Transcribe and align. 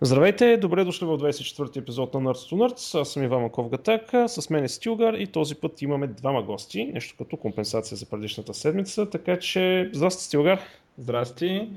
Здравейте, 0.00 0.56
добре 0.56 0.84
дошли 0.84 1.06
в 1.06 1.18
24-ти 1.18 1.78
епизод 1.78 2.14
на 2.14 2.20
Nerds 2.20 2.52
to 2.52 2.56
Nerds. 2.56 3.00
Аз 3.00 3.08
съм 3.08 3.22
Иван 3.22 3.42
Маков 3.42 3.68
Гатак, 3.68 4.10
с 4.26 4.50
мен 4.50 4.64
е 4.64 4.68
Стилгар 4.68 5.14
и 5.14 5.26
този 5.26 5.54
път 5.54 5.82
имаме 5.82 6.06
двама 6.06 6.42
гости, 6.42 6.84
нещо 6.84 7.14
като 7.18 7.36
компенсация 7.36 7.96
за 7.96 8.06
предишната 8.06 8.54
седмица, 8.54 9.10
така 9.10 9.38
че 9.38 9.90
здрасти 9.92 10.24
Стилгар. 10.24 10.60
Здрасти, 10.98 11.68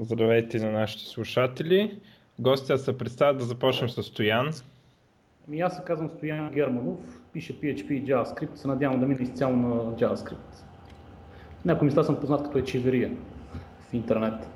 здравейте 0.00 0.58
на 0.58 0.70
нашите 0.70 1.04
слушатели. 1.04 1.98
Гостя 2.38 2.78
се 2.78 2.98
представят 2.98 3.38
да 3.38 3.44
започнем 3.44 3.90
с 3.90 4.02
Стоян. 4.02 4.50
Ами 5.48 5.60
аз 5.60 5.76
се 5.76 5.82
казвам 5.86 6.10
Стоян 6.16 6.50
Германов, 6.50 6.98
пише 7.32 7.60
PHP 7.60 7.90
и 7.90 8.04
JavaScript, 8.04 8.54
се 8.54 8.68
надявам 8.68 9.00
да 9.00 9.06
мина 9.06 9.22
изцяло 9.22 9.56
на 9.56 9.74
JavaScript. 9.74 10.64
Някои 11.64 11.86
места 11.86 12.04
съм 12.04 12.20
познат 12.20 12.42
като 12.42 12.58
ечеверия 12.58 13.10
в 13.90 13.94
интернет. 13.94 14.48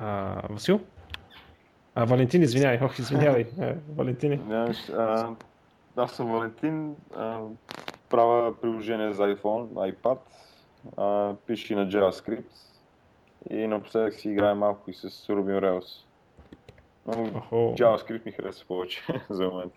А, 0.00 0.42
Васил? 0.50 0.80
А, 1.94 2.04
Валентин, 2.04 2.42
извинявай, 2.42 2.78
ох, 2.82 2.98
извинявай. 2.98 3.46
А, 3.60 3.74
Валентини. 3.96 4.40
а, 4.96 5.28
аз 5.96 6.12
съм 6.12 6.32
Валентин, 6.32 6.94
а, 7.16 7.38
правя 8.10 8.54
приложение 8.60 9.12
за 9.12 9.22
iPhone, 9.22 9.92
iPad, 9.92 10.18
а, 10.96 11.34
пише 11.46 11.74
на 11.74 11.88
JavaScript 11.88 12.44
и 13.50 13.66
напоследък 13.66 14.14
си 14.14 14.28
играя 14.28 14.54
малко 14.54 14.90
и 14.90 14.94
с 14.94 15.08
Ruby 15.08 15.60
Rails. 15.60 16.04
Но 17.06 17.14
JavaScript 17.74 18.26
ми 18.26 18.32
харесва 18.32 18.66
повече 18.66 19.02
за 19.30 19.48
момент. 19.48 19.72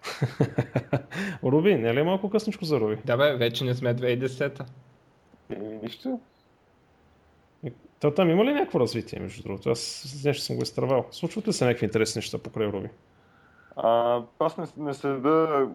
Руби, 1.44 1.76
не 1.76 1.90
е 1.90 1.94
ли 1.94 2.04
малко 2.04 2.30
късничко 2.30 2.66
за 2.66 2.80
Руби? 2.80 2.98
Да 3.06 3.18
бе, 3.18 3.36
вече 3.36 3.66
не 3.66 3.74
сме 3.76 3.96
2010-та. 3.96 4.66
Еми, 5.50 5.80
нищо. 5.84 6.20
То 8.04 8.12
там 8.12 8.30
има 8.30 8.46
ли 8.46 8.54
някакво 8.54 8.80
развитие, 8.80 9.20
между 9.20 9.44
другото? 9.44 9.70
Аз 9.70 10.22
нещо 10.26 10.44
съм 10.44 10.56
го 10.56 10.64
изтървал. 10.64 11.06
Случват 11.12 11.48
ли 11.48 11.54
се 11.54 11.66
някакви 11.66 11.86
интересни 11.86 12.20
неща 12.20 12.38
покрай 12.38 12.68
Руби? 12.68 12.90
А, 13.76 14.22
аз 14.40 14.58
не, 14.58 14.66
не 14.78 14.94
следа 14.94 15.68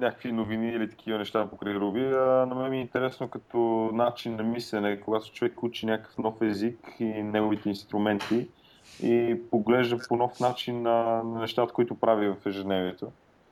някакви 0.00 0.32
новини 0.32 0.68
или 0.68 0.90
такива 0.90 1.18
неща 1.18 1.46
покрай 1.50 1.74
Руби, 1.74 2.00
на 2.00 2.54
мен 2.54 2.70
ми 2.70 2.78
е 2.78 2.80
интересно 2.80 3.28
като 3.28 3.58
начин 3.92 4.36
на 4.36 4.42
мислене, 4.42 5.00
когато 5.00 5.32
човек 5.32 5.62
учи 5.62 5.86
някакъв 5.86 6.18
нов 6.18 6.42
език 6.42 6.78
и 7.00 7.04
неговите 7.04 7.68
инструменти 7.68 8.48
и 9.02 9.40
поглежда 9.50 9.98
по 10.08 10.16
нов 10.16 10.40
начин 10.40 10.82
на, 10.82 11.22
на 11.22 11.40
нещата, 11.40 11.72
които 11.72 11.94
прави 11.94 12.28
в 12.28 12.36
ежедневието. 12.46 13.08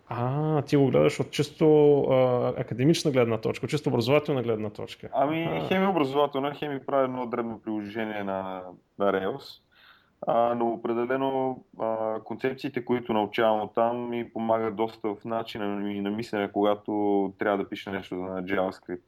А, 0.08 0.62
ти 0.62 0.76
го 0.76 0.86
гледаш 0.86 1.20
от 1.20 1.30
чисто 1.30 1.98
а, 2.02 2.48
академична 2.60 3.10
гледна 3.10 3.38
точка, 3.38 3.68
чисто 3.68 3.88
образователна 3.88 4.42
гледна 4.42 4.70
точка. 4.70 5.08
Ами, 5.12 5.44
а. 5.44 5.68
хеми 5.68 5.86
образователна, 5.86 6.54
хеми 6.54 6.80
прави 6.80 7.04
едно 7.04 7.26
дребно 7.26 7.60
приложение 7.64 8.24
на, 8.24 8.62
на 8.98 9.12
Rails, 9.12 9.60
а, 10.26 10.54
но 10.54 10.68
определено 10.68 11.64
а, 11.78 12.20
концепциите, 12.20 12.84
които 12.84 13.12
научавам 13.12 13.60
от 13.60 13.74
там 13.74 14.10
ми 14.10 14.32
помагат 14.32 14.76
доста 14.76 15.08
в 15.14 15.24
начина 15.24 15.66
ми 15.66 16.00
на 16.00 16.10
мислене, 16.10 16.52
когато 16.52 17.32
трябва 17.38 17.58
да 17.58 17.68
пиша 17.68 17.90
нещо 17.90 18.14
на 18.14 18.42
JavaScript. 18.44 19.00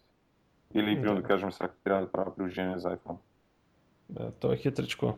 Или, 0.74 1.00
да, 1.00 1.14
да 1.14 1.22
кажем, 1.22 1.52
сега 1.52 1.70
трябва 1.84 2.02
да 2.02 2.12
правя 2.12 2.34
приложение 2.36 2.78
за 2.78 2.96
iPhone. 2.96 3.16
Да, 4.08 4.30
то 4.30 4.52
е 4.52 4.56
хитричко. 4.56 5.14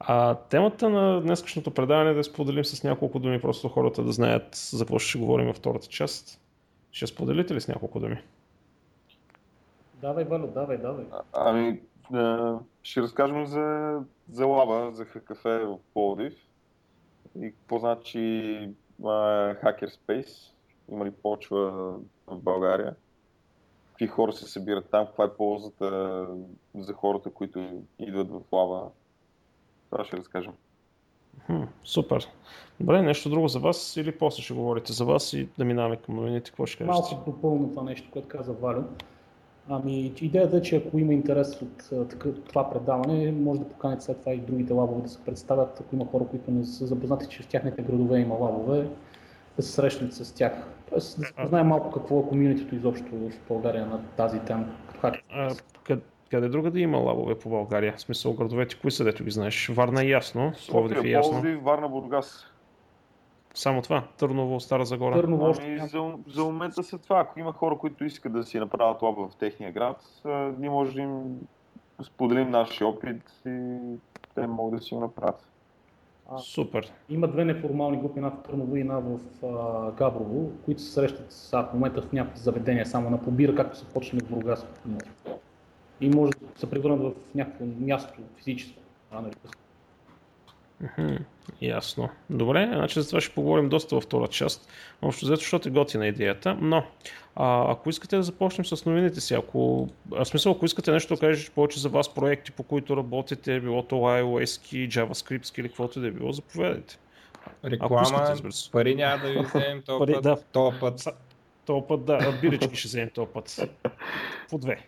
А 0.00 0.34
темата 0.34 0.90
на 0.90 1.20
днескашното 1.20 1.70
предаване 1.70 2.10
е 2.10 2.14
да 2.14 2.24
споделим 2.24 2.64
с 2.64 2.84
няколко 2.84 3.18
думи, 3.18 3.40
просто 3.40 3.68
хората 3.68 4.02
да 4.02 4.12
знаят 4.12 4.54
за 4.54 4.84
какво 4.84 4.98
ще 4.98 5.18
говорим 5.18 5.46
във 5.46 5.56
втората 5.56 5.86
част. 5.86 6.40
Ще 6.92 7.06
споделите 7.06 7.54
ли 7.54 7.60
с 7.60 7.68
няколко 7.68 8.00
думи? 8.00 8.22
Давай, 9.94 10.24
Валю, 10.24 10.46
давай, 10.46 10.78
давай. 10.78 11.04
А, 11.12 11.22
ами, 11.32 11.80
ще 12.82 13.02
разкажем 13.02 13.46
за, 13.46 13.98
за 14.32 14.46
лаба, 14.46 14.90
за 14.92 15.04
кафе 15.04 15.58
в 15.58 15.78
Пловдив 15.94 16.34
и 17.40 17.50
какво 17.50 17.78
значи 17.78 18.70
Hackerspace, 19.02 20.52
има 20.92 21.04
ли 21.04 21.10
почва 21.10 21.70
в 22.26 22.38
България, 22.38 22.94
какви 23.90 24.06
хора 24.06 24.32
се 24.32 24.48
събират 24.48 24.90
там, 24.90 25.06
каква 25.06 25.24
е 25.24 25.36
ползата 25.36 26.26
за 26.74 26.92
хората, 26.92 27.30
които 27.30 27.82
идват 27.98 28.30
в 28.30 28.40
лава 28.52 28.90
това 29.90 30.04
ще 30.04 30.16
разкажем. 30.16 30.52
Хм, 31.46 31.62
супер. 31.84 32.28
Добре, 32.80 33.02
нещо 33.02 33.30
друго 33.30 33.48
за 33.48 33.58
вас 33.58 33.96
или 33.96 34.18
после 34.18 34.42
ще 34.42 34.54
говорите 34.54 34.92
за 34.92 35.04
вас 35.04 35.32
и 35.32 35.48
да 35.58 35.64
минаваме 35.64 35.96
към 35.96 36.16
новините, 36.16 36.50
какво 36.50 36.66
ще 36.66 36.78
кажете? 36.78 37.14
Малко 37.14 37.30
допълно 37.30 37.70
това 37.70 37.82
нещо, 37.82 38.08
което 38.12 38.28
каза 38.28 38.52
Валю. 38.52 38.82
Ами, 39.68 40.12
идеята 40.20 40.56
е, 40.56 40.62
че 40.62 40.76
ако 40.76 40.98
има 40.98 41.12
интерес 41.12 41.62
от 41.92 42.14
това 42.48 42.70
предаване, 42.70 43.32
може 43.32 43.60
да 43.60 43.68
поканите 43.68 44.04
след 44.04 44.20
това 44.20 44.32
и 44.32 44.38
другите 44.38 44.72
лабове 44.72 45.02
да 45.02 45.08
се 45.08 45.24
представят, 45.24 45.80
ако 45.80 45.94
има 45.94 46.06
хора, 46.06 46.24
които 46.30 46.50
не 46.50 46.64
са 46.64 46.86
запознати, 46.86 47.26
че 47.28 47.42
в 47.42 47.46
тяхните 47.46 47.82
градове 47.82 48.20
има 48.20 48.34
лабове, 48.34 48.88
да 49.56 49.62
се 49.62 49.72
срещнат 49.72 50.14
с 50.14 50.34
тях. 50.34 50.52
Тоест 50.90 51.20
да 51.20 51.46
знаем 51.46 51.66
малко 51.66 51.90
какво 51.90 52.20
е 52.20 52.28
комьюнитито 52.28 52.74
изобщо 52.74 53.16
в 53.16 53.30
България 53.48 53.86
на 53.86 54.00
тази 54.16 54.40
тема. 54.40 54.66
Като 55.84 56.02
къде 56.30 56.48
друга 56.48 56.70
да 56.70 56.80
има 56.80 56.98
лабове 56.98 57.38
по 57.38 57.48
България? 57.48 57.94
В 57.96 58.00
смисъл 58.00 58.32
градовете, 58.32 58.80
кои 58.80 58.90
са, 58.90 59.04
дето 59.04 59.24
ги 59.24 59.30
знаеш? 59.30 59.68
Варна 59.68 60.02
е 60.02 60.06
ясно, 60.06 60.52
Пловдив 60.70 61.04
е 61.04 61.08
ясно. 61.08 61.32
Пловдив, 61.32 61.62
Варна, 61.62 61.88
Бургас. 61.88 62.46
Само 63.54 63.82
това? 63.82 64.04
Търново, 64.18 64.60
Стара 64.60 64.84
Загора? 64.84 65.14
Търново, 65.14 65.54
ами, 65.60 65.78
за, 65.78 66.12
за 66.26 66.44
момента 66.44 66.82
са 66.82 66.98
това. 66.98 67.20
Ако 67.20 67.40
има 67.40 67.52
хора, 67.52 67.78
които 67.78 68.04
искат 68.04 68.32
да 68.32 68.44
си 68.44 68.58
направят 68.58 69.02
лаба 69.02 69.28
в 69.28 69.36
техния 69.36 69.72
град, 69.72 69.96
ние 70.58 70.70
може 70.70 70.94
да 70.94 71.00
им 71.00 71.40
споделим 72.02 72.50
нашия 72.50 72.88
опит 72.88 73.32
и 73.46 73.78
те 74.34 74.46
могат 74.46 74.80
да 74.80 74.84
си 74.84 74.94
го 74.94 75.00
направят. 75.00 75.48
А, 76.30 76.38
Супер. 76.38 76.92
Има 77.08 77.28
две 77.28 77.44
неформални 77.44 77.98
групи, 77.98 78.18
една 78.18 78.30
в 78.30 78.42
Търново 78.42 78.76
и 78.76 78.80
една 78.80 78.98
в 78.98 79.18
а, 79.44 79.90
Габрово, 79.92 80.50
които 80.64 80.82
се 80.82 80.90
срещат 80.90 81.32
в 81.52 81.74
момента 81.74 82.02
в 82.02 82.12
някакви 82.12 82.40
заведения, 82.40 82.86
само 82.86 83.10
на 83.10 83.22
побира, 83.22 83.54
както 83.54 83.78
са 83.78 83.84
почнали 83.84 84.24
в 84.24 84.28
Бургас 84.28 84.66
и 86.00 86.08
може 86.08 86.30
да 86.30 86.60
се 86.60 86.70
превърнат 86.70 87.00
в 87.00 87.12
някакво 87.34 87.64
място 87.64 88.12
физическо. 88.36 88.80
Рано 89.12 89.30
Ясно. 91.62 92.08
Добре, 92.30 92.70
значи 92.74 93.00
за 93.00 93.08
това 93.08 93.20
ще 93.20 93.34
поговорим 93.34 93.68
доста 93.68 93.94
във 93.94 94.04
втора 94.04 94.28
част. 94.28 94.68
Общо 95.02 95.26
взето, 95.26 95.40
защото 95.40 95.68
е 95.68 95.72
готина 95.72 96.06
идеята. 96.06 96.58
Но, 96.60 96.84
а, 97.36 97.72
ако 97.72 97.90
искате 97.90 98.16
да 98.16 98.22
започнем 98.22 98.64
с 98.64 98.86
новините 98.86 99.20
си, 99.20 99.34
ако, 99.34 99.88
а, 100.16 100.24
смисъл, 100.24 100.52
ако 100.52 100.64
искате 100.64 100.92
нещо 100.92 101.14
да 101.14 101.20
кажеш 101.20 101.50
повече 101.50 101.80
за 101.80 101.88
вас, 101.88 102.14
проекти, 102.14 102.52
по 102.52 102.62
които 102.62 102.96
работите, 102.96 103.60
било 103.60 103.82
то 103.82 103.94
iOS, 103.94 104.88
JavaScript 104.88 105.58
или 105.58 105.68
каквото 105.68 106.00
да 106.00 106.06
е 106.06 106.10
било, 106.10 106.32
заповядайте. 106.32 106.98
Реклама, 107.64 108.32
искате, 108.34 108.70
пари 108.72 108.94
няма 108.94 109.22
да 109.22 109.28
ви 109.28 109.38
вземем 109.38 109.82
този 109.86 110.12
път. 110.12 110.22
Да. 110.22 110.36
Този 110.52 110.80
път. 110.80 111.04
Този 111.66 111.84
път, 111.88 112.04
да, 112.04 112.38
бирички 112.40 112.76
ще 112.76 112.88
вземем 112.88 113.10
този 113.14 113.28
път. 113.32 113.60
По 114.50 114.58
две. 114.58 114.86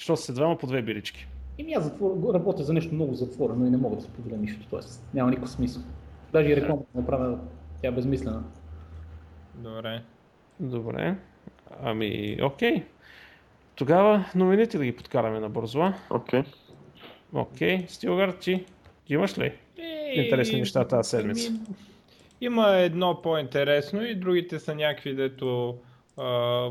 Що 0.00 0.16
се 0.16 0.32
двама 0.32 0.58
по 0.58 0.66
две 0.66 0.82
бирички? 0.82 1.26
Ими 1.58 1.72
аз 1.72 1.84
затвор, 1.84 2.34
работя 2.34 2.62
за 2.62 2.72
нещо 2.72 2.94
много 2.94 3.14
затворено 3.14 3.66
и 3.66 3.70
не 3.70 3.76
мога 3.76 3.96
да 3.96 4.02
споделя 4.02 4.36
нищо, 4.36 4.66
т.е. 4.70 4.80
няма 5.14 5.30
никакъв 5.30 5.50
смисъл. 5.50 5.82
Даже 6.32 6.48
и 6.48 6.56
реклама 6.56 6.82
да 6.94 7.00
направя, 7.00 7.38
тя 7.82 7.88
е 7.88 7.92
безмислена. 7.92 8.42
Добре. 9.54 10.02
Добре. 10.60 11.16
Ами, 11.82 12.38
окей. 12.42 12.84
Тогава 13.74 14.24
новините 14.34 14.78
да 14.78 14.84
ги 14.84 14.96
подкараме 14.96 15.40
набързо. 15.40 15.92
Окей. 16.10 16.42
Окей. 17.32 17.84
Стилгар, 17.88 18.30
ти 18.30 18.64
имаш 19.08 19.38
ли 19.38 19.52
интересни 20.14 20.58
неща 20.58 20.88
тази 20.88 21.10
седмица? 21.10 21.52
Има 22.40 22.68
едно 22.68 23.22
по-интересно 23.22 24.04
и 24.04 24.14
другите 24.14 24.58
са 24.58 24.74
някакви, 24.74 25.14
дето 25.14 25.78
а, 26.16 26.70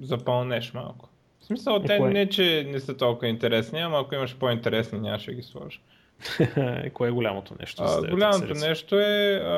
запълнеш 0.00 0.74
малко. 0.74 1.08
Смисъл, 1.56 1.80
те 1.80 1.98
кое? 1.98 2.10
не, 2.10 2.28
че 2.28 2.66
не 2.68 2.80
са 2.80 2.96
толкова 2.96 3.28
интересни, 3.28 3.80
ама 3.80 4.00
ако 4.00 4.14
имаш 4.14 4.36
по-интересни, 4.36 4.98
нямаше 4.98 5.34
ги 5.34 5.42
сложа. 5.42 5.78
кое 6.94 7.08
е 7.08 7.12
голямото 7.12 7.54
нещо? 7.60 7.82
А, 7.86 8.10
голямото 8.10 8.54
нещо 8.54 8.98
е 8.98 9.34
а, 9.34 9.48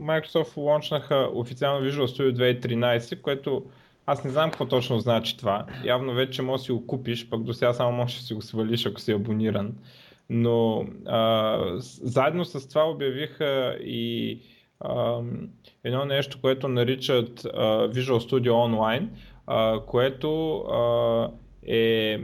Microsoft 0.00 0.56
лончнаха 0.56 1.28
официално 1.34 1.86
Visual 1.86 2.06
Studio 2.06 2.58
2013, 2.60 3.20
което 3.20 3.62
аз 4.06 4.24
не 4.24 4.30
знам 4.30 4.50
какво 4.50 4.66
точно 4.66 4.98
значи 4.98 5.36
това. 5.36 5.66
Явно 5.84 6.14
вече 6.14 6.42
можеш 6.42 6.62
да 6.62 6.64
си 6.64 6.72
го 6.72 6.86
купиш, 6.86 7.28
пък 7.28 7.42
до 7.42 7.52
сега 7.52 7.72
само 7.72 7.92
можеш 7.92 8.18
да 8.18 8.24
си 8.24 8.34
го 8.34 8.42
свалиш, 8.42 8.86
ако 8.86 9.00
си 9.00 9.12
абониран. 9.12 9.74
Но 10.30 10.86
а, 11.06 11.58
заедно 12.02 12.44
с 12.44 12.68
това 12.68 12.90
обявиха 12.90 13.78
и 13.80 14.38
а, 14.80 15.20
едно 15.84 16.04
нещо, 16.04 16.38
което 16.40 16.68
наричат 16.68 17.44
а, 17.44 17.88
Visual 17.88 18.30
Studio 18.30 18.50
Online, 18.50 19.06
а, 19.46 19.80
което 19.86 20.58
а, 20.58 21.30
е 21.66 22.18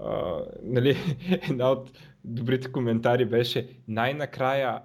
а, 0.00 0.40
нали, 0.62 0.96
една 1.50 1.70
от 1.70 1.90
добрите 2.24 2.72
коментари 2.72 3.24
беше 3.24 3.68
най-накрая 3.88 4.82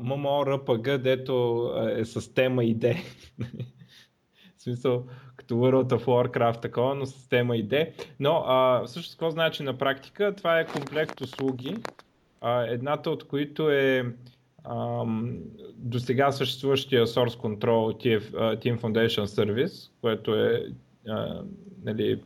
MMORPG, 0.00 0.98
дето 0.98 1.70
е 1.96 2.04
с 2.04 2.34
тема 2.34 2.64
идея. 2.64 3.02
В 4.58 4.62
смисъл, 4.62 5.06
като 5.36 5.54
World 5.54 5.98
of 5.98 6.04
Warcraft 6.04 6.62
такова, 6.62 6.94
но 6.94 7.06
система 7.06 7.56
иде. 7.56 7.94
Но 8.20 8.44
а, 8.46 8.84
всъщност 8.86 9.14
какво 9.14 9.30
значи 9.30 9.62
на 9.62 9.78
практика? 9.78 10.34
Това 10.36 10.60
е 10.60 10.66
комплект 10.66 11.20
услуги, 11.20 11.76
а, 12.40 12.62
едната 12.62 13.10
от 13.10 13.28
които 13.28 13.70
е 13.70 14.14
до 15.76 15.98
сега 15.98 16.32
съществуващия 16.32 17.06
Source 17.06 17.36
Control 17.40 17.96
Team 18.34 18.80
Foundation 18.80 19.24
Service, 19.24 19.90
което 20.00 20.34
е 20.34 20.66
а, 21.08 21.42
нали, 21.84 22.20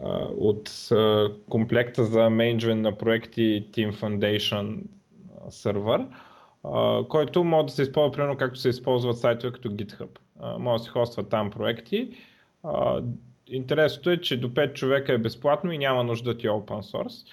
а, 0.00 0.08
от 0.36 0.88
а, 0.92 1.30
комплекта 1.50 2.04
за 2.04 2.30
менеджмент 2.30 2.80
на 2.80 2.98
проекти 2.98 3.66
Team 3.70 3.92
Foundation 3.92 4.78
сервер, 5.48 6.06
който 7.08 7.44
може 7.44 7.66
да 7.66 7.72
се 7.72 7.82
използва 7.82 8.12
примерно 8.12 8.36
както 8.36 8.58
се 8.58 8.68
използват 8.68 9.18
сайтове 9.18 9.52
като 9.52 9.68
GitHub. 9.68 10.18
Може 10.58 10.80
да 10.80 10.84
се 10.84 10.90
хостват 10.90 11.28
там 11.28 11.50
проекти. 11.50 12.10
Интересното 13.46 14.10
е, 14.10 14.20
че 14.20 14.40
до 14.40 14.50
5 14.50 14.72
човека 14.72 15.12
е 15.12 15.18
безплатно 15.18 15.72
и 15.72 15.78
няма 15.78 16.04
нужда 16.04 16.32
да 16.32 16.38
ти 16.38 16.46
е 16.46 16.50
open 16.50 16.92
source. 16.92 17.26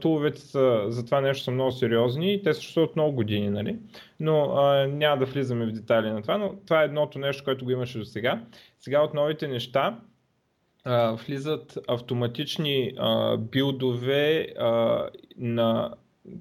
Туловете 0.00 0.40
са, 0.40 0.84
за 0.88 1.04
това 1.04 1.20
нещо 1.20 1.44
са 1.44 1.50
много 1.50 1.72
сериозни 1.72 2.34
и 2.34 2.42
те 2.42 2.54
съществуват 2.54 2.96
много 2.96 3.12
години, 3.12 3.50
нали? 3.50 3.78
но 4.20 4.42
а, 4.42 4.86
няма 4.86 5.18
да 5.18 5.24
влизаме 5.24 5.66
в 5.66 5.72
детайли 5.72 6.10
на 6.10 6.22
това, 6.22 6.38
но 6.38 6.54
това 6.66 6.82
е 6.82 6.84
едното 6.84 7.18
нещо, 7.18 7.44
което 7.44 7.64
го 7.64 7.70
имаше 7.70 7.98
до 7.98 8.04
сега. 8.04 8.44
Сега 8.80 9.02
от 9.02 9.14
новите 9.14 9.48
неща 9.48 9.98
а, 10.84 11.12
влизат 11.12 11.78
автоматични 11.88 12.92
а, 12.98 13.36
билдове 13.36 14.48
а, 14.58 15.08
на 15.38 15.94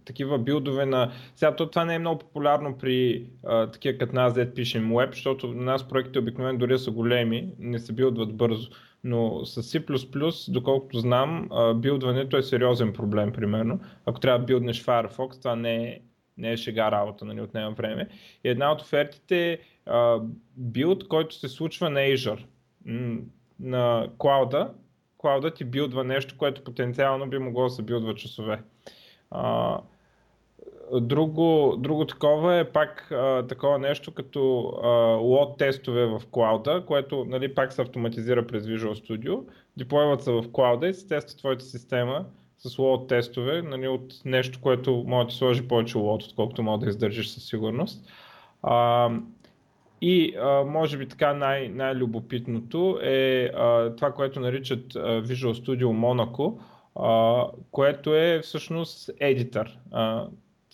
такива 0.05 0.39
билдове 0.39 0.85
на... 0.85 1.11
Сега 1.35 1.55
то, 1.55 1.69
това 1.69 1.85
не 1.85 1.95
е 1.95 1.99
много 1.99 2.19
популярно 2.19 2.77
при 2.77 3.27
а, 3.45 3.71
такива 3.71 3.97
като 3.97 4.15
нас, 4.15 4.33
дет 4.33 4.55
пишем 4.55 4.91
web, 4.91 5.13
защото 5.13 5.47
на 5.47 5.63
нас 5.63 5.87
проектите 5.87 6.19
обикновено 6.19 6.59
дори 6.59 6.79
са 6.79 6.91
големи, 6.91 7.49
не 7.59 7.79
се 7.79 7.93
билдват 7.93 8.35
бързо. 8.35 8.69
Но 9.03 9.45
с 9.45 9.63
C++, 9.63 10.51
доколкото 10.51 10.99
знам, 10.99 11.49
билдването 11.75 12.37
е 12.37 12.43
сериозен 12.43 12.93
проблем, 12.93 13.31
примерно. 13.31 13.79
Ако 14.05 14.19
трябва 14.19 14.39
да 14.39 14.45
билднеш 14.45 14.83
Firefox, 14.83 15.39
това 15.39 15.55
не 15.55 15.83
е, 15.83 15.99
не 16.37 16.51
е 16.51 16.57
шега 16.57 16.91
работа, 16.91 17.25
нали, 17.25 17.41
отнема 17.41 17.71
време. 17.71 18.07
И 18.43 18.49
една 18.49 18.71
от 18.71 18.81
офертите 18.81 19.51
е 19.51 19.59
билд, 20.57 21.07
който 21.07 21.35
се 21.35 21.47
случва 21.47 21.89
на 21.89 21.99
Azure, 21.99 22.45
на 23.59 24.09
клауда. 24.17 24.73
Клауда 25.17 25.53
ти 25.53 25.65
билдва 25.65 26.03
нещо, 26.03 26.35
което 26.37 26.63
потенциално 26.63 27.29
би 27.29 27.37
могло 27.37 27.63
да 27.63 27.69
се 27.69 27.81
билдва 27.81 28.15
часове. 28.15 28.61
Друго, 30.99 31.75
друго 31.77 32.05
такова 32.05 32.55
е 32.55 32.71
пак 32.71 33.11
а, 33.11 33.47
такова 33.47 33.79
нещо 33.79 34.11
като 34.11 34.41
лот 35.21 35.57
тестове 35.57 36.05
в 36.05 36.21
клауда, 36.31 36.83
което 36.87 37.25
нали, 37.25 37.55
пак 37.55 37.73
се 37.73 37.81
автоматизира 37.81 38.47
през 38.47 38.65
Visual 38.65 39.07
Studio. 39.07 39.43
Деплойват 39.77 40.23
се 40.23 40.31
в 40.31 40.45
клауда 40.51 40.87
и 40.87 40.93
се 40.93 41.07
тества 41.07 41.37
твоята 41.37 41.65
система 41.65 42.25
с 42.57 42.77
лот 42.77 43.07
тестове 43.07 43.61
нали, 43.61 43.87
от 43.87 44.13
нещо, 44.25 44.59
което 44.61 45.03
може 45.07 45.25
да 45.25 45.29
ти 45.29 45.35
сложи 45.35 45.67
повече 45.67 45.97
лот, 45.97 46.23
отколкото 46.23 46.63
може 46.63 46.79
да 46.79 46.89
издържиш 46.89 47.27
със 47.27 47.47
сигурност. 47.47 48.09
А, 48.63 49.09
и 50.01 50.35
а, 50.35 50.63
може 50.63 50.97
би 50.97 51.07
така 51.07 51.33
най- 51.33 51.69
най-любопитното 51.69 52.99
е 53.01 53.51
а, 53.55 53.95
това, 53.95 54.11
което 54.11 54.39
наричат 54.39 54.95
а, 54.95 54.99
Visual 54.99 55.65
Studio 55.65 55.85
Monaco, 55.85 56.59
а, 56.95 57.45
което 57.71 58.15
е 58.15 58.39
всъщност 58.43 59.09
едитър. 59.19 59.77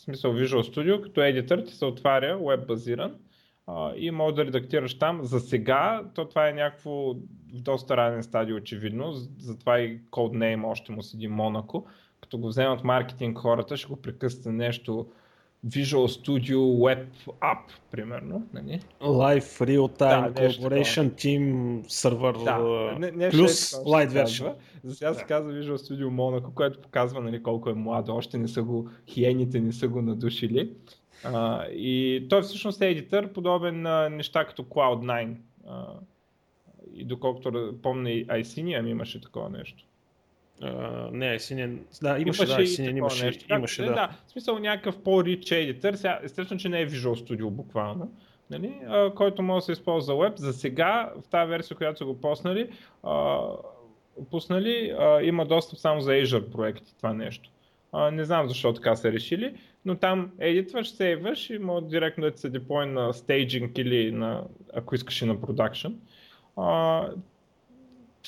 Смисъл 0.07 0.33
Visual 0.33 0.73
Studio, 0.73 1.01
като 1.01 1.21
едитър 1.21 1.63
ти 1.65 1.73
се 1.73 1.85
отваря 1.85 2.37
веб 2.37 2.67
базиран 2.67 3.15
и 3.95 4.11
може 4.11 4.35
да 4.35 4.45
редактираш 4.45 4.99
там. 4.99 5.23
За 5.23 5.39
сега, 5.39 6.03
то 6.15 6.25
това 6.25 6.49
е 6.49 6.53
някакво 6.53 7.13
в 7.53 7.61
доста 7.61 7.97
ранен 7.97 8.23
стадий 8.23 8.55
очевидно, 8.55 9.11
затова 9.39 9.79
и 9.79 10.01
codename 10.01 10.67
още 10.67 10.91
му 10.91 11.01
седи 11.01 11.27
Монако. 11.27 11.87
Като 12.21 12.37
го 12.37 12.47
вземат 12.47 12.83
маркетинг 12.83 13.37
хората, 13.37 13.77
ще 13.77 13.87
го 13.87 14.01
прекъсне 14.01 14.51
нещо 14.51 15.07
Visual 15.65 16.07
Studio 16.07 16.57
Web 16.57 17.05
App, 17.41 17.63
примерно. 17.91 18.47
Нали? 18.53 18.79
Live 19.01 19.65
Real 19.65 19.99
Time 19.99 20.31
да, 20.31 20.49
Collaboration 20.49 21.09
Team 21.09 21.83
сервер 21.87 22.33
да, 22.33 22.95
не, 22.99 23.11
не 23.11 23.29
плюс 23.29 23.71
Light 23.71 24.09
Version. 24.09 24.53
За 24.83 24.95
сега 24.95 25.09
да. 25.09 25.15
се 25.15 25.23
казва 25.23 25.51
Visual 25.51 25.75
Studio 25.75 26.07
Monaco, 26.07 26.53
което 26.53 26.81
показва 26.81 27.21
нали, 27.21 27.43
колко 27.43 27.69
е 27.69 27.73
младо. 27.73 28.15
Още 28.15 28.37
не 28.37 28.47
са 28.47 28.63
го, 28.63 28.89
хиените 29.07 29.59
не 29.59 29.71
са 29.71 29.87
го 29.87 30.01
надушили. 30.01 30.71
А, 31.23 31.65
и 31.65 32.25
той 32.29 32.41
всъщност 32.41 32.81
е 32.81 32.89
едитър, 32.89 33.33
подобен 33.33 33.81
на 33.81 34.09
неща 34.09 34.45
като 34.45 34.63
Cloud9. 34.63 35.35
А, 35.67 35.85
и 36.93 37.05
доколкото 37.05 37.75
помня 37.81 38.11
и 38.11 38.27
ICNIAM 38.27 38.87
имаше 38.87 39.21
такова 39.21 39.49
нещо. 39.49 39.83
Uh, 40.61 41.11
не, 41.11 41.39
синен. 41.39 41.85
Да, 42.01 42.19
имаше, 42.19 42.43
имаше 42.43 42.61
да, 42.61 42.67
синен, 42.67 42.97
имаше, 42.97 43.25
нещо. 43.25 43.53
имаше, 43.53 43.83
да. 43.83 43.93
да. 43.93 44.09
В 44.27 44.31
смисъл 44.31 44.59
някакъв 44.59 45.03
по-рич 45.03 45.51
едитър, 45.51 45.93
сега, 45.93 46.19
естествено, 46.23 46.59
че 46.59 46.69
не 46.69 46.81
е 46.81 46.89
Visual 46.89 47.27
Studio 47.27 47.49
буквално, 47.49 48.11
нали, 48.49 48.79
а, 48.87 49.13
който 49.13 49.41
може 49.41 49.61
да 49.61 49.65
се 49.65 49.71
използва 49.71 50.13
за 50.13 50.15
веб. 50.15 50.37
За 50.37 50.53
сега, 50.53 51.11
в 51.25 51.29
тази 51.29 51.49
версия, 51.49 51.77
която 51.77 51.97
са 51.97 52.05
го 52.05 52.21
поснали, 52.21 52.69
а, 53.03 53.39
пуснали, 54.31 54.95
а, 54.99 55.21
има 55.21 55.45
достъп 55.45 55.79
само 55.79 56.01
за 56.01 56.11
Azure 56.11 56.51
проекти 56.51 56.97
това 56.97 57.13
нещо. 57.13 57.49
А, 57.91 58.11
не 58.11 58.23
знам 58.23 58.47
защо 58.47 58.73
така 58.73 58.95
са 58.95 59.11
решили, 59.11 59.53
но 59.85 59.95
там 59.95 60.31
едитваш, 60.39 60.91
сейваш 60.91 61.49
и 61.49 61.57
може 61.57 61.85
директно 61.85 62.31
да 62.31 62.37
се 62.37 62.49
деплой 62.49 62.85
на 62.85 63.13
стейджинг 63.13 63.77
или 63.77 64.11
на, 64.11 64.43
ако 64.73 64.95
искаш 64.95 65.21
и 65.21 65.25
на 65.25 65.41
продакшн 65.41 65.91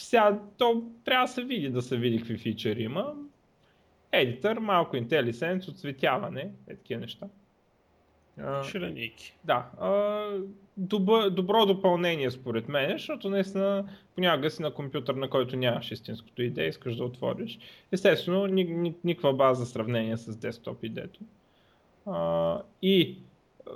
сега 0.04 0.40
то 0.57 0.84
трябва 1.06 1.24
да 1.24 1.31
се 1.31 1.44
види, 1.44 1.69
да 1.69 1.81
се 1.81 1.98
види 1.98 2.18
какви 2.18 2.38
фичери 2.38 2.84
има. 2.84 3.13
Едитър, 4.12 4.57
малко 4.57 4.96
IntelliSense, 4.96 5.69
отцветяване, 5.69 6.51
е 6.68 6.75
такива 6.75 7.01
неща. 7.01 7.28
Шираники. 8.63 9.36
Да. 9.44 9.66
добро, 10.78 11.30
добро 11.30 11.66
допълнение 11.66 12.31
според 12.31 12.69
мен, 12.69 12.92
защото 12.92 13.30
наистина 13.30 13.86
понякога 14.16 14.50
си 14.50 14.62
на 14.62 14.74
компютър, 14.74 15.13
на 15.13 15.30
който 15.30 15.56
нямаш 15.56 15.92
истинското 15.92 16.42
идея, 16.42 16.68
искаш 16.68 16.96
да 16.96 17.04
отвориш. 17.04 17.60
Естествено, 17.92 18.48
ни, 18.48 18.63
ни, 18.63 18.96
никаква 19.04 19.34
база 19.34 19.63
за 19.63 19.72
сравнение 19.72 20.18
с 20.18 20.38
десктоп 20.38 20.84
идеето. 20.84 21.19
и 22.81 23.18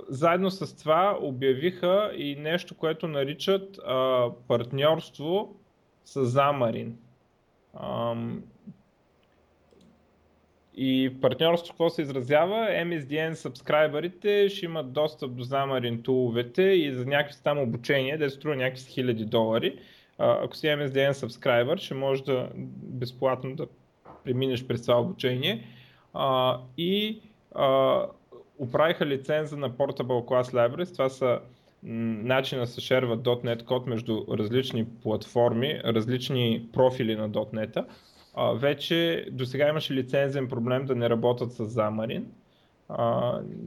заедно 0.08 0.50
с 0.50 0.76
това 0.76 1.18
обявиха 1.20 2.12
и 2.16 2.36
нещо, 2.36 2.74
което 2.74 3.08
наричат 3.08 3.78
а, 3.86 4.28
партньорство 4.48 5.56
с 6.04 6.24
Замарин. 6.24 6.98
Ам, 7.80 8.42
и 10.76 11.16
партньорство 11.20 11.72
какво 11.72 11.90
се 11.90 12.02
изразява? 12.02 12.56
MSDN 12.56 13.32
сабскрайбърите 13.32 14.48
ще 14.48 14.64
имат 14.64 14.92
достъп 14.92 15.34
до 15.34 15.44
Xamarin 15.44 16.04
туловете 16.04 16.62
и 16.62 16.92
за 16.92 17.06
някакви 17.06 17.36
там 17.44 17.58
обучения, 17.58 18.18
да 18.18 18.30
струва 18.30 18.56
някакви 18.56 18.84
хиляди 18.92 19.24
долари. 19.24 19.78
ако 20.18 20.56
си 20.56 20.66
MSDN 20.66 21.12
сабскрайбър, 21.12 21.78
ще 21.78 21.94
може 21.94 22.24
да 22.24 22.48
безплатно 22.82 23.56
да 23.56 23.66
преминеш 24.24 24.66
през 24.66 24.82
това 24.82 25.00
обучение. 25.00 25.66
А, 26.14 26.60
и 26.78 27.20
а, 27.54 28.02
управиха 28.58 29.06
лиценза 29.06 29.56
на 29.56 29.70
Portable 29.70 30.24
Class 30.24 30.52
Libraries. 30.52 30.92
Това 30.92 31.08
са 31.08 31.40
начина 31.84 32.66
се 32.66 32.80
шерва 32.80 33.18
.NET 33.18 33.64
код 33.64 33.86
между 33.86 34.24
различни 34.30 34.86
платформи, 35.02 35.80
различни 35.84 36.68
профили 36.72 37.16
на 37.16 37.30
.NET, 37.30 37.84
вече 38.54 39.26
до 39.32 39.46
сега 39.46 39.68
имаше 39.68 39.94
лицензен 39.94 40.48
проблем 40.48 40.84
да 40.84 40.94
не 40.94 41.10
работят 41.10 41.52
с 41.52 41.68
Xamarin. 41.68 42.24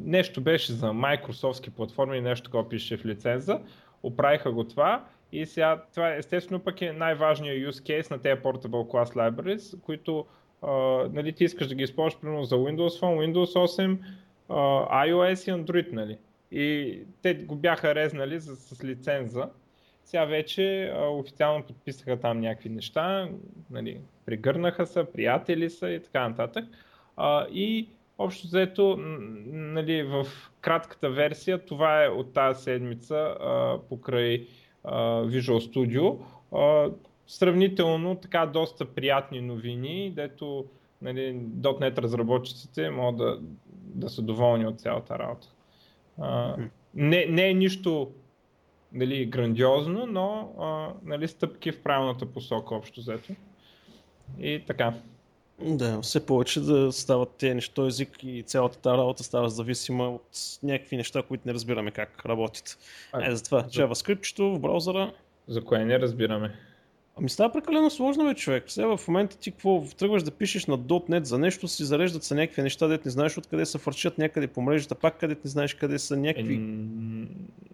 нещо 0.05 0.41
беше 0.41 0.73
за 0.73 0.87
Microsoftски 0.87 1.69
платформи, 1.69 2.21
нещо 2.21 2.43
такова 2.43 2.69
пише 2.69 2.97
в 2.97 3.05
лиценза. 3.05 3.59
Оправиха 4.03 4.51
го 4.51 4.63
това 4.63 5.05
и 5.31 5.45
сега 5.45 5.83
това 5.93 6.15
естествено 6.15 6.59
пък 6.59 6.81
е 6.81 6.93
най-важният 6.93 7.73
use 7.73 8.01
case 8.01 8.11
на 8.11 8.21
тези 8.21 8.41
Portable 8.41 8.67
Class 8.67 9.15
Libraries, 9.15 9.81
които 9.81 10.25
нали, 11.13 11.33
ти 11.33 11.43
искаш 11.43 11.67
да 11.67 11.75
ги 11.75 11.83
използваш 11.83 12.21
примерно 12.21 12.43
за 12.43 12.55
Windows 12.55 13.01
Phone, 13.01 13.33
Windows 13.33 13.79
8, 13.79 13.97
uh, 14.49 15.07
iOS 15.07 15.49
и 15.49 15.63
Android. 15.63 15.91
Нали. 15.91 16.17
И 16.51 16.99
те 17.21 17.33
го 17.33 17.55
бяха 17.55 17.95
резнали 17.95 18.39
с, 18.39 18.55
с 18.55 18.83
лиценза. 18.83 19.49
Сега 20.03 20.25
вече 20.25 20.93
а, 20.95 21.09
официално 21.09 21.63
подписаха 21.63 22.19
там 22.19 22.39
някакви 22.39 22.69
неща, 22.69 23.29
нали, 23.71 23.99
пригърнаха 24.25 24.85
се, 24.85 25.03
приятели 25.03 25.69
са 25.69 25.89
и 25.89 26.03
така 26.03 26.29
нататък. 26.29 26.65
А, 27.17 27.47
и 27.51 27.89
общо 28.17 28.47
взето, 28.47 28.95
нали, 29.47 30.03
в 30.03 30.27
кратката 30.61 31.09
версия, 31.09 31.65
това 31.65 32.05
е 32.05 32.07
от 32.07 32.33
тази 32.33 32.63
седмица 32.63 33.15
а, 33.15 33.79
покрай 33.89 34.47
а, 34.83 35.23
Visual 35.23 35.73
Studio. 35.73 36.17
А, 36.55 36.91
сравнително 37.27 38.15
така 38.15 38.45
доста 38.45 38.85
приятни 38.85 39.41
новини, 39.41 40.11
дето 40.15 40.65
нали, 41.01 41.35
.NET 41.61 41.97
разработчиците 41.97 42.89
могат 42.89 43.17
да, 43.17 43.39
да 43.71 44.09
са 44.09 44.21
доволни 44.21 44.65
от 44.65 44.79
цялата 44.79 45.19
работа 45.19 45.47
не, 46.95 47.25
не 47.25 47.49
е 47.49 47.53
нищо 47.53 48.11
нали, 48.93 49.25
грандиозно, 49.25 50.05
но 50.05 50.53
а, 50.59 50.93
нали, 51.03 51.27
стъпки 51.27 51.71
в 51.71 51.81
правилната 51.81 52.25
посока 52.25 52.75
общо 52.75 52.99
взето. 52.99 53.33
И 54.39 54.63
така. 54.67 54.93
Да, 55.61 56.01
все 56.01 56.25
повече 56.25 56.59
да 56.61 56.91
стават 56.91 57.29
тези 57.31 57.53
неща 57.53 57.85
език 57.85 58.23
и 58.23 58.43
цялата 58.43 58.77
тази 58.79 58.97
работа 58.97 59.23
става 59.23 59.49
зависима 59.49 60.09
от 60.09 60.29
някакви 60.63 60.97
неща, 60.97 61.23
които 61.23 61.47
не 61.47 61.53
разбираме 61.53 61.91
как 61.91 62.25
работят. 62.25 62.77
А, 63.11 63.31
Е, 63.31 63.35
затова 63.35 63.59
за- 63.59 63.67
JavaScript 63.69 64.55
в 64.55 64.59
браузъра 64.59 65.13
За 65.47 65.63
кое 65.63 65.85
не 65.85 65.99
разбираме. 65.99 66.55
Ами 67.19 67.29
става 67.29 67.53
прекалено 67.53 67.89
сложно, 67.89 68.25
бе, 68.25 68.33
човек. 68.33 68.63
Сега 68.67 68.97
в 68.97 69.07
момента 69.07 69.37
ти 69.37 69.51
какво 69.51 69.83
тръгваш 69.97 70.23
да 70.23 70.31
пишеш 70.31 70.65
на 70.65 70.77
.NET 70.79 71.23
за 71.23 71.37
нещо, 71.39 71.67
си 71.67 71.83
зареждат 71.85 72.23
се 72.23 72.35
някакви 72.35 72.61
неща, 72.61 72.87
дет 72.87 73.05
не 73.05 73.11
знаеш 73.11 73.37
откъде 73.37 73.65
са 73.65 73.77
фърчат 73.77 74.17
някъде 74.17 74.47
по 74.47 74.61
мрежата, 74.61 74.95
пак 74.95 75.19
където 75.19 75.41
не 75.43 75.49
знаеш 75.49 75.73
къде 75.73 75.99
са 75.99 76.13
Е, 76.13 76.17
някакви. 76.17 76.57
н- 76.57 77.27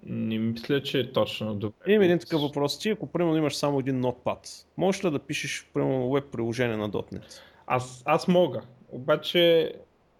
не 0.05 0.37
мисля, 0.39 0.83
че 0.83 0.99
е 0.99 1.11
точно 1.11 1.55
добре. 1.55 1.75
Имам 1.87 2.03
един 2.03 2.19
такъв 2.19 2.41
въпрос. 2.41 2.79
Ти, 2.79 2.89
ако 2.89 3.07
примерно 3.07 3.37
имаш 3.37 3.55
само 3.55 3.79
един 3.79 4.01
Notepad, 4.01 4.65
можеш 4.77 5.05
ли 5.05 5.11
да 5.11 5.19
пишеш 5.19 5.67
примерно 5.73 6.11
веб 6.11 6.25
приложение 6.31 6.77
на 6.77 6.89
.NET? 6.89 7.23
Аз, 7.67 8.03
аз 8.05 8.27
мога, 8.27 8.61
обаче 8.89 9.73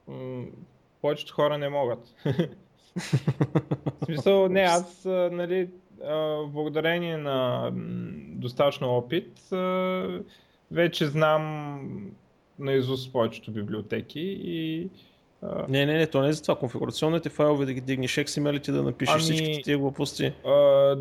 м- 0.08 0.46
повечето 1.02 1.34
хора 1.34 1.58
не 1.58 1.70
могат. 1.70 2.16
В 4.02 4.06
смисъл, 4.06 4.50
не, 4.50 4.62
аз, 4.62 5.02
нали, 5.32 5.70
благодарение 6.48 7.18
на 7.18 7.70
достатъчно 8.30 8.90
опит, 8.90 9.40
вече 10.72 11.06
знам 11.06 12.12
наизуст 12.60 13.12
повечето 13.12 13.52
библиотеки 13.52 14.20
и 14.40 14.90
Не, 15.70 15.86
не, 15.86 15.94
не, 15.94 16.08
то 16.08 16.22
не 16.22 16.28
е 16.28 16.34
за 16.34 16.42
това. 16.42 16.56
Конфигурационните 16.56 17.30
файлове 17.30 17.66
да 17.66 17.74
ги 17.74 17.82
дигнеш, 17.82 18.16
XML-ите 18.16 18.72
да 18.72 18.84
напишеш 18.84 19.14
Ами- 19.14 19.22
всичките 19.22 19.62
тия 19.62 19.78
глупости. 19.78 20.34
а, 20.46 20.98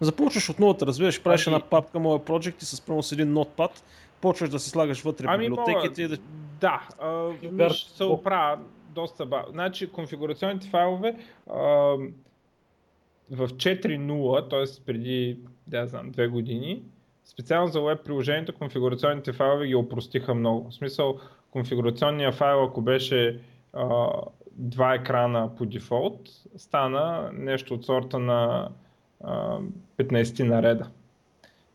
Започваш 0.00 0.48
от 0.48 0.58
нулата, 0.58 0.86
разбираш, 0.86 1.22
правиш 1.22 1.46
Ами- 1.46 1.56
една 1.56 1.66
папка, 1.66 1.98
моя 1.98 2.18
project 2.18 2.62
и 2.62 2.66
с 2.66 2.80
примерно 2.80 3.02
с 3.02 3.12
един 3.12 3.34
Notepad, 3.34 3.70
почваш 4.20 4.50
да 4.50 4.58
си 4.58 4.70
слагаш 4.70 5.02
вътре 5.02 5.26
Ами, 5.28 5.44
библиотеките 5.44 6.02
и 6.02 6.04
мога. 6.04 6.16
да 6.16 6.22
Да, 6.60 6.88
а, 7.60 7.70
ще 7.70 7.90
се 7.90 8.04
оправя 8.04 8.58
доста 8.88 9.26
бавно. 9.26 9.48
Значи 9.52 9.90
конфигурационните 9.90 10.68
файлове 10.68 11.16
а, 11.50 11.94
в 13.30 13.48
4.0, 13.48 14.50
т.е. 14.50 14.84
преди, 14.86 15.38
да 15.66 15.86
знам, 15.86 16.10
две 16.10 16.28
години, 16.28 16.82
специално 17.24 17.68
за 17.68 17.80
веб 17.80 18.04
приложението, 18.04 18.54
конфигурационните 18.54 19.32
файлове 19.32 19.66
ги 19.66 19.74
опростиха 19.74 20.34
много. 20.34 20.70
В 20.70 20.74
смисъл, 20.74 21.18
конфигурационния 21.50 22.32
файл, 22.32 22.64
ако 22.64 22.82
беше 22.82 23.40
а, 23.72 24.08
два 24.52 24.94
екрана 24.94 25.54
по 25.56 25.66
дефолт, 25.66 26.20
стана 26.56 27.30
нещо 27.32 27.74
от 27.74 27.84
сорта 27.84 28.18
на 28.18 28.68
а, 29.24 29.58
15 29.98 30.42
нареда. 30.42 30.90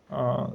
А, 0.09 0.47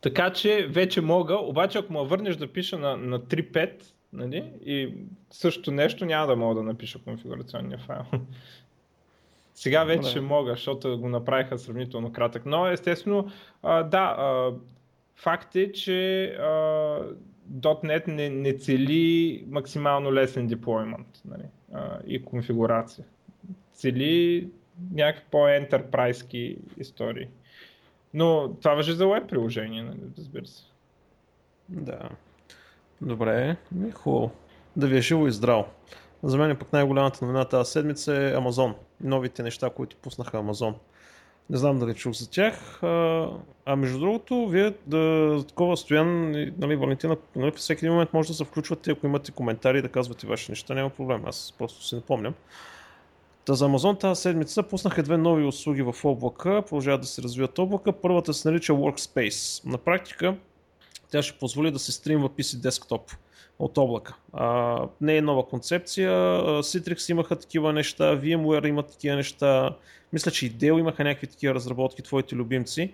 така 0.00 0.32
че 0.32 0.66
вече 0.70 1.00
мога, 1.00 1.34
обаче 1.34 1.78
ако 1.78 1.92
ме 1.92 2.04
върнеш 2.04 2.36
да 2.36 2.52
пиша 2.52 2.78
на, 2.78 2.96
на 2.96 3.20
3.5 3.20 3.82
нали, 4.12 4.52
и 4.64 4.94
същото 5.30 5.70
нещо 5.70 6.04
няма 6.04 6.26
да 6.26 6.36
мога 6.36 6.54
да 6.54 6.62
напиша 6.62 6.98
конфигурационния 6.98 7.78
файл. 7.78 8.04
Сега 9.60 9.84
вече 9.84 10.10
ще 10.10 10.20
мога, 10.20 10.50
защото 10.50 10.98
го 10.98 11.08
направиха 11.08 11.58
сравнително 11.58 12.12
кратък. 12.12 12.46
Но 12.46 12.66
естествено, 12.66 13.30
а, 13.62 13.82
да, 13.82 14.14
а, 14.18 14.52
факт 15.16 15.56
е, 15.56 15.72
че 15.72 16.24
а, 16.24 16.48
.NET 17.60 18.08
не, 18.08 18.30
не 18.30 18.52
цели 18.52 19.44
максимално 19.48 20.12
лесен 20.12 20.46
деплоймент 20.46 21.06
нали, 21.24 21.42
а, 21.72 21.98
и 22.06 22.24
конфигурация. 22.24 23.04
Цели 23.72 24.48
някакви 24.92 25.24
по-ентерпрайски 25.30 26.56
истории. 26.78 27.28
Но 28.14 28.54
това 28.62 28.74
въжи 28.74 28.92
за 28.92 29.08
веб 29.08 29.28
приложение, 29.28 29.82
нали, 29.82 30.00
разбира 30.18 30.46
се. 30.46 30.64
Да. 31.68 32.08
Добре, 33.00 33.56
хубаво. 33.94 34.30
Да 34.76 34.86
ви 34.86 34.98
е 34.98 35.00
живо 35.00 35.26
и 35.26 35.32
здраво. 35.32 35.64
За 36.22 36.38
мен 36.38 36.56
пък 36.56 36.72
най-голямата 36.72 37.24
новина 37.24 37.44
тази 37.44 37.70
седмица 37.70 38.16
е 38.16 38.34
Амазон. 38.34 38.74
Новите 39.00 39.42
неща, 39.42 39.70
които 39.70 39.96
пуснаха 39.96 40.38
Амазон. 40.38 40.74
Не 41.50 41.56
знам 41.56 41.78
дали 41.78 41.94
чух 41.94 42.12
за 42.12 42.30
тях. 42.30 42.82
А, 42.82 43.28
а 43.66 43.76
между 43.76 43.98
другото, 43.98 44.48
вие 44.48 44.74
да, 44.86 45.44
такова 45.48 45.76
стоян, 45.76 46.30
нали, 46.58 46.76
Валентина, 46.76 47.16
нали, 47.36 47.50
всеки 47.50 47.84
един 47.84 47.92
момент 47.92 48.12
може 48.12 48.28
да 48.28 48.34
се 48.34 48.44
включвате, 48.44 48.90
ако 48.90 49.06
имате 49.06 49.32
коментари, 49.32 49.82
да 49.82 49.88
казвате 49.88 50.26
ваши 50.26 50.52
неща, 50.52 50.74
няма 50.74 50.90
проблем. 50.90 51.22
Аз 51.26 51.54
просто 51.58 51.84
си 51.84 51.94
напомням. 51.94 52.34
Та 53.44 53.54
за 53.54 53.64
Амазон 53.64 53.96
тази 53.96 54.20
седмица 54.20 54.62
пуснаха 54.62 55.02
две 55.02 55.16
нови 55.16 55.44
услуги 55.44 55.82
в 55.82 55.94
облака, 56.04 56.62
продължават 56.62 57.00
да 57.00 57.06
се 57.06 57.22
развиват 57.22 57.58
облака. 57.58 57.92
Първата 57.92 58.34
се 58.34 58.50
нарича 58.50 58.72
Workspace. 58.72 59.66
На 59.66 59.78
практика 59.78 60.36
тя 61.10 61.22
ще 61.22 61.38
позволи 61.38 61.70
да 61.70 61.78
се 61.78 61.92
стримва 61.92 62.28
PC 62.28 62.60
десктоп 62.60 63.10
от 63.60 63.78
облака. 63.78 64.16
А, 64.32 64.78
не 65.00 65.16
е 65.16 65.22
нова 65.22 65.46
концепция. 65.48 66.12
Citrix 66.42 67.10
имаха 67.10 67.36
такива 67.36 67.72
неща, 67.72 68.16
VMware 68.16 68.66
има 68.66 68.82
такива 68.82 69.16
неща. 69.16 69.76
Мисля, 70.12 70.30
че 70.30 70.46
и 70.46 70.52
Dell 70.52 70.78
имаха 70.78 71.04
някакви 71.04 71.26
такива 71.26 71.54
разработки, 71.54 72.02
твоите 72.02 72.34
любимци. 72.34 72.92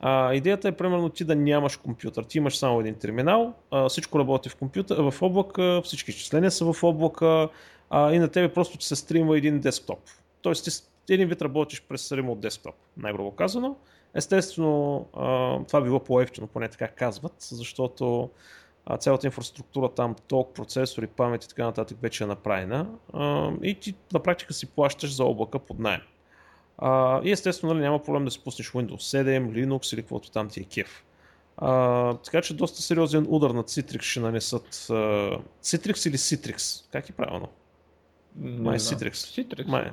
А, 0.00 0.34
идеята 0.34 0.68
е 0.68 0.72
примерно 0.72 1.08
ти 1.08 1.24
да 1.24 1.36
нямаш 1.36 1.76
компютър. 1.76 2.24
Ти 2.24 2.38
имаш 2.38 2.58
само 2.58 2.80
един 2.80 2.94
терминал, 2.94 3.54
а, 3.70 3.88
всичко 3.88 4.18
работи 4.18 4.48
в, 4.48 4.56
компютър, 4.56 5.10
в 5.10 5.22
облака, 5.22 5.82
всички 5.84 6.10
изчисления 6.10 6.50
са 6.50 6.72
в 6.72 6.82
облака 6.82 7.48
а, 7.90 8.12
и 8.12 8.18
на 8.18 8.28
тебе 8.28 8.52
просто 8.52 8.84
се 8.84 8.96
стримва 8.96 9.38
един 9.38 9.60
десктоп. 9.60 9.98
Тоест 10.42 10.92
ти 11.06 11.14
един 11.14 11.28
вид 11.28 11.42
работиш 11.42 11.82
през 11.88 12.12
ремонт 12.12 12.40
десктоп, 12.40 12.74
най-грубо 12.96 13.30
казано. 13.30 13.76
Естествено, 14.14 15.06
а, 15.16 15.58
това 15.64 15.80
било 15.80 16.00
по-ефтино, 16.00 16.46
поне 16.46 16.68
така 16.68 16.88
казват, 16.88 17.34
защото 17.38 18.30
а, 18.86 18.96
цялата 18.96 19.26
инфраструктура 19.26 19.88
там, 19.88 20.14
ток, 20.28 20.54
процесори, 20.54 21.06
памет 21.06 21.44
и 21.44 21.48
така 21.48 21.64
нататък 21.64 21.98
вече 22.02 22.24
е 22.24 22.26
направена 22.26 22.86
а, 23.12 23.52
и 23.62 23.74
ти 23.74 23.94
на 24.12 24.20
практика 24.20 24.54
си 24.54 24.66
плащаш 24.66 25.14
за 25.14 25.24
облака 25.24 25.58
под 25.58 25.78
найем. 25.78 26.00
А, 26.78 27.20
и 27.24 27.30
естествено 27.30 27.74
нали, 27.74 27.82
няма 27.82 28.02
проблем 28.02 28.24
да 28.24 28.30
си 28.30 28.44
пуснеш 28.44 28.70
Windows 28.70 29.24
7, 29.24 29.50
Linux 29.50 29.94
или 29.94 30.02
каквото 30.02 30.30
там 30.30 30.48
ти 30.48 30.60
е 30.60 30.64
кеф. 30.64 31.04
А, 31.56 32.14
така 32.14 32.42
че 32.42 32.54
доста 32.54 32.82
сериозен 32.82 33.26
удар 33.28 33.50
на 33.50 33.62
Citrix 33.62 34.02
ще 34.02 34.20
нанесат. 34.20 34.74
Citrix 35.62 36.08
или 36.08 36.16
Citrix? 36.16 36.84
Как 36.92 37.10
е 37.10 37.12
правилно? 37.12 37.48
Май. 38.36 38.78
Citrix. 38.78 39.12
Citrix. 39.12 39.66
Май. 39.66 39.90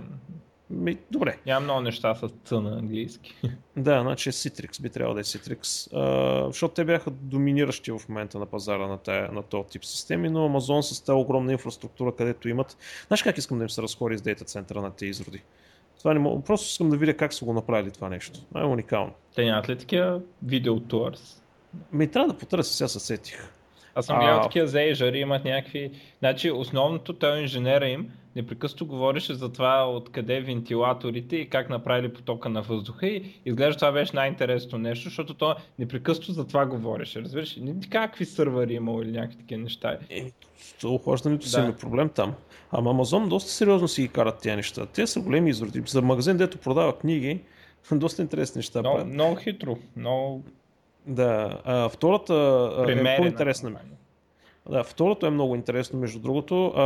Ми, 0.73 0.97
добре. 1.11 1.37
Няма 1.45 1.63
много 1.63 1.81
неща 1.81 2.15
с 2.15 2.29
Ц 2.45 2.51
на 2.61 2.77
английски. 2.77 3.35
Да, 3.77 4.01
значи 4.01 4.29
е 4.29 4.31
Citrix, 4.31 4.81
би 4.81 4.89
трябвало 4.89 5.13
да 5.13 5.19
е 5.19 5.23
Citrix, 5.23 5.93
а, 5.93 6.47
защото 6.47 6.73
те 6.73 6.85
бяха 6.85 7.11
доминиращи 7.11 7.91
в 7.91 8.01
момента 8.09 8.39
на 8.39 8.45
пазара 8.45 8.87
на, 8.87 8.97
тая, 8.97 9.31
на 9.31 9.43
този 9.43 9.69
тип 9.69 9.85
системи, 9.85 10.29
но 10.29 10.49
Amazon 10.49 10.81
с 10.81 11.01
тази 11.01 11.15
огромна 11.15 11.51
инфраструктура, 11.51 12.15
където 12.15 12.49
имат. 12.49 12.77
Знаеш 13.07 13.23
как 13.23 13.37
искам 13.37 13.57
да 13.57 13.63
им 13.63 13.69
се 13.69 13.81
разхори 13.81 14.17
с 14.17 14.21
дейта 14.21 14.45
центъра 14.45 14.81
на 14.81 14.91
тези 14.91 15.09
изроди? 15.09 15.41
Това 15.99 16.13
не 16.13 16.19
мога, 16.19 16.43
просто 16.43 16.67
искам 16.67 16.89
да 16.89 16.97
видя 16.97 17.17
как 17.17 17.33
са 17.33 17.45
го 17.45 17.53
направили 17.53 17.91
това 17.91 18.09
нещо. 18.09 18.39
Това 18.49 18.61
е 18.61 18.65
уникално. 18.65 19.11
Те 19.35 19.45
нямат 19.45 19.69
ли 19.69 19.77
такива 19.77 20.21
видео 20.43 20.79
турс? 20.79 21.43
Ми 21.91 22.07
трябва 22.07 22.33
да 22.33 22.37
потърся, 22.37 22.73
сега 22.73 22.87
се 22.87 22.99
сетих. 22.99 23.49
Аз 23.95 24.05
съм 24.05 24.15
А. 24.15 24.19
гледал 24.19 24.41
такива 24.41 24.67
за 24.67 24.77
Azure, 24.77 25.15
имат 25.15 25.45
някакви... 25.45 25.91
Значи 26.19 26.51
основното, 26.51 27.13
той 27.13 27.41
инженера 27.41 27.87
им 27.87 28.11
непрекъснато 28.35 28.85
говореше 28.85 29.33
за 29.33 29.51
това 29.51 29.89
откъде 29.91 30.41
вентилаторите 30.41 31.35
и 31.35 31.49
как 31.49 31.69
направили 31.69 32.13
потока 32.13 32.49
на 32.49 32.61
въздуха 32.61 33.07
и 33.07 33.41
изглежда 33.45 33.79
това 33.79 33.91
беше 33.91 34.15
най-интересното 34.15 34.77
нещо, 34.77 35.03
защото 35.03 35.33
то 35.33 35.55
непрекъснато 35.79 36.31
за 36.31 36.47
това 36.47 36.65
говореше, 36.65 37.21
разбираш? 37.21 37.55
Не 37.55 37.79
ти 37.79 37.89
какви 37.89 38.25
сървъри 38.25 38.73
имало 38.73 39.01
или 39.01 39.11
някакви 39.11 39.37
такива 39.37 39.61
неща. 39.61 39.97
Е, 40.09 40.31
с 40.79 40.83
охлаждането 40.83 41.47
си 41.47 41.55
Да. 41.55 41.63
има 41.63 41.73
проблем 41.73 42.09
там. 42.09 42.33
Ама 42.71 42.89
Амазон 42.89 43.29
доста 43.29 43.51
сериозно 43.51 43.87
си 43.87 44.01
ги 44.01 44.07
карат 44.07 44.39
тези 44.41 44.55
неща. 44.55 44.85
Те 44.85 45.07
са 45.07 45.21
големи 45.21 45.49
изроди. 45.49 45.83
За 45.87 46.01
магазин, 46.01 46.37
дето 46.37 46.57
продава 46.57 46.97
книги, 46.97 47.39
доста 47.91 48.21
интересни 48.21 48.59
неща 48.59 48.79
Много, 48.79 49.05
много 49.05 49.35
хитро, 49.35 49.77
много 49.97 50.43
Да, 51.05 51.61
а, 51.65 51.89
втората 51.89 52.33
е 52.89 53.17
по-интересна. 53.17 53.69
кампания. 53.69 53.97
Да, 54.69 54.83
второто 54.83 55.25
е 55.25 55.29
много 55.29 55.55
интересно, 55.55 55.99
между 55.99 56.19
другото. 56.19 56.65
А, 56.65 56.81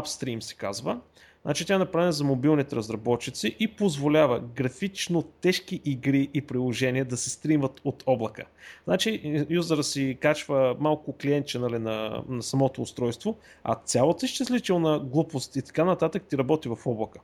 Upstream 0.00 0.40
се 0.40 0.54
казва. 0.54 1.00
Значи 1.46 1.66
тя 1.66 1.74
е 1.74 1.78
направена 1.78 2.12
за 2.12 2.24
мобилните 2.24 2.76
разработчици 2.76 3.56
и 3.60 3.68
позволява 3.68 4.40
графично 4.40 5.22
тежки 5.22 5.80
игри 5.84 6.30
и 6.34 6.42
приложения 6.42 7.04
да 7.04 7.16
се 7.16 7.30
стримват 7.30 7.80
от 7.84 8.02
облака. 8.06 8.44
Значи 8.84 9.46
юзера 9.50 9.82
си 9.82 10.18
качва 10.20 10.76
малко 10.80 11.12
клиентче 11.12 11.58
нали, 11.58 11.78
на, 11.78 12.22
на 12.28 12.42
самото 12.42 12.82
устройство, 12.82 13.36
а 13.64 13.74
цялата 13.84 14.26
изчислителна 14.26 14.98
глупост 14.98 15.56
и 15.56 15.62
така 15.62 15.84
нататък 15.84 16.22
ти 16.22 16.38
работи 16.38 16.68
в 16.68 16.78
облака. 16.86 17.20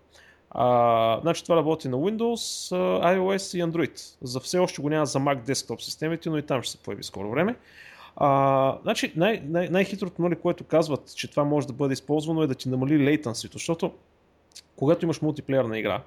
А, 0.50 1.20
значи 1.20 1.42
това 1.42 1.56
работи 1.56 1.88
на 1.88 1.96
Windows, 1.96 2.74
iOS 3.04 3.58
и 3.58 3.62
Android. 3.62 4.16
За 4.22 4.40
все 4.40 4.58
още 4.58 4.82
го 4.82 4.88
няма 4.88 5.06
за 5.06 5.18
Mac 5.18 5.44
desktop 5.44 5.80
системите, 5.80 6.30
но 6.30 6.38
и 6.38 6.42
там 6.42 6.62
ще 6.62 6.72
се 6.72 6.78
появи 6.78 7.02
скоро 7.02 7.30
време. 7.30 7.56
А, 8.16 8.78
значи 8.82 9.12
най- 9.16 9.42
най- 9.46 9.68
най-хитрото, 9.68 10.22
нали, 10.22 10.36
което 10.36 10.64
казват, 10.64 11.14
че 11.16 11.30
това 11.30 11.44
може 11.44 11.66
да 11.66 11.72
бъде 11.72 11.92
използвано 11.92 12.42
е 12.42 12.46
да 12.46 12.54
ти 12.54 12.68
намали 12.68 13.04
лейтенсито, 13.04 13.58
защото 13.58 13.92
когато 14.76 15.04
имаш 15.04 15.22
мултиплеерна 15.22 15.78
игра, 15.78 16.02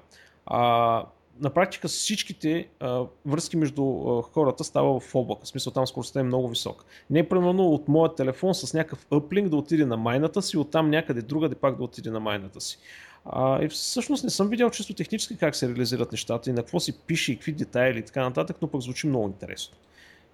А, 0.46 1.04
на 1.40 1.50
практика 1.50 1.88
всичките 1.88 2.68
а, 2.80 3.04
връзки 3.26 3.56
между 3.56 3.82
а, 3.82 4.22
хората 4.22 4.64
става 4.64 5.00
в 5.00 5.14
облака. 5.14 5.44
В 5.44 5.48
смисъл 5.48 5.72
там 5.72 5.86
скоростта 5.86 6.20
е 6.20 6.22
много 6.22 6.48
висока. 6.48 6.84
Не 7.10 7.28
примерно 7.28 7.66
от 7.68 7.88
моят 7.88 8.16
телефон 8.16 8.54
с 8.54 8.74
някакъв 8.74 9.06
uplink 9.06 9.48
да 9.48 9.56
отиде 9.56 9.86
на 9.86 9.96
майната 9.96 10.42
си, 10.42 10.58
оттам 10.58 10.90
някъде 10.90 11.22
другаде 11.22 11.54
пак 11.54 11.76
да 11.76 11.84
отиде 11.84 12.10
на 12.10 12.20
майната 12.20 12.60
си. 12.60 12.78
А, 13.24 13.62
и 13.62 13.68
всъщност 13.68 14.24
не 14.24 14.30
съм 14.30 14.48
видял 14.48 14.70
чисто 14.70 14.94
технически 14.94 15.36
как 15.36 15.56
се 15.56 15.68
реализират 15.68 16.12
нещата 16.12 16.50
и 16.50 16.52
на 16.52 16.62
какво 16.62 16.80
си 16.80 16.98
пише 16.98 17.32
и 17.32 17.36
какви 17.36 17.52
детайли 17.52 17.98
и 17.98 18.02
така 18.02 18.22
нататък, 18.22 18.56
но 18.62 18.68
пък 18.68 18.80
звучи 18.80 19.06
много 19.06 19.26
интересно. 19.26 19.76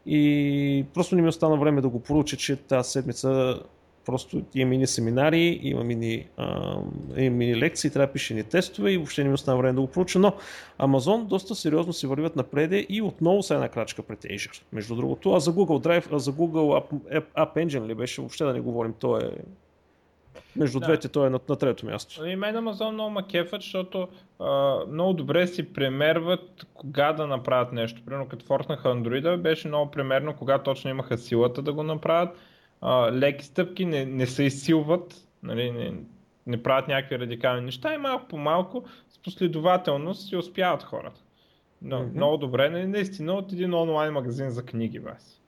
И 0.06 0.84
просто 0.94 1.16
не 1.16 1.22
ми 1.22 1.28
остана 1.28 1.56
време 1.56 1.80
да 1.80 1.88
го 1.88 2.00
поруча, 2.00 2.36
че 2.36 2.56
тази 2.56 2.90
седмица 2.90 3.60
просто 4.04 4.42
имам 4.54 4.70
мини 4.70 4.86
семинари, 4.86 5.60
имам 5.62 5.86
мини, 5.86 6.26
а, 6.36 6.76
имам 7.16 7.38
мини 7.38 7.56
лекции, 7.56 7.90
трябва 7.90 8.06
да 8.06 8.12
пише 8.12 8.34
ни 8.34 8.44
тестове 8.44 8.90
и 8.90 8.96
въобще 8.96 9.22
не 9.22 9.28
ми 9.28 9.34
остана 9.34 9.56
време 9.56 9.72
да 9.72 9.80
го 9.80 9.86
проуча, 9.86 10.18
но 10.18 10.32
Amazon 10.80 11.24
доста 11.24 11.54
сериозно 11.54 11.92
си 11.92 12.06
вървят 12.06 12.36
напреде 12.36 12.86
и 12.88 13.02
отново 13.02 13.42
са 13.42 13.54
една 13.54 13.68
крачка 13.68 14.02
пред 14.02 14.22
Azure. 14.22 14.62
Между 14.72 14.96
другото, 14.96 15.32
а 15.32 15.40
за 15.40 15.52
Google 15.52 15.86
Drive, 15.86 16.12
а 16.12 16.18
за 16.18 16.32
Google 16.32 16.84
App, 17.12 17.24
App 17.36 17.66
Engine 17.66 17.86
ли 17.86 17.94
беше, 17.94 18.20
въобще 18.20 18.44
да 18.44 18.52
не 18.52 18.60
говорим, 18.60 18.94
то 18.98 19.16
е 19.16 19.30
между 20.56 20.80
да. 20.80 20.86
двете 20.86 21.08
той 21.08 21.26
е 21.26 21.30
на, 21.30 21.40
на 21.48 21.56
трето 21.56 21.86
място. 21.86 22.26
И 22.26 22.36
мен 22.36 22.56
Amazon 22.56 22.90
много 22.90 23.10
ма 23.10 23.26
кефът, 23.26 23.62
защото 23.62 24.08
а, 24.40 24.78
много 24.88 25.12
добре 25.12 25.46
си 25.46 25.72
премерват 25.72 26.66
кога 26.74 27.12
да 27.12 27.26
направят 27.26 27.72
нещо. 27.72 28.02
Примерно 28.04 28.28
като 28.28 28.46
форснаха 28.46 28.88
Android 28.88 29.36
беше 29.36 29.68
много 29.68 29.90
примерно 29.90 30.36
кога 30.36 30.58
точно 30.58 30.90
имаха 30.90 31.18
силата 31.18 31.62
да 31.62 31.72
го 31.72 31.82
направят. 31.82 32.36
А, 32.80 33.12
леки 33.12 33.44
стъпки 33.44 33.84
не, 33.84 34.04
не 34.04 34.26
се 34.26 34.42
изсилват, 34.42 35.28
нали, 35.42 35.70
не, 35.70 35.94
не 36.46 36.62
правят 36.62 36.88
някакви 36.88 37.18
радикални 37.18 37.60
неща 37.60 37.94
и 37.94 37.98
малко 37.98 38.28
по 38.28 38.38
малко 38.38 38.84
с 39.08 39.18
последователност 39.18 40.28
си 40.28 40.36
успяват 40.36 40.82
хората. 40.82 41.20
Но, 41.82 41.96
mm-hmm. 41.96 42.14
Много 42.14 42.36
добре, 42.36 42.86
наистина 42.86 43.32
от 43.32 43.52
един 43.52 43.74
онлайн 43.74 44.12
магазин 44.12 44.50
за 44.50 44.64
книги, 44.64 45.00
бас. 45.00 45.41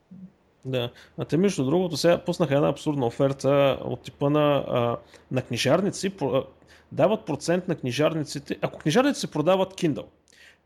Да. 0.64 0.90
А 1.18 1.24
те 1.24 1.36
между 1.36 1.64
другото 1.64 1.96
сега 1.96 2.18
пуснаха 2.18 2.54
една 2.54 2.68
абсурдна 2.68 3.06
оферта 3.06 3.78
от 3.84 4.02
типа 4.02 4.30
на, 4.30 4.64
а, 4.68 4.96
на 5.30 5.42
книжарници. 5.42 6.10
Про, 6.10 6.44
дават 6.92 7.26
процент 7.26 7.68
на 7.68 7.76
книжарниците. 7.76 8.58
Ако 8.62 8.78
книжарниците 8.78 9.26
продават 9.26 9.74
Kindle, 9.74 10.04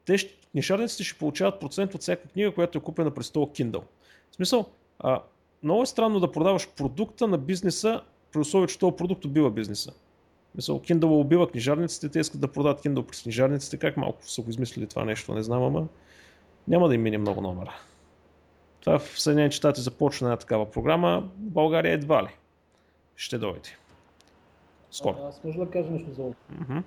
те, 0.05 0.17
книжарниците 0.52 1.05
ще 1.05 1.19
получават 1.19 1.61
процент 1.61 1.95
от 1.95 2.00
всяка 2.00 2.28
книга, 2.28 2.55
която 2.55 2.78
е 2.78 2.81
купена 2.81 3.11
през 3.11 3.31
този 3.31 3.50
Kindle. 3.50 3.83
В 4.31 4.35
смисъл, 4.37 4.67
а, 4.99 5.23
много 5.62 5.83
е 5.83 5.87
странно 5.87 6.21
да 6.21 6.33
продаваш 6.33 6.69
продукта 6.76 7.26
на 7.26 7.38
бизнеса, 7.38 8.00
при 8.33 8.40
условие, 8.40 8.67
че 8.67 8.78
този 8.78 8.97
продукт 8.97 9.25
убива 9.25 9.50
бизнеса. 9.50 9.93
Мисъл, 10.55 10.81
Kindle 10.81 11.21
убива 11.21 11.50
книжарниците, 11.50 12.09
те 12.09 12.21
искат 12.21 12.40
да 12.40 12.49
продават 12.49 12.85
Kindle 12.85 13.02
през 13.02 13.23
книжарниците. 13.23 13.76
Как 13.76 13.97
малко 13.97 14.28
са 14.28 14.43
го 14.43 14.50
измислили 14.50 14.87
това 14.87 15.05
нещо, 15.05 15.35
не 15.35 15.43
знам, 15.43 15.62
ама 15.62 15.87
няма 16.69 16.88
да 16.88 16.95
им 16.95 17.02
мине 17.02 17.19
много 17.19 17.40
номера. 17.40 17.75
Това 18.81 18.99
в 18.99 19.21
Съединените 19.21 19.57
щати 19.57 19.81
започна 19.81 20.29
една 20.29 20.37
такава 20.37 20.71
програма, 20.71 21.29
България 21.37 21.93
едва 21.93 22.23
ли 22.23 22.37
ще 23.17 23.39
дойде. 23.39 23.69
Скоро. 24.91 25.17
А, 25.23 25.29
аз 25.29 25.45
може 25.45 25.59
да 25.59 25.71
кажа 25.71 25.91
нещо 25.91 26.13
за 26.13 26.23
облака. 26.23 26.39
Mm-hmm. 26.53 26.83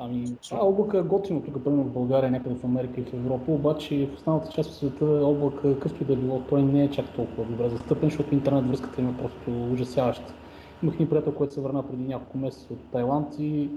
Ами, 0.00 0.36
това 0.48 0.66
облака 0.66 0.98
е 0.98 1.02
готино 1.02 1.42
тук, 1.42 1.64
примерно 1.64 1.84
в 1.84 1.92
България, 1.92 2.30
някъде 2.30 2.54
в 2.54 2.64
Америка 2.64 3.00
и 3.00 3.04
в 3.04 3.14
Европа, 3.14 3.52
обаче 3.52 4.06
в 4.06 4.14
останалата 4.14 4.52
част 4.52 4.70
от 4.70 4.76
света 4.76 5.04
облак, 5.04 5.62
какъвто 5.62 6.02
и 6.02 6.06
да 6.06 6.12
е 6.12 6.16
било, 6.16 6.42
той 6.48 6.62
не 6.62 6.84
е 6.84 6.90
чак 6.90 7.14
толкова 7.14 7.44
добре 7.44 7.68
застъпен, 7.70 8.08
защото 8.10 8.34
интернет 8.34 8.68
връзката 8.68 9.00
има 9.00 9.16
просто 9.18 9.72
ужасяваща. 9.72 10.34
Имах 10.82 10.98
ни 10.98 11.08
приятел, 11.08 11.34
който 11.34 11.54
се 11.54 11.60
върна 11.60 11.88
преди 11.88 12.02
няколко 12.02 12.38
месеца 12.38 12.72
от 12.72 12.78
Тайланд 12.92 13.38
и 13.38 13.70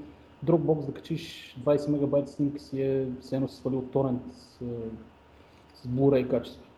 Dropbox 0.46 0.86
да 0.86 0.94
качиш 0.94 1.56
20 1.66 1.90
мегабайта 1.90 2.32
снимки 2.32 2.60
си 2.60 2.82
е 2.82 3.08
все 3.22 3.36
едно 3.36 3.48
се 3.48 3.56
свалил 3.56 3.82
торент 3.82 4.22
с, 4.32 4.66
с 5.76 5.88
Blu-ray 5.88 6.30
качество. 6.30 6.71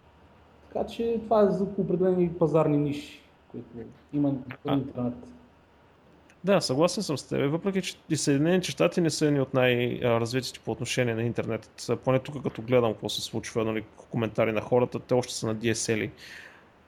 Така 0.74 0.88
че 0.88 1.20
това 1.24 1.42
е 1.42 1.52
за 1.52 1.64
определени 1.64 2.34
пазарни 2.34 2.78
ниши, 2.78 3.22
които 3.52 3.68
има 4.14 4.30
в 4.66 4.72
интернет. 4.72 5.14
Да, 6.44 6.62
съгласен 6.62 7.04
съм 7.04 7.18
с 7.18 7.24
теб. 7.24 7.52
Въпреки, 7.52 7.82
че 7.82 7.96
и 8.10 8.18
Съединените 8.18 8.72
щати 8.72 9.02
не 9.02 9.10
са 9.10 9.32
ни 9.32 9.42
от 9.42 9.54
най-развитите 9.54 10.60
по 10.66 10.72
отношение 10.72 11.16
на 11.16 11.24
интернет. 11.24 11.70
Поне 12.04 12.20
тук, 12.20 12.44
като 12.44 12.62
гледам 12.62 12.94
какво 12.94 13.10
се 13.10 13.22
случва, 13.22 13.66
нали, 13.66 13.84
коментари 14.12 14.52
на 14.52 14.62
хората, 14.62 15.00
те 15.00 15.14
още 15.14 15.34
са 15.34 15.48
на 15.48 15.56
DSL. 15.56 16.10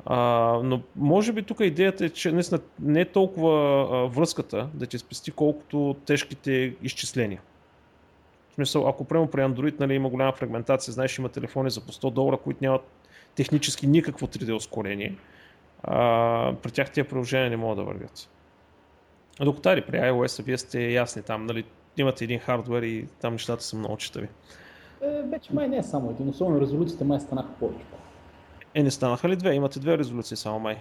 А, 0.06 0.18
но 0.64 0.82
може 0.96 1.34
би 1.34 1.44
тук 1.44 1.60
идеята 1.60 2.06
е, 2.06 2.10
че 2.10 2.32
наистина 2.32 2.60
не 2.80 3.02
е 3.02 3.06
толкова 3.06 3.88
а, 3.92 4.08
връзката 4.08 4.70
да 4.74 4.86
ти 4.86 4.98
спести, 4.98 5.32
колкото 5.32 5.96
тежките 6.06 6.76
изчисления. 6.84 7.42
В 8.50 8.54
смисъл, 8.56 8.88
ако 8.88 9.06
прямо 9.06 9.28
при 9.28 9.42
Android 9.42 9.80
нали, 9.80 9.94
има 9.94 10.10
голяма 10.10 10.32
фрагментация, 10.32 10.94
знаеш, 10.94 11.18
има 11.18 11.30
телефони 11.30 11.70
за 11.70 11.82
по 11.82 11.92
100 11.92 12.12
долара, 12.12 12.38
които 12.38 12.60
нямат 12.62 12.82
технически 13.36 13.88
никакво 13.88 14.28
3D 14.28 14.56
ускорение. 14.56 15.16
А, 15.84 16.54
при 16.62 16.72
тях 16.72 16.92
тези 16.92 17.08
приложения 17.08 17.50
не 17.50 17.58
могат 17.58 17.78
да 17.78 17.84
вървят. 17.84 18.30
Докато 19.42 19.62
тари, 19.62 19.86
при 19.86 19.98
iOS 19.98 20.44
вие 20.44 20.58
сте 20.58 20.92
ясни 20.92 21.22
там, 21.22 21.46
нали, 21.46 21.66
имате 21.98 22.24
един 22.24 22.40
хардвер 22.40 22.84
и 22.84 23.08
там 23.22 23.34
нещата 23.34 23.64
са 23.64 23.78
много 23.78 23.98
читави. 23.98 24.28
Е, 25.02 25.22
вече 25.22 25.54
май 25.54 25.68
не 25.68 25.78
е 25.78 25.84
само 25.84 26.12
един, 26.12 26.30
особено 26.30 26.62
резолюциите 26.62 27.04
май 27.04 27.20
станаха 27.20 27.50
повече. 27.60 27.86
Е, 28.74 28.84
не 28.84 28.92
станаха 28.92 29.30
ли 29.30 29.36
две? 29.36 29.54
Имате 29.54 29.80
две 29.80 29.98
резолюции 29.98 30.38
само 30.38 30.60
май. 30.60 30.78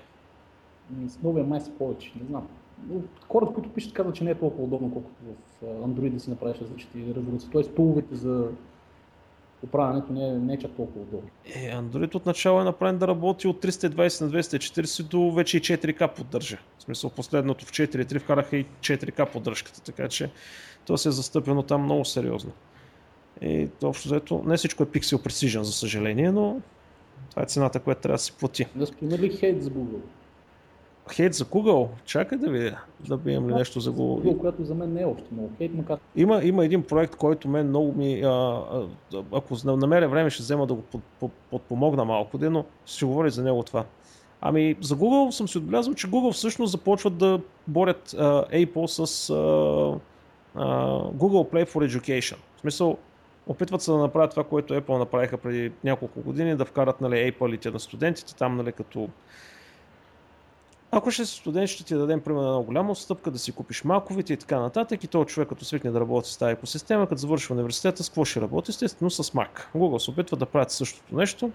С 1.08 1.22
новия 1.22 1.44
май 1.44 1.60
са 1.60 1.70
повече, 1.70 2.12
не 2.20 2.26
знам. 2.26 2.48
Хората, 3.28 3.52
които 3.52 3.72
пишат, 3.72 3.92
казват, 3.92 4.14
че 4.14 4.24
не 4.24 4.30
е 4.30 4.34
толкова 4.34 4.64
удобно, 4.64 4.92
колкото 4.92 5.14
в 5.22 5.64
Android 5.64 6.10
да 6.10 6.20
си 6.20 6.30
направиш 6.30 6.60
различните 6.60 7.14
резолюции. 7.14 7.48
Тоест, 7.52 7.74
туловете 7.74 8.14
за 8.14 8.48
управянето 9.64 10.12
не 10.12 10.28
е, 10.28 10.32
не 10.32 10.54
е 10.54 10.58
чак 10.58 10.70
толкова 10.70 11.00
удобно. 11.00 11.28
Е, 11.44 11.76
Android 11.76 12.14
отначало 12.14 12.60
е 12.60 12.64
направен 12.64 12.98
да 12.98 13.08
работи 13.08 13.48
от 13.48 13.62
320 13.62 14.20
на 14.20 14.30
240 14.30 15.02
до 15.02 15.30
вече 15.30 15.56
и 15.56 15.60
4K 15.60 16.14
поддържа. 16.14 16.58
В 16.78 16.82
смисъл 16.82 17.10
последното 17.10 17.64
в 17.64 17.72
4.3 17.72 18.18
вкараха 18.18 18.56
и 18.56 18.66
4K 18.80 19.32
поддръжката, 19.32 19.82
така 19.82 20.08
че 20.08 20.30
то 20.86 20.98
се 20.98 21.08
е 21.08 21.12
застъпено 21.12 21.62
там 21.62 21.82
много 21.82 22.04
сериозно. 22.04 22.52
И 23.42 23.68
общо 23.82 24.08
взето, 24.08 24.42
не 24.46 24.56
всичко 24.56 24.82
е 24.82 24.86
Pixel 24.86 25.16
Precision, 25.16 25.62
за 25.62 25.72
съжаление, 25.72 26.32
но 26.32 26.60
това 27.30 27.42
е 27.42 27.46
цената, 27.46 27.80
която 27.80 28.00
трябва 28.00 28.14
да 28.14 28.22
се 28.22 28.32
плати. 28.32 28.66
Да 28.74 28.86
спомена 28.86 29.18
ли 29.18 29.36
хейт 29.36 29.62
за 29.62 29.70
Google? 29.70 30.00
Хейт 31.12 31.34
за 31.34 31.44
Google? 31.44 31.88
Чакай 32.04 32.38
да 32.38 32.50
видя, 32.50 32.78
да 33.08 33.16
бием 33.16 33.48
ли 33.48 33.54
нещо 33.54 33.80
за 33.80 33.92
Google. 33.92 34.22
Google, 34.22 34.40
което 34.40 34.64
за 34.64 34.74
мен 34.74 34.92
не 34.92 35.02
е 35.02 35.04
още 35.04 35.24
много 35.32 35.50
хейт, 35.58 35.74
макар... 35.74 35.98
Има, 36.16 36.44
има 36.44 36.64
един 36.64 36.82
проект, 36.82 37.16
който 37.16 37.48
мен 37.48 37.68
много 37.68 37.92
ми... 37.92 38.22
А, 38.22 38.28
а, 38.28 38.86
ако 39.32 39.54
намеря 39.64 40.08
време, 40.08 40.30
ще 40.30 40.42
взема 40.42 40.66
да 40.66 40.74
го 40.74 40.82
под, 40.82 41.00
под, 41.20 41.32
подпомогна 41.50 42.04
малко, 42.04 42.38
но 42.38 42.64
ще 42.86 42.98
си 42.98 43.04
говори 43.04 43.30
за 43.30 43.42
него 43.42 43.62
това. 43.62 43.84
Ами 44.40 44.76
за 44.80 44.96
Google 44.96 45.30
съм 45.30 45.48
си 45.48 45.58
отбелязал, 45.58 45.94
че 45.94 46.10
Google 46.10 46.32
всъщност 46.32 46.72
започват 46.72 47.18
да 47.18 47.40
борят 47.66 48.14
а, 48.18 48.44
Apple 48.44 48.86
с 48.86 49.30
а, 49.30 49.34
а, 50.54 50.98
Google 51.10 51.52
Play 51.52 51.68
for 51.68 51.88
Education. 51.90 52.36
В 52.56 52.60
смисъл, 52.60 52.96
опитват 53.46 53.82
се 53.82 53.90
да 53.90 53.98
направят 53.98 54.30
това, 54.30 54.44
което 54.44 54.74
Apple 54.74 54.98
направиха 54.98 55.38
преди 55.38 55.72
няколко 55.84 56.20
години, 56.20 56.56
да 56.56 56.64
вкарат 56.64 57.00
нали, 57.00 57.32
Apple-ите 57.32 57.72
на 57.72 57.80
студентите 57.80 58.36
там 58.36 58.56
нали, 58.56 58.72
като 58.72 59.08
ако 60.96 61.10
ще 61.10 61.26
си 61.26 61.36
студент, 61.36 61.68
ще 61.68 61.84
ти 61.84 61.94
дадем 61.94 62.20
примерно 62.20 62.48
една 62.48 62.62
голяма 62.62 62.94
стъпка 62.94 63.30
да 63.30 63.38
си 63.38 63.52
купиш 63.52 63.84
малковите 63.84 64.32
и 64.32 64.36
така 64.36 64.60
нататък. 64.60 65.04
И 65.04 65.08
този 65.08 65.26
човек, 65.26 65.48
като 65.48 65.64
свикне 65.64 65.90
да 65.90 66.00
работи 66.00 66.30
с 66.30 66.36
тази 66.36 66.52
екосистема, 66.52 67.06
като 67.06 67.20
завърши 67.20 67.52
университета, 67.52 68.02
с 68.02 68.08
какво 68.08 68.24
ще 68.24 68.40
работи? 68.40 68.70
Естествено 68.70 69.10
с 69.10 69.22
Mac. 69.22 69.48
Google 69.76 69.98
се 69.98 70.10
опитва 70.10 70.36
да 70.36 70.46
правят 70.46 70.70
същото 70.70 71.16
нещо, 71.16 71.50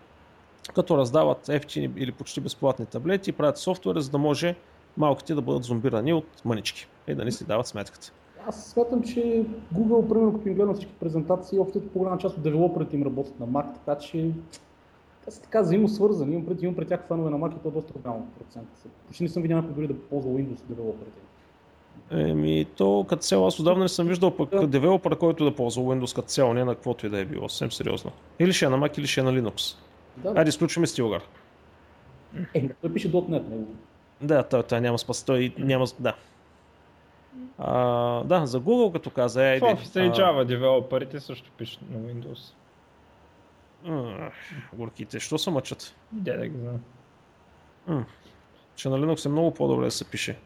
като 0.76 0.98
раздават 0.98 1.50
ефтини 1.50 1.92
или 1.98 2.12
почти 2.12 2.42
безплатни 2.42 2.86
таблети 2.86 3.30
и 3.30 3.34
правят 3.34 3.58
софтуер, 3.58 4.00
за 4.00 4.10
да 4.10 4.18
може 4.18 4.56
малките 4.98 5.34
да 5.34 5.42
бъдат 5.42 5.64
зомбирани 5.64 6.14
от 6.14 6.46
мънички 6.46 6.88
и 7.08 7.16
да 7.16 7.26
не 7.26 7.32
си 7.32 7.46
дават 7.46 7.68
сметката. 7.68 8.12
Аз 8.48 8.66
смятам, 8.66 9.04
че 9.04 9.46
Google, 9.76 10.10
примерно, 10.10 10.34
като 10.34 10.48
им 10.48 10.56
гледам 10.56 10.74
всички 10.74 10.94
презентации, 11.00 11.60
общо 11.60 11.88
по 11.94 12.00
голяма 12.00 12.18
част 12.18 12.38
от 12.38 12.44
девелоперите 12.44 12.96
им 12.96 13.04
работят 13.04 13.40
на 13.40 13.48
Mac, 13.48 13.66
така 13.86 14.00
че 14.00 14.32
те 15.26 15.32
са 15.32 15.42
така 15.42 15.62
взаимосвързани. 15.62 16.34
Имам 16.34 16.46
пред, 16.46 16.62
имам 16.62 16.76
пред 16.76 16.88
тях 16.88 17.08
фанове 17.08 17.30
на 17.30 17.38
Mac 17.38 17.58
и 17.58 17.60
то 17.60 17.68
е 17.68 17.72
доста 17.72 17.94
голям 17.94 18.26
процент. 18.40 18.68
Почти 19.08 19.24
не 19.24 19.30
съм 19.30 19.42
видял 19.42 19.58
някой 19.58 19.74
дори 19.74 19.88
да 19.88 20.00
ползва 20.00 20.32
Windows 20.32 20.62
девелоперите. 20.70 21.20
Еми, 22.12 22.66
то 22.78 23.06
като 23.10 23.22
цяло 23.22 23.48
аз 23.48 23.60
отдавна 23.60 23.84
не 23.84 23.90
съм 23.90 24.08
виждал 24.08 24.38
пък 24.38 24.50
да. 24.50 24.68
девелопер, 24.68 25.18
който 25.18 25.44
да 25.44 25.56
ползва 25.56 25.84
Windows 25.84 26.16
като 26.16 26.28
цяло, 26.28 26.54
не 26.54 26.64
на 26.64 26.76
каквото 26.76 27.06
и 27.06 27.10
да 27.10 27.20
е 27.20 27.26
било, 27.26 27.50
съвсем 27.50 27.72
сериозно. 27.72 28.12
Или 28.40 28.54
ще 28.54 28.66
е 28.66 28.70
на 28.70 28.78
Mac, 28.78 29.00
или 29.00 29.08
ще 29.08 29.20
е 29.20 29.24
на 29.24 29.32
Linux. 29.32 29.78
Да, 30.18 30.34
да. 30.34 30.40
Айде, 30.40 30.50
изключваме 30.50 30.88
Stilgar. 30.88 31.22
Е, 32.54 32.70
той 32.82 32.94
пише 32.94 33.12
.NET, 33.12 33.50
не? 33.50 33.58
Да, 34.22 34.44
той, 34.44 34.64
той 34.64 34.82
няма 34.82 35.00
спас, 35.00 35.24
той 35.24 35.54
няма, 35.58 35.86
да. 36.00 36.16
А, 37.58 38.24
да, 38.24 38.46
за 38.46 38.62
Google 38.62 38.94
като 38.94 39.10
каза, 39.10 39.46
е... 39.46 39.60
В 39.60 39.64
Office 39.64 40.08
и 40.08 40.12
Java 40.12 40.46
девелоперите 40.46 41.20
също 41.20 41.52
пишат 41.58 41.82
на 41.92 41.98
Windows. 41.98 42.54
Горките, 44.74 45.20
що 45.20 45.38
се 45.38 45.52
мъчат? 45.52 45.96
Да, 46.12 46.38
да 46.38 46.48
ги 46.48 46.58
знам. 46.58 48.06
Че 48.76 48.90
на 48.90 48.98
Linux 49.00 49.26
е 49.26 49.30
много 49.30 49.54
по-добре 49.54 49.86
да 49.86 49.92
се 49.92 50.06
пише. 50.06 50.38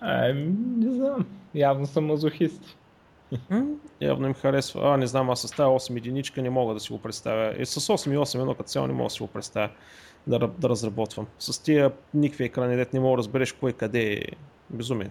Ай, 0.00 0.34
не 0.34 0.92
знам. 0.92 1.26
Явно 1.54 1.86
съм 1.86 2.06
мазохист. 2.06 2.76
Явно 4.00 4.26
им 4.26 4.34
харесва. 4.34 4.94
А, 4.94 4.96
не 4.96 5.06
знам, 5.06 5.30
аз 5.30 5.40
с 5.40 5.50
тази 5.50 5.68
8 5.68 5.96
единичка 5.96 6.42
не 6.42 6.50
мога 6.50 6.74
да 6.74 6.80
си 6.80 6.92
го 6.92 6.98
представя. 6.98 7.54
И 7.58 7.66
с 7.66 7.80
8 7.80 8.14
и 8.14 8.16
8 8.16 8.40
едно 8.40 8.54
като 8.54 8.68
цяло 8.68 8.86
не 8.86 8.92
мога 8.92 9.06
да 9.06 9.10
си 9.10 9.22
го 9.22 9.28
представя 9.28 9.70
да, 10.26 10.38
да 10.38 10.68
разработвам. 10.68 11.26
С 11.38 11.62
тия 11.62 11.92
никакви 12.14 12.44
екрани, 12.44 12.76
дет 12.76 12.92
не 12.92 13.00
мога 13.00 13.16
да 13.16 13.18
разбереш 13.18 13.52
кой 13.52 13.72
къде 13.72 14.12
е 14.12 14.22
безумие. 14.70 15.10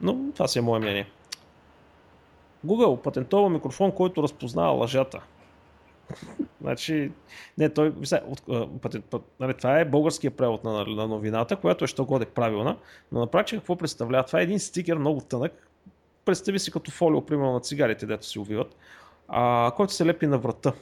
Но 0.00 0.32
това 0.34 0.48
си 0.48 0.58
е 0.58 0.62
мое 0.62 0.78
мнение. 0.78 1.06
Google 2.66 3.02
патентова 3.02 3.50
микрофон, 3.50 3.92
който 3.92 4.22
разпознава 4.22 4.70
лъжата. 4.70 5.22
Значи, 6.60 7.12
не, 7.58 7.68
той, 7.68 7.90
вися, 7.90 8.22
от, 8.26 8.42
патент, 8.82 9.04
пат, 9.04 9.22
нали, 9.40 9.54
това 9.54 9.80
е 9.80 9.84
българския 9.84 10.30
превод 10.30 10.64
на, 10.64 10.84
на 10.84 11.06
новината, 11.08 11.56
която 11.56 11.84
е 11.84 11.88
що 11.88 12.04
годе 12.04 12.26
правилна, 12.26 12.76
но 13.12 13.20
на 13.20 13.26
практика 13.26 13.60
какво 13.60 13.76
представлява? 13.76 14.24
Това 14.24 14.40
е 14.40 14.42
един 14.42 14.60
стикер 14.60 14.96
много 14.96 15.20
тънък, 15.20 15.68
представи 16.24 16.58
си 16.58 16.70
като 16.70 16.90
фолио, 16.90 17.26
примерно 17.26 17.52
на 17.52 17.60
цигарите, 17.60 18.06
дето 18.06 18.26
си 18.26 18.38
увиват, 18.38 18.76
а, 19.28 19.72
който 19.76 19.92
се 19.92 20.06
лепи 20.06 20.26
на 20.26 20.38
врата. 20.38 20.72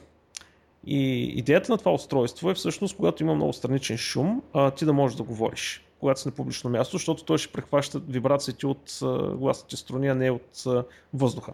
И 0.87 1.23
идеята 1.23 1.71
на 1.71 1.77
това 1.77 1.93
устройство 1.93 2.51
е 2.51 2.53
всъщност, 2.53 2.95
когато 2.95 3.23
има 3.23 3.35
много 3.35 3.53
страничен 3.53 3.97
шум, 3.97 4.41
а, 4.53 4.71
ти 4.71 4.85
да 4.85 4.93
можеш 4.93 5.17
да 5.17 5.23
говориш, 5.23 5.85
когато 5.99 6.19
си 6.19 6.27
на 6.27 6.31
публично 6.31 6.69
място, 6.69 6.97
защото 6.97 7.25
той 7.25 7.37
ще 7.37 7.51
прехваща 7.51 7.99
вибрациите 7.99 8.67
от 8.67 8.99
а, 9.03 9.35
гласните 9.35 9.75
струни, 9.75 10.07
а 10.07 10.15
не 10.15 10.31
от 10.31 10.63
а, 10.67 10.83
въздуха. 11.13 11.53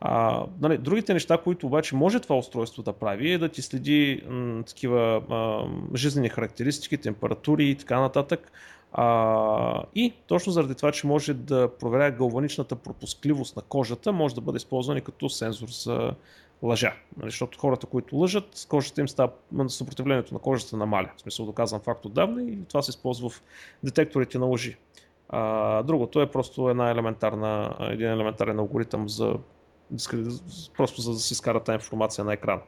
А, 0.00 0.44
нали, 0.60 0.78
другите 0.78 1.14
неща, 1.14 1.38
които 1.38 1.66
обаче 1.66 1.96
може 1.96 2.20
това 2.20 2.36
устройство 2.36 2.82
да 2.82 2.92
прави, 2.92 3.32
е 3.32 3.38
да 3.38 3.48
ти 3.48 3.62
следи 3.62 4.22
м, 4.28 4.62
такива 4.62 5.22
а, 5.30 5.64
жизнени 5.96 6.28
характеристики, 6.28 6.98
температури 6.98 7.64
и 7.70 7.74
така 7.74 8.00
нататък. 8.00 8.52
А, 8.92 9.82
и 9.94 10.12
точно 10.26 10.52
заради 10.52 10.74
това, 10.74 10.92
че 10.92 11.06
може 11.06 11.34
да 11.34 11.68
проверя 11.78 12.10
галваничната 12.10 12.76
пропускливост 12.76 13.56
на 13.56 13.62
кожата, 13.62 14.12
може 14.12 14.34
да 14.34 14.40
бъде 14.40 14.56
използван 14.56 14.96
и 14.96 15.00
като 15.00 15.28
сензор 15.28 15.68
за 15.68 16.12
лъжа. 16.62 16.92
Нали, 17.16 17.30
защото 17.30 17.58
хората, 17.58 17.86
които 17.86 18.16
лъжат, 18.16 18.66
кожата 18.68 19.00
им 19.00 19.08
става, 19.08 19.32
съпротивлението 19.68 20.34
на 20.34 20.40
кожата 20.40 20.76
намаля. 20.76 21.10
В 21.16 21.20
смисъл 21.20 21.46
доказан 21.46 21.80
факт 21.80 22.04
отдавна 22.04 22.42
и 22.42 22.58
това 22.68 22.82
се 22.82 22.90
използва 22.90 23.28
в 23.28 23.42
детекторите 23.84 24.38
на 24.38 24.46
лъжи. 24.46 24.76
А, 25.28 25.82
другото 25.82 26.20
е 26.20 26.30
просто 26.30 26.70
една 26.70 26.90
елементарна, 26.90 27.76
един 27.80 28.08
елементарен 28.08 28.58
алгоритъм 28.58 29.08
за 29.08 29.34
просто 30.76 31.00
за 31.00 31.12
да 31.12 31.18
си 31.18 31.32
изкара 31.32 31.60
тази 31.60 31.74
информация 31.74 32.24
на 32.24 32.32
екрана. 32.32 32.62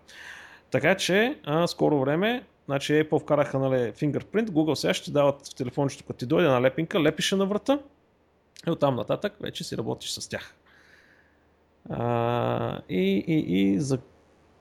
Така 0.70 0.94
че, 0.94 1.38
а, 1.44 1.66
скоро 1.66 2.00
време, 2.00 2.44
значи 2.66 2.92
Apple 2.92 3.20
вкараха 3.20 3.58
нали, 3.58 3.92
fingerprint, 3.92 4.46
Google 4.46 4.74
сега 4.74 4.94
ще 4.94 5.10
дават 5.10 5.46
в 5.46 5.54
телефончето, 5.54 6.04
като 6.04 6.18
ти 6.18 6.26
дойде 6.26 6.48
на 6.48 6.62
лепинка, 6.62 7.02
лепише 7.02 7.36
на 7.36 7.46
врата 7.46 7.78
и 8.66 8.70
оттам 8.70 8.96
нататък 8.96 9.32
вече 9.40 9.64
си 9.64 9.76
работиш 9.76 10.10
с 10.10 10.28
тях. 10.28 10.54
А, 11.90 12.80
и, 12.88 13.24
и, 13.26 13.38
и 13.38 13.80
за... 13.80 13.98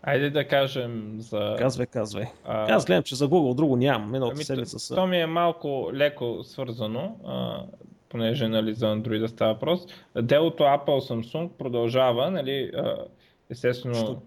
Айде 0.02 0.30
да 0.30 0.48
кажем 0.48 1.16
за... 1.20 1.56
Казвай, 1.58 1.86
казвай. 1.86 2.26
А... 2.46 2.74
Аз 2.74 2.86
гледам, 2.86 3.04
че 3.04 3.16
за 3.16 3.28
Google 3.28 3.56
друго 3.56 3.76
нямам. 3.76 4.12
Миналата 4.12 4.36
ами, 4.36 4.44
седмица 4.44 4.80
са... 4.80 4.96
То 4.96 5.08
ми 5.08 5.22
е 5.22 5.26
малко 5.26 5.90
леко 5.94 6.44
свързано, 6.44 7.16
а, 7.26 7.64
понеже 8.10 8.48
нали, 8.48 8.74
за 8.74 8.86
Android 8.86 9.20
да 9.20 9.28
става 9.28 9.54
въпрос. 9.54 9.86
Делото 10.22 10.64
Apple 10.64 11.12
Samsung 11.12 11.50
продължава, 11.50 12.32
нали, 12.32 12.72
естествено... 13.50 13.96
Що, 13.96 14.22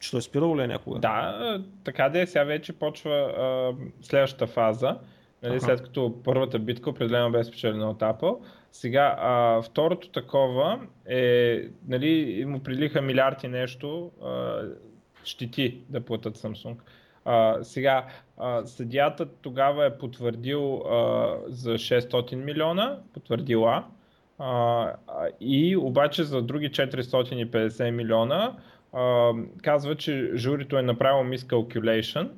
що 0.00 0.16
е 0.16 0.20
спирало 0.20 0.58
ли 0.58 0.66
някога? 0.66 0.98
Да, 0.98 1.62
така 1.84 2.08
да 2.08 2.20
е, 2.20 2.26
сега 2.26 2.44
вече 2.44 2.72
почва 2.72 3.14
а, 3.14 3.72
следващата 4.02 4.46
фаза. 4.46 4.98
Нали, 5.42 5.60
след 5.60 5.82
като 5.82 6.14
първата 6.24 6.58
битка 6.58 6.90
определено 6.90 7.30
бе 7.30 7.44
спечелена 7.44 7.90
от 7.90 8.00
Apple. 8.00 8.38
Сега, 8.72 9.16
а, 9.18 9.62
второто 9.62 10.08
такова 10.08 10.80
е, 11.06 11.60
нали, 11.88 12.44
му 12.46 12.62
прилиха 12.62 13.02
милиарди 13.02 13.48
нещо 13.48 14.10
а, 14.24 14.62
щити 15.24 15.78
да 15.88 16.00
платят 16.00 16.38
Samsung. 16.38 16.76
А, 17.24 17.64
сега, 17.64 18.06
а, 18.38 18.66
съдията 18.66 19.26
тогава 19.26 19.86
е 19.86 19.98
потвърдил 19.98 20.74
а, 20.76 21.36
за 21.46 21.70
600 21.70 22.34
милиона, 22.34 22.98
потвърдила, 23.14 23.84
а, 24.38 24.92
и 25.40 25.76
обаче 25.76 26.24
за 26.24 26.42
други 26.42 26.70
450 26.70 27.90
милиона 27.90 28.56
а, 28.92 29.32
казва, 29.62 29.94
че 29.94 30.30
журито 30.34 30.78
е 30.78 30.82
направило 30.82 31.22
miscalculation 31.24 32.28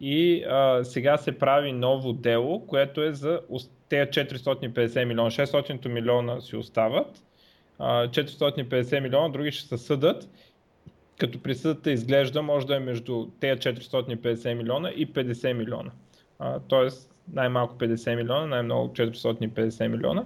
и 0.00 0.44
а, 0.44 0.84
сега 0.84 1.16
се 1.16 1.38
прави 1.38 1.72
ново 1.72 2.12
дело, 2.12 2.66
което 2.66 3.02
е 3.02 3.12
за 3.12 3.40
тези 3.88 4.10
450 4.10 5.04
милиона. 5.04 5.30
600 5.30 5.88
милиона 5.88 6.40
си 6.40 6.56
остават, 6.56 7.22
а, 7.78 8.08
450 8.08 9.00
милиона 9.00 9.28
други 9.28 9.52
ще 9.52 9.68
се 9.68 9.78
съдат, 9.78 10.28
като 11.18 11.42
присъдата 11.42 11.90
изглежда 11.90 12.42
може 12.42 12.66
да 12.66 12.76
е 12.76 12.80
между 12.80 13.26
тези 13.40 13.60
450 13.60 14.54
милиона 14.54 14.90
и 14.90 15.12
50 15.12 15.52
милиона. 15.52 15.90
А, 16.38 16.60
тоест 16.68 17.14
най-малко 17.32 17.74
50 17.74 18.16
милиона, 18.16 18.46
най-много 18.46 18.88
450 18.88 19.88
милиона. 19.88 20.24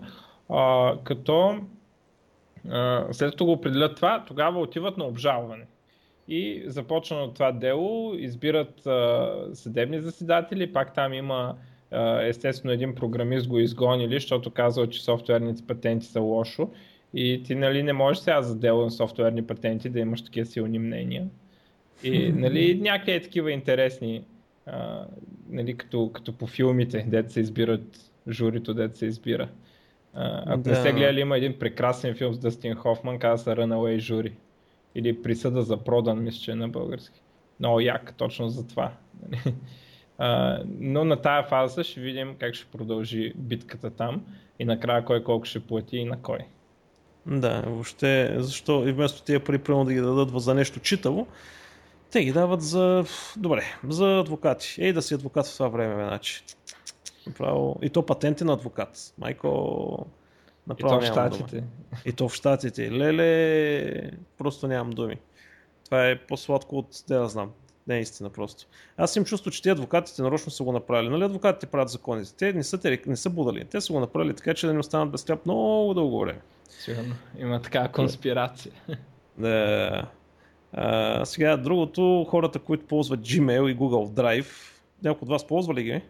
А, 0.49 0.95
като 1.05 1.61
а, 2.71 3.07
след 3.13 3.31
като 3.31 3.45
го 3.45 3.53
определят 3.53 3.97
това, 3.97 4.25
тогава 4.27 4.61
отиват 4.61 4.97
на 4.97 5.05
обжалване 5.05 5.67
и 6.29 6.63
започна 6.67 7.35
това 7.35 7.53
дело, 7.53 8.15
избират 8.15 8.87
а, 8.87 9.35
съдебни 9.55 10.01
заседатели, 10.01 10.73
пак 10.73 10.95
там 10.95 11.13
има 11.13 11.55
а, 11.91 12.23
естествено 12.23 12.73
един 12.73 12.95
програмист 12.95 13.49
го 13.49 13.59
изгонили, 13.59 14.15
защото 14.15 14.51
казва, 14.51 14.89
че 14.89 15.05
софтуерните 15.05 15.67
патенти 15.67 16.07
са 16.07 16.21
лошо 16.21 16.71
и 17.15 17.43
ти 17.45 17.55
нали 17.55 17.83
не 17.83 17.93
можеш 17.93 18.23
сега 18.23 18.43
за 18.43 18.57
дело 18.57 18.83
на 18.83 18.91
софтуерни 18.91 19.47
патенти 19.47 19.89
да 19.89 20.01
имаш 20.01 20.25
такива 20.25 20.47
силни 20.47 20.79
мнения. 20.79 21.27
И 22.03 22.33
нали, 22.37 22.81
някакви 22.81 23.13
е 23.13 23.23
такива 23.23 23.53
интересни, 23.53 24.25
а, 24.67 25.07
нали, 25.49 25.77
като, 25.77 26.11
като 26.13 26.33
по 26.33 26.47
филмите, 26.47 27.07
дете 27.09 27.33
се 27.33 27.41
избират 27.41 28.11
журито, 28.29 28.75
дете 28.75 28.97
се 28.97 29.07
избира. 29.07 29.49
А, 30.15 30.43
ако 30.47 30.63
да. 30.63 30.71
не 30.71 30.77
сте 30.77 30.93
гледали, 30.93 31.21
има 31.21 31.37
един 31.37 31.59
прекрасен 31.59 32.15
филм 32.15 32.35
с 32.35 32.39
Дъстин 32.39 32.75
Хофман, 32.75 33.19
казва 33.19 33.45
се 33.45 33.61
Runaway 33.61 33.99
Jury 33.99 34.33
или 34.95 35.23
присъда 35.23 35.63
за 35.63 35.77
продан, 35.77 36.23
мисля, 36.23 36.41
че 36.41 36.51
е 36.51 36.55
на 36.55 36.69
български. 36.69 37.21
Много 37.61 37.81
як, 37.81 38.15
точно 38.17 38.49
за 38.49 38.67
това. 38.67 38.93
Uh, 40.21 40.65
но 40.79 41.05
на 41.05 41.17
тая 41.17 41.43
фаза 41.43 41.85
ще 41.85 42.01
видим 42.01 42.37
как 42.39 42.55
ще 42.55 42.71
продължи 42.71 43.33
битката 43.37 43.91
там 43.91 44.25
и 44.59 44.65
накрая 44.65 45.05
кой 45.05 45.25
колко 45.25 45.45
ще 45.45 45.61
плати 45.61 45.97
и 45.97 46.05
на 46.05 46.23
кой. 46.23 46.39
Да, 47.29 47.63
въобще, 47.67 48.37
защо 48.39 48.89
и 48.89 48.93
вместо 48.93 49.23
тия 49.23 49.45
пари 49.45 49.59
примерно 49.59 49.85
да 49.85 49.93
ги 49.93 50.01
дадат 50.01 50.43
за 50.43 50.55
нещо 50.55 50.81
читаво, 50.81 51.27
те 52.11 52.25
ги 52.25 52.33
дават 52.33 52.63
за, 52.63 53.05
добре, 53.37 53.65
за 53.89 54.19
адвокати. 54.19 54.75
Ей 54.79 54.93
да 54.93 55.03
си 55.03 55.15
адвокат 55.15 55.47
в 55.47 55.53
това 55.53 55.69
време, 55.69 56.05
значи. 56.05 56.45
Направо... 57.27 57.79
И 57.83 57.91
то 57.91 58.07
патенти 58.07 58.45
на 58.45 58.53
адвокат. 58.53 59.15
Майко, 59.19 60.07
Направо 60.67 60.95
и 60.95 60.99
то 60.99 61.07
в 61.07 61.13
Штатите. 61.13 61.65
И 62.05 62.13
то 62.13 62.29
в 62.29 62.35
Штатите. 62.35 62.91
Леле, 62.93 64.11
просто 64.39 64.69
нямам 64.69 64.91
думи. 64.91 65.17
Това 65.85 66.09
е 66.09 66.19
по-сладко 66.19 66.79
от, 66.79 66.87
не 67.11 67.17
да 67.17 67.29
знам, 67.29 67.51
не 67.87 67.97
е 67.97 68.01
истина 68.01 68.31
просто. 68.31 68.67
Аз 68.97 69.17
им 69.17 69.25
чувство, 69.25 69.51
че 69.51 69.63
те 69.63 69.71
адвокатите 69.71 70.23
нарочно 70.23 70.53
са 70.53 70.65
го 70.65 70.73
направили. 70.73 71.09
Нали 71.09 71.25
адвокатите 71.25 71.67
правят 71.67 71.89
законите? 71.89 72.35
Те 72.37 72.53
не 72.53 72.65
са, 72.65 72.79
те 72.79 73.03
не 73.07 73.17
са 73.17 73.31
будали. 73.31 73.65
Те 73.65 73.81
са 73.81 73.93
го 73.93 74.01
направили 74.01 74.35
така, 74.35 74.55
че 74.55 74.67
да 74.67 74.73
не 74.73 74.79
останат 74.79 75.11
без 75.11 75.25
хляб 75.25 75.47
много 75.47 75.95
дълго 75.95 76.21
време. 76.21 76.41
Сигурно. 76.79 77.15
Има 77.39 77.63
такава 77.63 77.89
конспирация. 77.89 78.73
Да. 79.39 80.07
А, 80.73 81.25
сега 81.25 81.57
другото, 81.57 82.27
хората, 82.31 82.59
които 82.59 82.87
ползват 82.87 83.21
Gmail 83.21 83.73
и 83.73 83.77
Google 83.77 84.23
Drive, 84.23 84.47
някой 85.03 85.27
от 85.27 85.29
вас 85.29 85.47
ползва 85.47 85.75
ли 85.75 85.83
ги? 85.83 86.03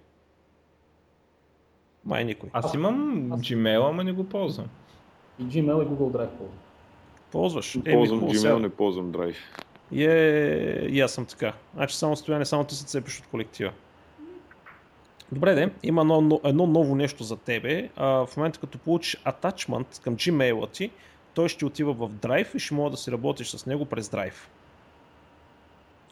Май 2.04 2.24
никой. 2.24 2.50
Аз 2.52 2.74
имам 2.74 3.32
аз... 3.32 3.40
Gmail, 3.40 3.88
ама 3.88 4.04
не 4.04 4.12
го 4.12 4.24
ползвам. 4.24 4.66
И 5.38 5.42
Gmail 5.42 5.82
и 5.82 5.86
Google 5.86 6.16
Drive 6.16 6.28
ползвам. 6.28 6.58
Ползваш? 7.32 7.74
Не 7.74 7.92
ползвам 7.92 8.18
Еми, 8.18 8.28
Gmail, 8.28 8.58
не 8.58 8.68
ползвам 8.68 9.12
Drive. 9.12 9.36
И, 9.92 10.04
е, 10.04 10.86
и 10.90 11.00
аз 11.00 11.12
съм 11.12 11.26
така. 11.26 11.52
Значи 11.74 11.96
само 11.96 12.16
стояне, 12.16 12.44
само 12.44 12.64
ти 12.64 12.74
се 12.74 12.84
цепиш 12.84 13.18
от 13.18 13.26
колектива. 13.26 13.72
Добре, 15.32 15.54
де, 15.54 15.70
има 15.82 16.00
едно, 16.00 16.40
едно 16.44 16.66
ново 16.66 16.94
нещо 16.94 17.24
за 17.24 17.36
тебе. 17.36 17.90
А, 17.96 18.26
в 18.26 18.36
момента 18.36 18.60
като 18.60 18.78
получиш 18.78 19.20
атачмент 19.24 20.00
към 20.04 20.16
Gmail 20.16 20.72
ти, 20.72 20.90
той 21.34 21.48
ще 21.48 21.66
отива 21.66 21.92
в 21.92 22.08
Drive 22.08 22.56
и 22.56 22.58
ще 22.58 22.74
може 22.74 22.90
да 22.90 22.96
си 22.96 23.12
работиш 23.12 23.48
с 23.48 23.66
него 23.66 23.84
през 23.84 24.08
Drive 24.08 24.48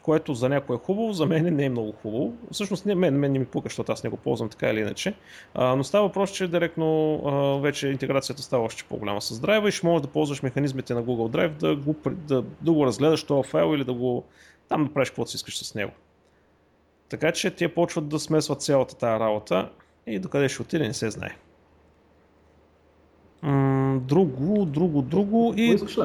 което 0.06 0.34
за 0.34 0.48
някой 0.48 0.76
е 0.76 0.78
хубаво, 0.78 1.12
за 1.12 1.26
мен 1.26 1.54
не 1.56 1.64
е 1.64 1.68
много 1.68 1.92
хубаво. 1.92 2.32
Всъщност 2.52 2.86
не, 2.86 2.94
мен, 2.94 3.18
мен 3.18 3.32
не 3.32 3.38
ми 3.38 3.44
пука, 3.44 3.68
защото 3.68 3.92
аз 3.92 4.04
не 4.04 4.10
го 4.10 4.16
ползвам 4.16 4.48
така 4.48 4.70
или 4.70 4.80
иначе. 4.80 5.14
А, 5.54 5.76
но 5.76 5.84
става 5.84 6.06
въпрос, 6.06 6.30
че 6.30 6.48
директно 6.48 7.14
а, 7.24 7.60
вече 7.60 7.88
интеграцията 7.88 8.42
става 8.42 8.64
още 8.64 8.84
по-голяма 8.88 9.22
с 9.22 9.40
драйва 9.40 9.68
и 9.68 9.72
ще 9.72 9.86
можеш 9.86 10.02
да 10.02 10.12
ползваш 10.12 10.42
механизмите 10.42 10.94
на 10.94 11.04
Google 11.04 11.36
Drive 11.36 11.50
да 11.50 11.76
го, 11.76 11.94
да, 12.06 12.44
да 12.62 12.72
го 12.72 12.86
разгледаш 12.86 13.24
този 13.24 13.48
файл 13.48 13.74
или 13.74 13.84
да 13.84 13.92
го 13.92 14.24
там 14.68 14.84
да 14.84 14.92
правиш 14.92 15.10
каквото 15.10 15.30
си 15.30 15.36
искаш 15.36 15.58
с 15.58 15.74
него. 15.74 15.92
Така 17.08 17.32
че 17.32 17.50
те 17.50 17.74
почват 17.74 18.08
да 18.08 18.18
смесват 18.18 18.62
цялата 18.62 18.96
тази 18.96 19.20
работа 19.20 19.70
и 20.06 20.18
докъде 20.18 20.48
ще 20.48 20.62
отиде 20.62 20.86
не 20.86 20.94
се 20.94 21.10
знае. 21.10 21.36
М- 23.42 24.00
друго, 24.00 24.64
друго, 24.64 25.02
друго 25.02 25.54
и... 25.56 25.62
Искаш 25.62 25.98
ли? 25.98 26.02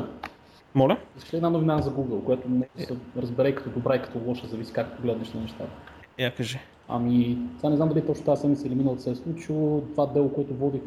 Моля? 0.75 0.97
Искаш 1.17 1.33
ли 1.33 1.37
една 1.37 1.49
новина 1.49 1.81
за 1.81 1.91
Google, 1.91 2.23
която 2.23 2.49
не 2.49 2.67
се 2.77 2.97
разбере 3.17 3.55
като 3.55 3.69
добра 3.69 3.95
и 3.95 4.01
като 4.01 4.19
лоша, 4.25 4.47
зависи 4.47 4.73
как 4.73 4.95
погледнеш 4.95 5.33
на 5.33 5.41
нещата. 5.41 5.71
Я 6.19 6.35
кажи. 6.35 6.59
Ами, 6.87 7.37
това 7.57 7.69
не 7.69 7.75
знам 7.75 7.89
дали 7.89 8.05
точно 8.05 8.25
тази 8.25 8.41
седмица 8.41 8.67
или 8.67 8.75
миналата 8.75 9.01
се 9.01 9.11
е 9.11 9.15
случило. 9.15 9.81
Това 9.81 10.05
дело, 10.05 10.33
което 10.33 10.53
водих 10.53 10.81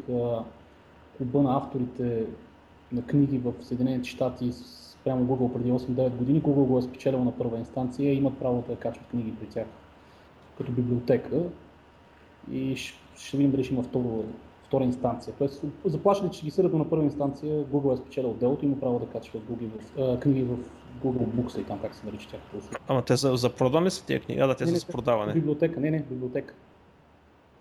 клуба 1.17 1.41
на 1.41 1.57
авторите 1.57 2.25
на 2.91 3.01
книги 3.05 3.37
в 3.37 3.53
Съединените 3.61 4.09
щати 4.09 4.51
спрямо 4.51 5.25
Google 5.25 5.53
преди 5.53 5.71
8-9 5.71 6.09
години. 6.09 6.41
Google 6.41 6.65
го 6.65 6.77
е 6.77 6.81
спечелил 6.81 7.23
на 7.23 7.37
първа 7.37 7.57
инстанция 7.57 8.13
и 8.13 8.17
имат 8.17 8.39
право 8.39 8.63
да 8.69 8.75
качват 8.75 9.07
книги 9.07 9.33
при 9.39 9.47
тях 9.47 9.65
като 10.57 10.71
библиотека. 10.71 11.41
И 12.51 12.75
ще, 12.75 12.99
ще 13.17 13.37
видим 13.37 13.51
дали 13.51 13.63
ще 13.63 13.73
има 13.73 13.83
второ, 13.83 14.23
втора 14.63 14.83
инстанция. 14.83 15.33
Тоест, 15.37 15.63
заплашили, 15.85 16.29
че 16.31 16.45
ги 16.45 16.51
съдят 16.51 16.73
на 16.73 16.89
първа 16.89 17.03
инстанция, 17.03 17.65
Google 17.65 17.93
е 17.93 17.97
спечелил 17.97 18.33
делото 18.33 18.65
и 18.65 18.67
има 18.67 18.79
право 18.79 18.99
да 18.99 19.05
качва 19.05 19.39
Google 19.39 19.69
в, 19.79 20.01
а, 20.01 20.19
книги 20.19 20.43
в 20.43 20.57
Google 21.03 21.27
Books 21.27 21.61
и 21.61 21.63
там 21.63 21.79
как 21.79 21.95
се 21.95 22.05
нарича 22.05 22.37
услуга. 22.57 22.77
Ама 22.87 23.01
те 23.01 23.15
за, 23.15 23.35
за 23.35 23.49
продан 23.49 23.85
ли 23.85 23.91
са 23.91 24.05
тия 24.05 24.19
книги? 24.19 24.41
А, 24.41 24.47
да, 24.47 24.55
те 24.55 24.63
Не, 24.63 24.67
са 24.67 24.73
не, 24.73 24.79
за 24.79 24.85
продаване. 24.85 25.33
Библиотека, 25.33 25.79
не, 25.79 25.91
не, 25.91 25.99
библиотека. 25.99 26.53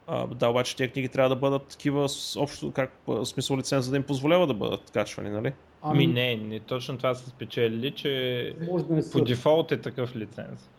А, 0.06 0.26
да, 0.26 0.48
обаче 0.48 0.76
тези 0.76 0.90
книги 0.90 1.08
трябва 1.08 1.28
да 1.28 1.36
бъдат 1.36 1.66
такива 1.66 2.08
с 2.08 2.36
общо, 2.36 2.72
как 2.72 2.92
смисъл 3.24 3.56
лиценз, 3.56 3.84
за 3.84 3.90
да 3.90 3.96
им 3.96 4.02
позволява 4.02 4.46
да 4.46 4.54
бъдат 4.54 4.90
качвани, 4.90 5.30
нали? 5.30 5.52
Ами 5.82 6.06
не, 6.06 6.36
не 6.36 6.60
точно 6.60 6.96
това 6.96 7.14
са 7.14 7.30
спечелили, 7.30 7.90
че 7.90 8.54
може 8.70 8.84
да 8.84 8.94
не 8.94 9.02
са. 9.02 9.12
по 9.12 9.24
дефолт 9.24 9.72
е 9.72 9.80
такъв 9.80 10.16
лиценз. 10.16 10.70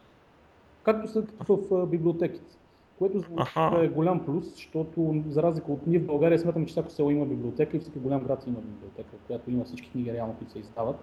Както 0.86 1.08
са 1.08 1.24
в 1.50 1.88
библиотеките. 1.88 2.58
Което 3.00 3.19
за 3.19 3.26
Аха. 3.38 3.84
е 3.84 3.88
голям 3.88 4.26
плюс, 4.26 4.54
защото 4.54 5.24
за 5.30 5.43
разлика 5.43 5.71
от 5.71 5.88
ние 5.88 6.00
в 6.00 6.06
България 6.06 6.39
смятаме, 6.39 6.65
че 6.65 6.71
всяко 6.71 6.91
село 6.91 7.12
има 7.12 7.26
библиотека 7.26 7.78
и 7.78 7.80
всеки 7.80 8.00
голям 8.00 8.24
град 8.24 8.43
има 8.48 8.60
библиотека, 8.60 9.10
в 9.17 9.28
която 9.28 9.52
има 9.52 9.63
всички 9.63 9.91
книги 9.91 10.13
реално, 10.13 10.34
които 10.34 10.54
се 10.54 10.60
издават. 10.60 10.95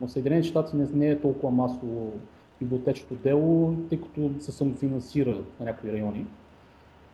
Но 0.00 0.06
в 0.06 0.10
Съединените 0.10 0.48
щати 0.48 0.76
не, 0.76 0.86
не 0.94 1.08
е 1.08 1.20
толкова 1.20 1.50
масово 1.50 2.12
библиотечното 2.60 3.14
дело, 3.14 3.74
тъй 3.88 4.00
като 4.00 4.30
се 4.40 4.52
самофинансира 4.52 5.42
на 5.60 5.66
някои 5.66 5.92
райони. 5.92 6.26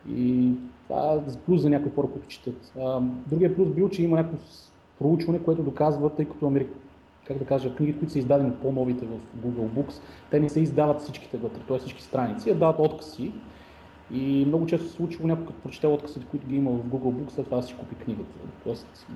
И 0.09 0.51
това 0.87 1.13
е 1.13 1.39
плюс 1.45 1.61
за 1.61 1.69
някои 1.69 1.91
хора, 1.91 2.07
които 2.07 2.27
четат. 2.27 2.73
Другия 3.27 3.55
плюс 3.55 3.69
бил, 3.69 3.89
че 3.89 4.03
има 4.03 4.17
някакво 4.17 4.37
проучване, 4.99 5.43
което 5.43 5.63
доказва, 5.63 6.09
тъй 6.09 6.25
като 6.25 6.47
Америка, 6.47 6.73
как 7.27 7.37
да 7.37 7.45
кажа, 7.45 7.75
книгите, 7.75 7.99
които 7.99 8.11
са 8.13 8.19
издадени 8.19 8.51
по-новите 8.61 9.05
в 9.05 9.17
Google 9.45 9.69
Books, 9.69 10.01
те 10.31 10.39
не 10.39 10.49
се 10.49 10.59
издават 10.59 11.01
всичките 11.01 11.37
вътре, 11.37 11.59
т.е. 11.67 11.79
всички 11.79 12.01
страници, 12.01 12.49
а 12.49 12.55
дават 12.55 12.79
откъси. 12.79 13.31
И 14.11 14.43
много 14.47 14.65
често 14.65 14.87
се 14.87 14.93
случва 14.93 15.27
някой 15.27 15.45
като 15.45 15.59
прочете 15.59 15.87
откъсите, 15.87 16.25
които 16.25 16.47
ги 16.47 16.55
има 16.55 16.71
в 16.71 16.83
Google 16.85 17.13
Books, 17.13 17.29
след 17.29 17.45
това 17.45 17.61
си 17.61 17.75
купи 17.79 17.95
книгата. 17.95 18.35
Тоест, 18.63 19.07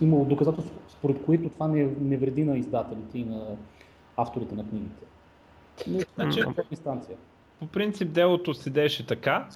имало 0.00 0.24
доказателство, 0.24 0.80
според 0.88 1.24
които 1.24 1.48
това 1.48 1.68
не, 1.68 1.88
не 2.00 2.16
вреди 2.16 2.44
на 2.44 2.58
издателите 2.58 3.18
и 3.18 3.24
на 3.24 3.46
авторите 4.16 4.54
на 4.54 4.68
книгите. 4.68 5.02
Но 5.86 5.98
Значи- 6.14 6.40
значи... 6.40 6.60
инстанция. 6.70 7.16
По 7.60 7.66
принцип 7.66 8.12
делото 8.12 8.54
седеше 8.54 9.06
така. 9.06 9.48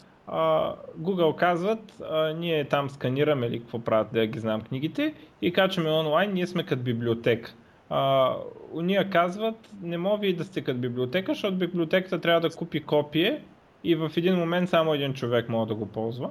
Google 1.01 1.35
казват, 1.35 2.01
а, 2.11 2.33
ние 2.33 2.69
там 2.69 2.91
сканираме 2.91 3.47
или 3.47 3.61
какво 3.61 3.79
правят, 3.79 4.09
да 4.13 4.27
ги 4.27 4.39
знам 4.39 4.61
книгите 4.61 5.15
и 5.43 5.53
качваме 5.53 5.91
онлайн, 5.91 6.33
ние 6.33 6.47
сме 6.47 6.65
като 6.65 6.83
библиотека. 6.83 7.55
А, 7.95 8.35
уния 8.73 9.11
казват, 9.11 9.71
не 9.83 9.99
може 9.99 10.21
вие 10.21 10.33
да 10.33 10.45
сте 10.45 10.61
като 10.61 10.81
библиотека, 10.81 11.33
защото 11.33 11.57
библиотеката 11.57 12.21
трябва 12.21 12.41
да 12.41 12.57
купи 12.57 12.83
копие 12.83 13.43
и 13.85 13.95
в 13.95 14.13
един 14.17 14.37
момент 14.37 14.71
само 14.71 14.95
един 14.95 15.15
човек 15.15 15.49
може 15.49 15.69
да 15.69 15.75
го 15.75 15.87
ползва. 15.87 16.31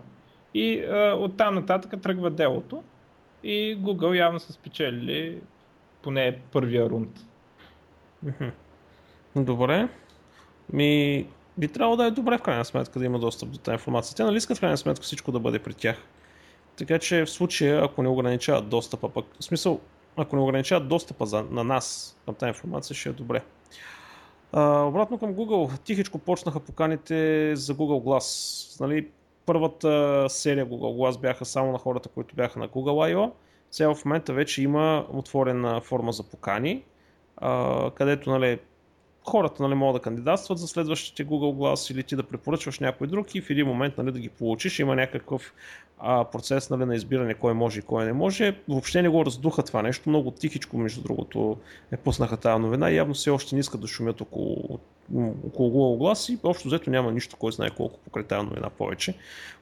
И 0.54 0.80
а, 0.80 1.16
оттам 1.20 1.56
нататък 1.56 2.02
тръгва 2.02 2.30
делото 2.30 2.84
и 3.44 3.78
Google 3.78 4.18
явно 4.18 4.40
са 4.40 4.54
спечелили 4.54 5.42
поне 6.02 6.40
първия 6.52 6.90
рунд. 6.90 7.20
Добре. 9.36 9.88
Ми, 10.74 11.26
би 11.58 11.68
трябвало 11.68 11.96
да 11.98 12.06
е 12.06 12.12
добре 12.12 12.38
в 12.38 12.42
крайна 12.42 12.66
сметка 12.66 13.00
да 13.00 13.06
има 13.06 13.20
достъп 13.20 13.50
до 13.50 13.58
тази 13.58 13.74
информация. 13.74 14.16
Те 14.16 14.24
нали 14.24 14.38
искат 14.38 14.58
в 14.58 14.60
крайна 14.60 14.78
сметка 14.78 15.04
всичко 15.04 15.32
да 15.32 15.40
бъде 15.40 15.60
при 15.60 15.74
тях. 15.74 15.98
Така 16.78 17.00
че 17.00 17.26
в 17.26 17.30
случая, 17.30 17.84
ако 17.84 18.04
не 18.04 18.10
ограничават 18.10 18.70
достъпа, 18.70 19.10
пък, 19.10 19.26
в 19.40 19.44
смисъл, 19.44 19.80
ако 20.18 20.36
не 20.36 20.42
ограничават 20.42 20.88
достъпа 20.88 21.26
за, 21.26 21.44
на 21.52 21.64
нас 21.64 22.18
към 22.26 22.36
тази 22.36 22.48
информация, 22.48 22.96
ще 22.96 23.10
е 23.10 23.14
добре. 23.14 23.42
А, 24.54 24.82
обратно 24.82 25.18
към 25.18 25.36
Google, 25.36 25.80
тихичко 25.80 26.18
почнаха 26.18 26.60
поканите 26.60 27.16
за 27.56 27.76
Google 27.76 28.04
Glass. 28.04 28.80
Нали, 28.82 29.08
първата 29.46 30.26
серия 30.30 30.66
Google 30.66 30.98
Glass 30.98 31.22
бяха 31.22 31.46
само 31.46 31.72
на 31.72 31.78
хората, 31.78 32.10
които 32.10 32.36
бяха 32.36 32.60
на 32.60 32.70
Google 32.70 33.16
I.O. 33.16 33.32
Сега 33.72 33.94
в 33.94 34.06
момента 34.06 34.34
вече 34.34 34.64
има 34.64 35.06
отворена 35.10 35.82
форма 35.82 36.12
за 36.12 36.24
покани, 36.24 36.84
а, 37.38 37.92
където 37.92 38.30
нали, 38.30 38.60
хората 39.30 39.64
нали, 39.64 39.74
могат 39.74 40.00
да 40.02 40.04
кандидатстват 40.04 40.60
за 40.60 40.68
следващите 40.68 41.26
Google 41.26 41.56
Glass 41.56 41.94
или 41.94 42.04
ти 42.04 42.16
да 42.16 42.24
препоръчваш 42.24 42.80
някой 42.80 43.08
друг 43.08 43.36
и 43.36 43.42
в 43.42 43.50
един 43.50 43.68
момент 43.68 43.98
нали, 43.98 44.12
да 44.12 44.20
ги 44.20 44.30
получиш. 44.30 44.80
Има 44.80 44.96
някакъв 44.96 45.54
а, 46.00 46.26
процес 46.26 46.70
нали, 46.70 46.86
на 46.86 46.96
избиране 46.96 47.34
кой 47.34 47.54
може 47.54 47.80
и 47.80 47.82
кой 47.82 48.06
не 48.06 48.14
може. 48.14 48.58
Въобще 48.70 49.02
не 49.02 49.10
го 49.10 49.26
раздуха 49.26 49.64
това 49.64 49.82
нещо. 49.82 50.10
Много 50.10 50.32
тихичко, 50.32 50.78
между 50.78 51.02
другото, 51.02 51.58
е 51.92 51.98
пуснаха 51.98 52.38
тази 52.38 52.62
новина 52.62 52.90
явно 52.90 53.14
все 53.14 53.30
още 53.30 53.56
не 53.56 53.60
искат 53.60 53.82
да 53.82 53.88
шумят 53.88 54.22
около, 54.22 54.80
около 55.48 55.70
Google 55.72 56.02
Glass 56.02 56.34
и 56.34 56.40
общо 56.44 56.68
взето 56.68 56.90
няма 56.90 57.12
нищо, 57.12 57.36
кой 57.40 57.52
знае 57.52 57.70
колко 57.70 58.00
покрай 58.00 58.24
тази 58.24 58.46
новина 58.46 58.70
повече. 58.70 59.14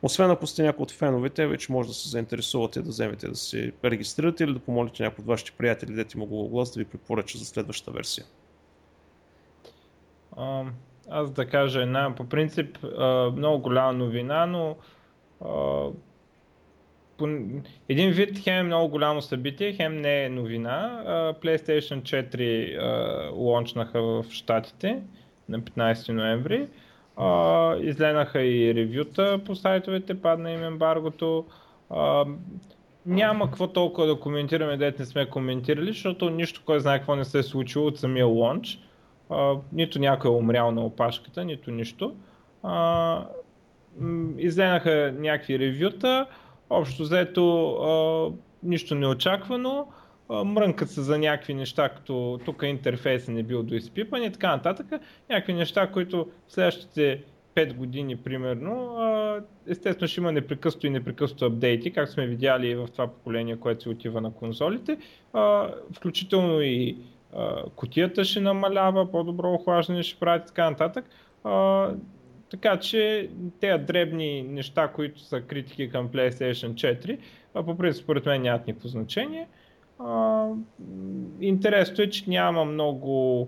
Освен 0.02 0.32
ако 0.32 0.48
сте 0.48 0.63
някой 0.63 0.84
от 0.84 0.91
феновете, 0.91 1.48
вече 1.48 1.72
може 1.72 1.89
да 1.89 1.95
се 1.95 2.10
заинтересувате 2.10 2.82
да 2.82 2.89
вземете 2.89 3.28
да 3.28 3.36
се 3.36 3.72
регистрирате 3.84 4.43
или 4.43 4.54
да 4.54 4.60
помолите 4.60 5.04
някой 5.04 5.22
от 5.22 5.28
вашите 5.28 5.52
приятели, 5.52 5.93
дете 5.93 6.17
има 6.17 6.28
Google 6.28 6.52
Glass, 6.52 6.74
да 6.74 6.80
ви 6.80 6.86
препоръча 6.86 7.38
за 7.38 7.45
следващата 7.45 7.91
версия. 7.91 8.26
Аз 11.10 11.32
да 11.32 11.46
кажа 11.46 11.82
една, 11.82 12.15
по 12.15 12.30
принцип, 12.30 12.78
много 13.36 13.62
голяма 13.62 13.94
новина, 13.94 14.46
но 14.46 14.76
по, 17.18 17.28
един 17.89 18.12
вид 18.12 18.39
хем 18.39 18.60
е 18.60 18.63
много 18.63 18.89
голямо 18.89 19.22
събитие, 19.22 19.74
хем 19.74 19.98
не 19.98 20.24
е 20.24 20.30
новина. 20.30 21.04
PlayStation 21.42 22.02
4 22.02 22.78
а, 22.78 23.30
лончнаха 23.34 24.02
в 24.02 24.26
Штатите 24.30 25.02
на 25.50 25.60
15 25.60 26.12
ноември. 26.12 26.68
Изленаха 27.82 28.42
и 28.42 28.76
ревюта 28.76 29.42
по 29.46 29.56
сайтовете, 29.56 30.22
падна 30.22 30.52
им 30.52 30.63
ембаргото. 30.63 31.46
Няма 33.06 33.46
какво 33.46 33.68
толкова 33.68 34.08
да 34.08 34.20
коментираме, 34.20 34.78
дете 34.78 35.02
не 35.02 35.06
сме 35.06 35.30
коментирали, 35.30 35.88
защото 35.88 36.30
нищо 36.30 36.62
кой 36.65 36.80
знае 36.80 36.98
какво 36.98 37.15
не 37.15 37.26
се 37.26 37.39
е 37.39 37.44
случило 37.44 37.88
от 37.88 37.98
самия 37.98 38.26
лонч. 38.26 38.80
Нито 39.74 40.00
някой 40.00 40.32
е 40.32 40.34
умрял 40.34 40.72
на 40.72 40.86
опашката, 40.86 41.46
нито 41.46 41.72
нищо. 41.72 42.15
А, 42.63 43.26
изленаха 44.38 45.13
някакви 45.18 45.60
ревюта, 45.60 46.26
общо 46.70 47.04
взето 47.04 47.72
а, 47.72 48.32
нищо 48.63 48.96
неочаквано, 48.96 49.88
а, 50.30 50.44
мрънкат 50.44 50.89
се 50.89 51.02
за 51.02 51.18
някакви 51.18 51.54
неща, 51.54 51.89
като 51.89 52.39
тук 52.46 52.63
интерфейсът 52.65 53.36
не 53.36 53.44
бил 53.44 53.63
доизпипан 53.63 54.24
и 54.24 54.32
така 54.32 54.52
нататък. 54.56 54.86
Някакви 55.30 55.54
неща, 55.54 55.92
които 55.92 56.28
в 56.48 56.52
следващите 56.54 57.24
5 57.56 57.74
години, 57.74 58.18
примерно, 58.18 58.96
а, 58.98 59.42
естествено 59.68 60.08
ще 60.08 60.20
има 60.20 60.32
непрекъснато 60.32 60.88
и 60.88 60.89
непрекъснато 60.89 61.46
апдейти, 61.46 61.92
както 61.92 62.13
сме 62.13 62.28
видяли 62.28 62.68
и 62.68 62.76
в 62.76 62.88
това 62.92 63.08
поколение, 63.08 63.60
което 63.60 63.84
се 63.84 63.89
отива 63.89 64.22
на 64.22 64.34
конзолите, 64.34 64.98
а, 65.34 65.70
включително 65.94 66.62
и 66.62 66.98
а, 67.34 67.63
кутията 67.76 68.24
ще 68.24 68.39
намалява, 68.39 69.12
по-добро 69.12 69.54
охлаждане 69.54 70.04
ще 70.04 70.20
прави 70.20 70.42
и 70.44 70.48
така 70.48 70.70
нататък. 70.70 71.06
А, 71.44 71.88
така 72.52 72.80
че 72.80 73.30
тези 73.60 73.84
дребни 73.84 74.42
неща, 74.42 74.88
които 74.88 75.20
са 75.20 75.42
критики 75.42 75.89
към 75.89 76.10
PlayStation 76.10 76.74
4, 76.74 77.18
а, 77.54 77.63
по 77.63 77.78
принцип 77.78 78.04
според 78.04 78.26
мен 78.26 78.42
нямат 78.42 78.68
никакво 78.68 78.88
значение. 78.88 79.48
А, 80.00 80.06
м, 80.06 80.56
интересното 81.42 82.02
е, 82.02 82.10
че 82.10 82.30
няма 82.30 82.65
много 82.65 83.48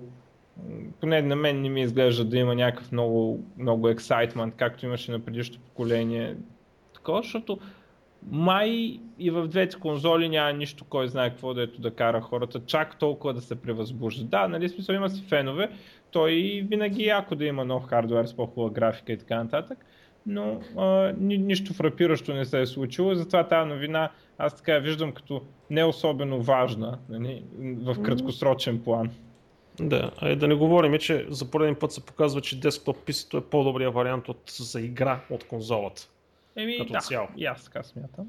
поне 0.99 1.21
на 1.21 1.35
мен 1.35 1.61
не 1.61 1.69
ми 1.69 1.81
изглежда 1.81 2.25
да 2.25 2.37
има 2.37 2.55
някакъв 2.55 2.91
много, 2.91 3.45
много 3.57 3.89
ексайтмент, 3.89 4.55
както 4.55 4.85
имаше 4.85 5.11
на 5.11 5.19
предишното 5.19 5.59
поколение. 5.59 6.35
Такова, 6.93 7.21
защото 7.21 7.59
май 8.31 8.99
и 9.19 9.31
в 9.31 9.47
двете 9.47 9.79
конзоли 9.79 10.29
няма 10.29 10.53
нищо, 10.53 10.85
кой 10.89 11.07
знае 11.07 11.29
какво 11.29 11.53
да 11.53 11.61
ето 11.61 11.81
да 11.81 11.91
кара 11.91 12.21
хората, 12.21 12.61
чак 12.65 12.99
толкова 12.99 13.33
да 13.33 13.41
се 13.41 13.61
превъзбужда. 13.61 14.23
Да, 14.23 14.47
нали 14.47 14.69
смисъл 14.69 14.93
има 14.93 15.09
си 15.09 15.23
фенове, 15.29 15.69
той 16.11 16.31
винаги 16.69 17.03
е 17.03 17.07
яко 17.07 17.35
да 17.35 17.45
има 17.45 17.65
нов 17.65 17.87
хардвер 17.87 18.25
с 18.25 18.33
по-хубава 18.33 18.69
графика 18.69 19.13
и 19.13 19.17
така 19.17 19.43
нататък, 19.43 19.85
но 20.25 20.61
а, 20.77 21.13
ни, 21.17 21.37
нищо 21.37 21.73
фрапиращо 21.73 22.33
не 22.33 22.45
се 22.45 22.61
е 22.61 22.65
случило, 22.65 23.15
затова 23.15 23.47
тази 23.47 23.69
новина 23.69 24.09
аз 24.37 24.55
така 24.55 24.71
я 24.71 24.81
виждам 24.81 25.11
като 25.11 25.41
не 25.69 25.83
особено 25.83 26.41
важна 26.41 26.97
нали, 27.09 27.43
в 27.59 28.03
краткосрочен 28.03 28.83
план. 28.83 29.09
Да, 29.79 30.11
а 30.17 30.29
и 30.29 30.35
да 30.35 30.47
не 30.47 30.55
говорим, 30.55 30.99
че 30.99 31.25
за 31.29 31.51
пореден 31.51 31.75
път 31.75 31.91
се 31.91 32.05
показва, 32.05 32.41
че 32.41 32.59
десктоп 32.59 32.97
PC 32.97 33.37
е 33.37 33.49
по-добрия 33.49 33.91
вариант 33.91 34.29
от, 34.29 34.41
за 34.47 34.81
игра 34.81 35.19
от 35.29 35.43
конзолата. 35.43 36.09
Еми, 36.55 36.77
Като 36.77 36.93
да, 36.93 36.99
цяло. 36.99 37.27
и 37.37 37.45
аз 37.45 37.63
така 37.63 37.83
смятам. 37.83 38.27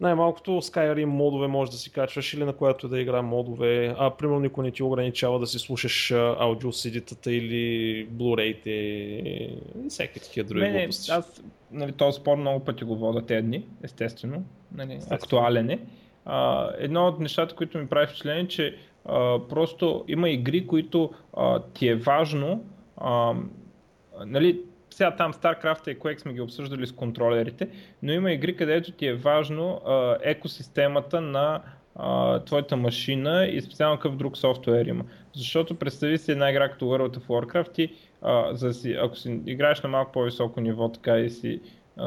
най-малкото 0.00 0.50
Skyrim 0.50 1.04
модове 1.04 1.46
може 1.46 1.70
да 1.70 1.76
си 1.76 1.92
качваш 1.92 2.34
или 2.34 2.44
на 2.44 2.52
която 2.52 2.88
да 2.88 3.00
игра 3.00 3.22
модове, 3.22 3.94
а 3.98 4.10
примерно 4.10 4.40
никой 4.40 4.64
не 4.64 4.70
ти 4.70 4.82
ограничава 4.82 5.38
да 5.38 5.46
си 5.46 5.58
слушаш 5.58 6.10
аудио 6.10 6.72
cd 6.72 7.28
или 7.30 8.08
Blu-ray-те 8.08 8.70
и 8.70 9.58
всеки 9.88 10.20
такива 10.20 10.48
други 10.48 10.60
Не, 10.60 10.70
не, 10.70 10.78
глупости. 10.78 11.10
аз 11.10 11.42
нали, 11.70 11.92
този 11.92 12.16
спор 12.20 12.36
много 12.36 12.64
пъти 12.64 12.84
го 12.84 12.96
вода 12.96 13.26
тези 13.26 13.46
дни, 13.46 13.64
естествено. 13.82 14.44
Нали, 14.74 14.98
актуален 15.10 15.70
е. 15.70 15.78
А, 16.24 16.68
едно 16.78 17.06
от 17.06 17.20
нещата, 17.20 17.54
които 17.54 17.78
ми 17.78 17.86
прави 17.88 18.06
впечатление, 18.06 18.42
е, 18.42 18.48
че 18.48 18.76
а, 19.04 19.38
просто 19.48 20.04
има 20.08 20.30
игри, 20.30 20.66
които 20.66 21.12
а, 21.36 21.62
ти 21.62 21.88
е 21.88 21.94
важно. 21.96 22.64
А, 22.96 23.34
нали, 24.26 24.60
сега 24.98 25.16
там 25.16 25.32
StarCraft 25.32 25.88
и 25.88 25.98
Quake 25.98 26.18
сме 26.18 26.32
ги 26.32 26.40
обсъждали 26.40 26.86
с 26.86 26.92
контролерите, 26.92 27.68
но 28.02 28.12
има 28.12 28.32
игри, 28.32 28.56
където 28.56 28.92
ти 28.92 29.06
е 29.06 29.14
важно 29.14 29.80
а, 29.86 30.16
екосистемата 30.22 31.20
на 31.20 31.60
а, 31.96 32.38
твоята 32.44 32.76
машина 32.76 33.46
и 33.46 33.60
специално 33.60 33.96
какъв 33.96 34.16
друг 34.16 34.36
софтуер 34.36 34.86
има. 34.86 35.04
Защото 35.34 35.74
представи 35.74 36.18
си 36.18 36.32
една 36.32 36.50
игра 36.50 36.68
като 36.68 36.84
World 36.84 37.18
of 37.18 37.26
Warcraft 37.26 37.72
ти, 37.72 37.92
а, 38.22 38.54
за 38.54 38.74
си, 38.74 38.92
ако 38.92 39.16
си 39.16 39.40
играеш 39.46 39.82
на 39.82 39.88
малко 39.88 40.12
по-високо 40.12 40.60
ниво 40.60 40.92
така 40.92 41.18
и 41.18 41.30
си 41.30 41.60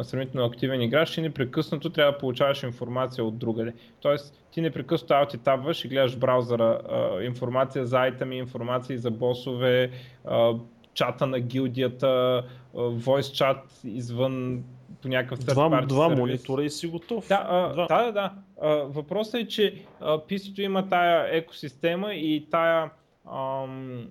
сравнително 0.03 0.47
активен 0.47 0.81
играч, 0.81 1.11
ти 1.11 1.21
непрекъснато 1.21 1.89
трябва 1.89 2.11
да 2.11 2.17
получаваш 2.17 2.63
информация 2.63 3.23
от 3.25 3.37
другаде. 3.37 3.73
Тоест 4.01 4.33
ти 4.51 4.61
непрекъснато 4.61 5.13
аути 5.13 5.37
табваш 5.37 5.85
и 5.85 5.87
гледаш 5.87 6.17
браузъра 6.17 6.79
информация 7.23 7.85
за 7.85 7.99
айтами, 7.99 8.37
информация 8.37 8.99
за 8.99 9.11
босове, 9.11 9.91
а, 10.25 10.53
чата 10.93 11.27
на 11.27 11.39
гилдията, 11.39 12.43
voice 12.75 13.33
чат 13.33 13.81
извън 13.83 14.63
по 15.01 15.07
някакъв 15.07 15.39
Два, 15.39 15.81
два 15.81 16.09
монитора 16.09 16.63
и 16.63 16.69
си 16.69 16.87
готов. 16.87 17.27
Да, 17.27 17.45
а, 17.49 17.73
Два. 17.73 17.87
да, 17.87 18.03
да, 18.03 18.11
да. 18.11 18.31
А, 18.61 18.67
въпросът 18.69 19.33
е, 19.33 19.47
че 19.47 19.85
PC-то 20.01 20.61
има 20.61 20.89
тая 20.89 21.37
екосистема 21.37 22.13
и 22.13 22.47
тая, 22.51 22.89
ам, 23.33 24.07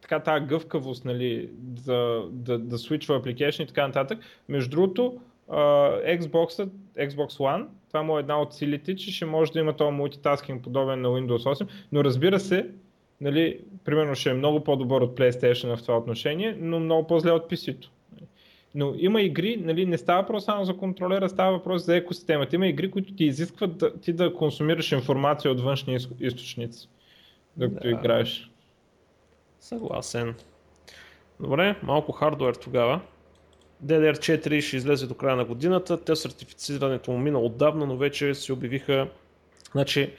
така, 0.00 0.20
тая 0.20 0.40
гъвкавост 0.40 1.04
нали, 1.04 1.50
за, 1.76 2.22
да, 2.30 2.58
да 2.58 2.78
свичва 2.78 3.22
application 3.22 3.62
и 3.62 3.66
така 3.66 3.86
нататък. 3.86 4.18
Между 4.48 4.70
другото, 4.70 5.20
а, 5.48 5.56
Xbox, 6.18 6.70
Xbox 6.98 7.28
One, 7.28 7.66
това 7.88 8.02
му 8.02 8.16
е 8.16 8.20
една 8.20 8.40
от 8.40 8.54
силите, 8.54 8.96
че 8.96 9.12
ще 9.12 9.24
може 9.24 9.52
да 9.52 9.60
има 9.60 9.76
този 9.76 9.96
мултитаскинг 9.96 10.62
подобен 10.62 11.00
на 11.00 11.08
Windows 11.08 11.62
8, 11.62 11.68
но 11.92 12.04
разбира 12.04 12.40
се, 12.40 12.70
нали, 13.20 13.60
примерно 13.84 14.14
ще 14.14 14.30
е 14.30 14.34
много 14.34 14.64
по-добър 14.64 15.00
от 15.00 15.18
PlayStation 15.18 15.76
в 15.76 15.82
това 15.82 15.98
отношение, 15.98 16.56
но 16.60 16.80
много 16.80 17.06
по-зле 17.06 17.30
от 17.30 17.50
PC-то. 17.50 17.90
Но 18.74 18.94
има 18.98 19.22
игри, 19.22 19.56
нали, 19.56 19.86
не 19.86 19.98
става 19.98 20.22
въпрос 20.22 20.44
само 20.44 20.64
за 20.64 20.76
контролера, 20.76 21.28
става 21.28 21.52
въпрос 21.52 21.84
за 21.84 21.96
екосистемата. 21.96 22.56
Има 22.56 22.66
игри, 22.66 22.90
които 22.90 23.14
ти 23.14 23.24
изискват 23.24 23.78
да, 23.78 24.00
ти 24.00 24.12
да 24.12 24.34
консумираш 24.34 24.92
информация 24.92 25.50
от 25.50 25.60
външни 25.60 25.98
източници, 26.20 26.88
докато 27.56 27.82
Да. 27.82 27.90
играеш. 27.90 28.50
Съгласен. 29.60 30.34
Добре, 31.40 31.76
малко 31.82 32.12
хардуер 32.12 32.54
тогава. 32.54 33.00
DDR4 33.84 34.60
ще 34.60 34.76
излезе 34.76 35.06
до 35.06 35.14
края 35.14 35.36
на 35.36 35.44
годината. 35.44 36.04
Те 36.04 36.16
сертифицирането 36.16 37.10
му 37.10 37.18
мина 37.18 37.40
отдавна, 37.40 37.86
но 37.86 37.96
вече 37.96 38.34
се 38.34 38.52
обявиха, 38.52 39.08
значи 39.72 40.12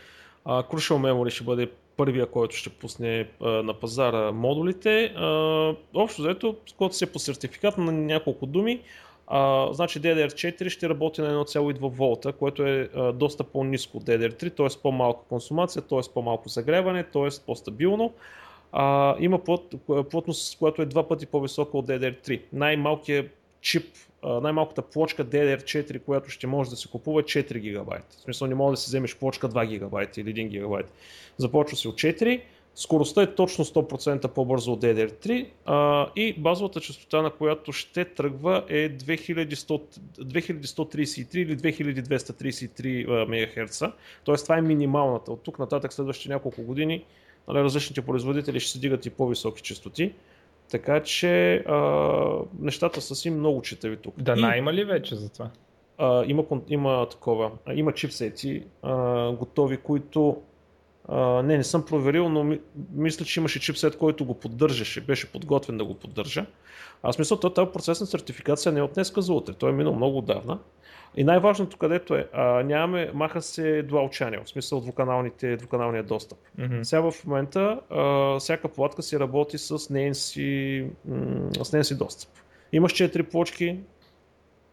Crucial 0.46 0.98
Memory 0.98 1.30
ще 1.30 1.44
бъде 1.44 1.72
първия, 1.98 2.26
който 2.26 2.56
ще 2.56 2.70
пусне 2.70 3.28
на 3.42 3.74
пазара 3.74 4.32
модулите. 4.32 5.06
А, 5.06 5.26
общо 5.94 6.22
заето, 6.22 6.56
когато 6.78 6.96
се 6.96 7.12
по 7.12 7.20
сертификат 7.20 7.78
на 7.78 7.92
няколко 7.92 8.46
думи, 8.46 8.82
а, 9.28 9.74
значи 9.74 10.02
DDR4 10.02 10.70
ще 10.70 10.90
работи 10.90 11.22
на 11.22 11.46
1,2 11.46 11.90
волта, 11.90 12.32
което 12.32 12.64
е 12.64 12.90
а, 12.96 13.12
доста 13.12 13.44
по-низко 13.44 13.98
от 13.98 14.04
DDR3, 14.04 14.56
т.е. 14.56 14.82
по-малка 14.82 15.20
консумация, 15.30 15.82
т.е. 15.82 16.00
по-малко 16.14 16.50
загреване, 16.50 17.04
т.е. 17.04 17.30
по-стабилно. 17.46 18.14
А, 18.72 19.16
има 19.20 19.40
плът, 19.40 19.76
плътност, 20.12 20.60
която 20.60 20.82
е 20.82 20.86
два 20.86 21.08
пъти 21.08 21.26
по-висока 21.26 21.78
от 21.78 21.88
DDR3. 21.88 22.42
Най-малкият 22.54 23.32
чип, 23.62 23.86
най-малката 24.28 24.82
плочка 24.82 25.26
DDR4, 25.26 26.04
която 26.04 26.30
ще 26.30 26.48
може 26.48 26.70
да 26.70 26.76
се 26.76 26.88
купува 26.88 27.22
е 27.22 27.24
4 27.24 27.60
гигабайта. 27.60 28.18
В 28.18 28.22
смисъл 28.22 28.48
не 28.48 28.56
може 28.56 28.74
да 28.74 28.78
си 28.78 28.90
вземеш 28.90 29.16
плочка 29.16 29.50
2 29.50 29.68
гигабайта 29.68 30.22
или 30.22 30.34
1 30.34 30.48
гигабайт. 30.48 30.92
Започва 31.38 31.78
се 31.78 31.88
от 31.88 31.96
4, 31.96 32.42
скоростта 32.76 33.22
е 33.22 33.36
точно 33.36 33.66
100% 33.66 34.28
по-бързо 34.28 34.74
от 34.74 34.82
DDR3 34.82 35.48
а, 35.66 36.08
и 36.16 36.34
базовата 36.34 36.82
частота, 36.82 37.22
на 37.22 37.30
която 37.30 37.72
ще 37.72 38.06
тръгва 38.06 38.64
е 38.70 38.90
2100, 38.90 39.82
2133 40.20 41.36
или 41.36 41.58
2233 41.58 43.62
МГц. 43.62 43.82
Тоест 44.24 44.46
това 44.46 44.58
е 44.58 44.62
минималната. 44.62 45.32
От 45.32 45.44
тук 45.44 45.60
нататък 45.60 45.94
следващите 45.94 46.30
няколко 46.30 46.64
години 46.64 47.04
нали, 47.48 47.64
различните 47.64 48.02
производители 48.02 48.60
ще 48.60 48.72
се 48.72 48.80
дигат 48.80 49.06
и 49.06 49.10
по-високи 49.10 49.62
частоти. 49.62 50.14
Така 50.72 51.04
че 51.04 51.56
а, 51.56 52.24
нещата 52.60 53.02
са 53.02 53.16
си 53.16 53.30
много 53.30 53.62
читави 53.62 53.98
тук. 53.98 54.14
Да, 54.22 54.34
И- 54.38 54.42
на 54.42 54.58
има 54.58 54.74
ли 54.74 54.84
вече 54.84 55.16
за 55.16 55.30
това? 55.30 55.50
а, 55.98 56.24
има, 56.28 56.44
има 56.68 57.08
такова, 57.12 57.52
а, 57.66 57.74
има 57.74 57.92
чипсети 57.94 58.64
а, 58.84 59.32
готови, 59.32 59.78
които 59.78 60.42
а, 61.08 61.44
не, 61.44 61.58
не 61.58 61.64
съм 61.64 61.86
проверил, 61.86 62.30
но 62.30 62.44
ми, 62.44 62.60
мисля, 62.94 63.26
че 63.26 63.40
имаше 63.40 63.60
чипсет, 63.60 63.98
който 63.98 64.26
го 64.26 64.34
поддържаше, 64.34 65.02
беше 65.02 65.32
подготвен 65.32 65.78
да 65.78 65.86
го 65.86 65.94
поддържа. 65.94 66.46
А 67.04 67.14
смисъл, 67.14 67.40
то- 67.40 67.50
този 67.50 67.72
процес 67.72 68.02
на 68.02 68.08
сертификация 68.08 68.72
не 68.72 68.80
е 68.80 68.84
от 68.84 68.94
днеска 68.94 69.22
за 69.22 69.34
утре, 69.34 69.54
той 69.54 69.70
е 69.70 69.74
минал 69.74 69.96
много 69.96 70.18
отдавна. 70.18 70.60
И 71.18 71.24
най-важното 71.24 71.78
където 71.78 72.16
е, 72.16 72.28
а, 72.34 72.64
нямаме, 72.64 73.12
маха 73.14 73.42
се 73.42 73.62
Dual 73.62 74.10
Channel, 74.10 74.44
в 74.44 74.50
смисъл 74.50 74.82
двуканалните, 74.82 75.58
двуканалния 75.58 76.04
достъп. 76.04 76.38
Мгм. 76.58 76.84
Сега 76.84 77.12
в 77.12 77.26
момента 77.26 77.80
а, 77.90 78.40
всяка 78.40 78.68
платка 78.68 79.04
си 79.04 79.20
работи 79.20 79.58
с 79.58 79.90
неин 79.90 80.16
си, 80.16 80.86
м- 81.06 81.50
с 81.64 81.74
неин 81.74 81.84
си 81.84 81.98
достъп. 81.98 82.30
Имаш 82.72 82.94
4 82.94 83.24
плочки, 83.24 83.80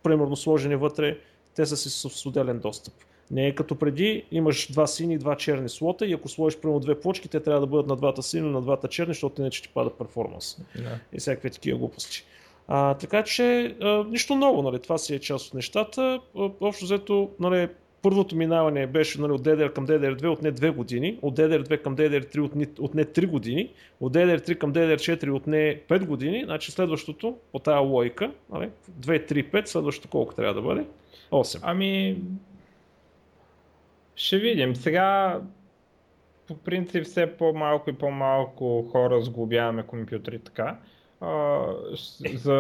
примерно 0.03 0.37
сложени 0.37 0.77
вътре, 0.77 1.19
те 1.57 1.67
са 1.67 1.77
си 1.77 1.91
с 1.91 2.27
отделен 2.27 2.59
достъп. 2.59 2.95
Не 3.31 3.47
е 3.47 3.55
като 3.55 3.79
преди, 3.79 4.25
имаш 4.31 4.73
два 4.73 4.87
сини 4.87 5.15
и 5.15 5.19
два 5.19 5.37
черни 5.37 5.69
слота 5.69 6.07
и 6.07 6.13
ако 6.13 6.29
сложиш 6.29 6.61
примерно 6.61 6.81
две 6.81 7.01
плочки, 7.01 7.29
те 7.29 7.41
трябва 7.41 7.61
да 7.61 7.67
бъдат 7.67 7.87
на 7.87 7.97
двата 7.97 8.23
сини, 8.23 8.51
на 8.51 8.63
двата 8.63 8.89
черни, 8.89 9.15
защото 9.15 9.43
иначе 9.43 9.63
ти 9.63 9.69
пада 9.69 9.91
перформанс 9.91 10.61
Да. 10.77 10.99
и 11.13 11.19
всякакви 11.19 11.51
такива 11.51 11.79
глупости. 11.79 12.25
А, 12.69 12.95
така 12.95 13.23
че 13.23 13.77
а, 13.83 14.05
нищо 14.05 14.35
ново, 14.35 14.63
нали, 14.63 14.79
това 14.79 14.99
си 14.99 15.15
е 15.15 15.19
част 15.19 15.47
от 15.47 15.55
нещата. 15.55 16.21
Общо 16.61 16.85
взето, 16.85 17.31
нали, 17.41 17.69
първото 18.05 18.37
минаване 18.37 18.87
беше 18.87 19.21
нали, 19.21 19.33
от 19.33 19.43
DDR 19.43 19.73
към 19.73 19.87
DDR2 19.87 20.33
отне 20.33 20.53
2 20.53 20.71
години, 20.71 21.19
от 21.23 21.37
DDR2 21.37 21.83
към 21.83 21.97
DDR3 21.97 22.45
отне, 22.45 22.67
отне 22.81 23.05
3 23.05 23.27
години, 23.27 23.73
от 24.01 24.13
DDR3 24.13 24.59
към 24.59 24.73
DDR4 24.73 25.35
отне 25.35 25.81
5 25.89 26.07
години, 26.07 26.43
значи 26.45 26.73
следващото 26.73 27.37
по 27.53 27.59
тази 27.59 27.79
логика, 27.79 28.31
нали, 28.53 28.71
2, 29.01 29.33
3, 29.33 29.53
5, 29.53 29.67
следващото 29.67 30.09
колко 30.09 30.35
трябва 30.35 30.55
да 30.55 30.63
бъде? 30.63 30.87
8. 31.31 31.59
Ами, 31.63 32.19
ще 34.17 34.39
видим. 34.39 34.77
Сега, 34.77 35.41
по 36.47 36.57
принцип, 36.57 37.05
все 37.05 37.37
по-малко 37.37 37.91
и 37.91 37.93
по-малко 37.93 38.89
хора 38.93 39.23
сглобяваме 39.23 39.83
компютри 39.83 40.39
така. 40.39 40.79
За 42.35 42.53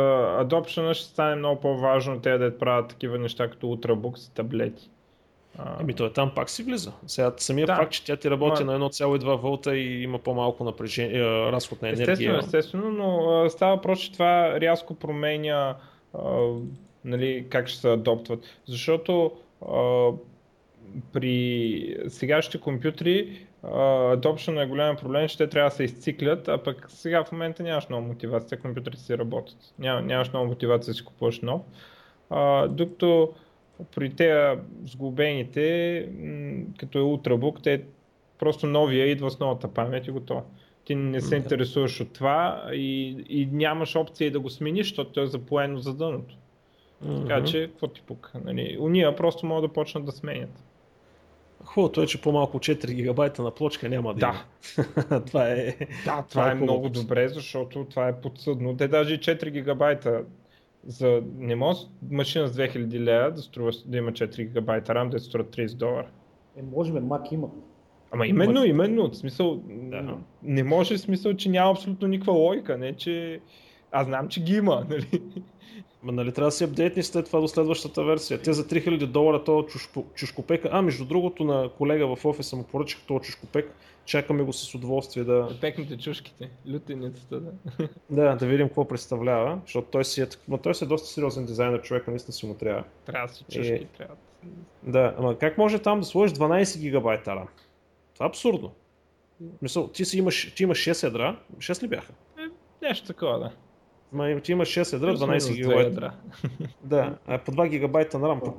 adoption 0.45 0.93
ще 0.95 1.05
стане 1.07 1.37
много 1.37 1.61
по-важно 1.61 2.21
те 2.21 2.39
да 2.39 2.59
правят 2.59 2.89
такива 2.89 3.19
неща 3.19 3.49
като 3.51 3.67
Ultrabooks 3.67 4.31
и 4.31 4.35
таблети. 4.35 4.91
А, 5.59 5.77
Ами 5.81 5.95
той 5.95 6.13
там 6.13 6.33
пак 6.35 6.51
си 6.51 6.63
влиза. 6.63 6.93
Сега 7.07 7.33
самия 7.37 7.67
Да. 7.67 7.77
факт, 7.77 7.93
че 7.93 8.05
тя 8.05 8.17
ти 8.17 8.31
работи 8.31 8.63
Ма- 8.63 8.65
на 8.65 8.79
1,2 8.91 9.37
волта 9.37 9.77
и 9.77 10.03
има 10.03 10.19
по-малко 10.19 10.65
напрежение, 10.65 11.23
разход 11.25 11.83
на 11.83 11.89
енергия. 11.89 12.13
Естествено, 12.13 12.39
естествено, 12.39 12.91
но 12.91 13.51
става 13.51 13.77
въпрос, 13.77 14.01
че 14.01 14.13
това 14.13 14.61
рязко 14.61 14.95
променя 14.95 15.77
а, 16.19 16.49
нали, 17.05 17.47
как 17.49 17.69
ще 17.69 17.81
се 17.81 17.93
адоптват. 17.93 18.45
Защото 18.67 19.33
а, 19.69 20.11
при 21.13 21.97
сегашните 22.09 22.61
компютри 22.61 23.47
adoption 23.73 24.63
е 24.63 24.67
голям 24.67 24.97
проблем, 24.97 25.29
те 25.39 25.49
трябва 25.49 25.71
да 25.71 25.77
се 25.77 25.85
изциклят, 25.85 26.49
а 26.49 26.59
пък 26.59 26.87
сега 26.89 27.25
в 27.25 27.33
момента 27.33 27.63
нямаш 27.63 27.89
много 27.89 28.07
мотивация, 28.07 28.61
компютрите 28.61 29.03
си 29.03 29.19
работят. 29.19 29.57
Ням, 29.79 30.07
нямаш 30.07 30.33
много 30.33 30.47
мотивация 30.47 30.93
да 30.93 30.95
си 30.95 31.05
купуваш 31.05 31.41
нов. 31.41 31.63
А, 32.31 32.69
докато 32.69 33.33
при 33.95 34.11
тези 34.11 34.61
сглобените, 34.85 36.09
като 36.79 36.99
е 36.99 37.03
Ultrabook, 37.03 37.63
те 37.63 37.83
просто 38.39 38.67
новия 38.67 39.07
идва 39.07 39.31
с 39.31 39.41
новата 39.41 39.69
памет 39.69 40.07
и 40.07 40.11
готово. 40.11 40.45
Ти 40.85 40.95
не 40.95 41.21
се 41.21 41.37
интересуваш 41.37 42.01
от 42.01 42.13
това 42.13 42.65
и, 42.73 43.11
и 43.29 43.49
нямаш 43.53 43.97
опция 43.97 44.31
да 44.31 44.41
го 44.41 44.51
смениш, 44.51 44.89
защото 44.89 45.11
то 45.11 45.23
е 45.23 45.27
запоено 45.27 45.79
за 45.79 45.95
дъното. 45.95 46.35
Така 47.21 47.45
че, 47.45 47.69
какво 47.69 47.87
ти 47.87 48.03
пука? 48.07 48.41
Нали? 48.45 48.77
Уния 48.81 49.17
просто 49.17 49.47
могат 49.47 49.71
да 49.71 49.73
почнат 49.73 50.05
да 50.05 50.13
сменят. 50.13 50.65
Хубавото 51.65 52.03
е, 52.03 52.07
че 52.07 52.21
по-малко 52.21 52.59
4 52.59 52.95
гигабайта 52.95 53.43
на 53.43 53.51
плочка 53.51 53.89
няма 53.89 54.15
да 54.15 54.21
Да. 54.21 54.45
има. 54.79 55.25
това 55.27 55.49
е... 55.49 55.77
Да, 56.05 56.25
това, 56.31 56.49
е 56.49 56.53
е 56.53 56.55
много 56.55 56.89
добре, 56.89 57.29
защото 57.29 57.85
това 57.85 58.09
е 58.09 58.21
подсъдно. 58.21 58.77
Те 58.77 58.89
даже 58.89 59.15
и 59.15 59.19
4 59.19 59.51
гигабайта 59.51 60.25
За, 60.87 61.23
не 61.39 61.57
може 61.57 61.81
машина 62.11 62.49
с 62.49 62.57
2000 62.57 62.99
лева 62.99 63.31
да, 63.31 63.43
струва, 63.43 63.71
да 63.87 63.99
има 63.99 64.13
4 64.13 64.37
гигабайта 64.37 64.93
RAM, 64.93 65.09
да 65.09 65.19
струва 65.19 65.45
30 65.45 65.75
долара. 65.75 66.09
Е, 66.57 66.63
може 66.63 66.93
би, 66.93 66.99
Mac 66.99 67.33
има. 67.33 67.49
Ама 68.11 68.27
именно, 68.27 68.65
именно, 68.65 69.11
в 69.11 69.17
смисъл, 69.17 69.63
да. 69.67 70.19
не 70.43 70.63
може 70.63 70.97
в 70.97 71.01
смисъл, 71.01 71.35
че 71.35 71.49
няма 71.49 71.71
абсолютно 71.71 72.09
никаква 72.09 72.33
логика, 72.33 72.79
не 72.79 72.93
че... 72.93 73.41
Аз 73.93 74.07
знам, 74.07 74.29
че 74.29 74.43
ги 74.43 74.57
има, 74.57 74.87
нали? 74.91 75.23
Ма 76.03 76.13
нали 76.13 76.33
трябва 76.33 76.49
да 76.49 76.53
си 76.53 76.65
апдейтни 76.65 77.03
след 77.03 77.27
това 77.27 77.41
до 77.41 77.49
следващата 77.49 78.05
версия. 78.05 78.43
Те 78.43 78.53
за 78.53 78.65
3000 78.65 79.07
долара 79.07 79.45
този 79.45 79.67
чушкопек. 80.15 80.67
А, 80.71 80.83
между 80.83 81.05
другото 81.05 81.45
на 81.45 81.71
колега 81.79 82.17
в 82.17 82.25
офиса 82.25 82.57
му 82.57 82.65
поръчах 82.65 83.01
този 83.07 83.25
чушкопек. 83.25 83.75
Чакаме 84.05 84.43
го 84.43 84.53
с 84.53 84.75
удоволствие 84.75 85.25
да... 85.25 85.49
Пекните 85.61 85.99
чушките, 85.99 86.51
лютеницата, 86.73 87.41
да. 87.41 87.53
да, 88.11 88.37
да 88.37 88.47
видим 88.47 88.69
какво 88.69 88.89
представлява, 88.89 89.61
защото 89.65 89.89
той 89.91 90.05
си 90.05 90.23
е, 90.23 90.27
но 90.49 90.59
той 90.59 90.75
си 90.75 90.85
е 90.85 90.87
доста 90.87 91.09
сериозен 91.09 91.47
дизайнер 91.47 91.83
човек, 91.83 92.09
наистина 92.09 92.33
си 92.33 92.47
му 92.47 92.55
трябва. 92.55 92.85
Трябва 93.07 93.27
да 93.27 93.35
си 93.35 93.45
чушки, 93.45 93.73
е... 93.73 93.87
трябва. 93.99 94.17
Да, 94.83 95.15
ама 95.19 95.39
как 95.39 95.59
може 95.59 95.79
там 95.79 96.01
да 96.01 96.07
сложиш 96.07 96.39
12 96.39 96.81
гигабайта 96.81 97.31
RAM? 97.31 97.47
Това 98.15 98.27
е 98.27 98.29
абсурдно. 98.29 98.73
Мисъл, 99.63 99.89
ти 99.89 100.05
си 100.05 100.19
имаш, 100.19 100.55
ти 100.55 100.63
имаш 100.63 100.79
6 100.79 101.03
ядра, 101.03 101.37
6 101.59 101.83
ли 101.83 101.89
бяха? 101.89 102.13
Е, 102.39 102.43
нещо 102.87 103.07
такова, 103.07 103.39
да. 103.39 103.51
Ма, 104.15 104.41
ти 104.41 104.53
имаш 104.53 104.69
6 104.69 104.93
ядра, 104.93 105.17
12 105.17 105.55
гигабайта. 105.55 106.13
да, 106.85 107.17
а 107.27 107.39
по 107.39 107.53
2 107.53 107.69
гигабайта 107.69 108.19
на 108.19 108.29
RAM. 108.29 108.53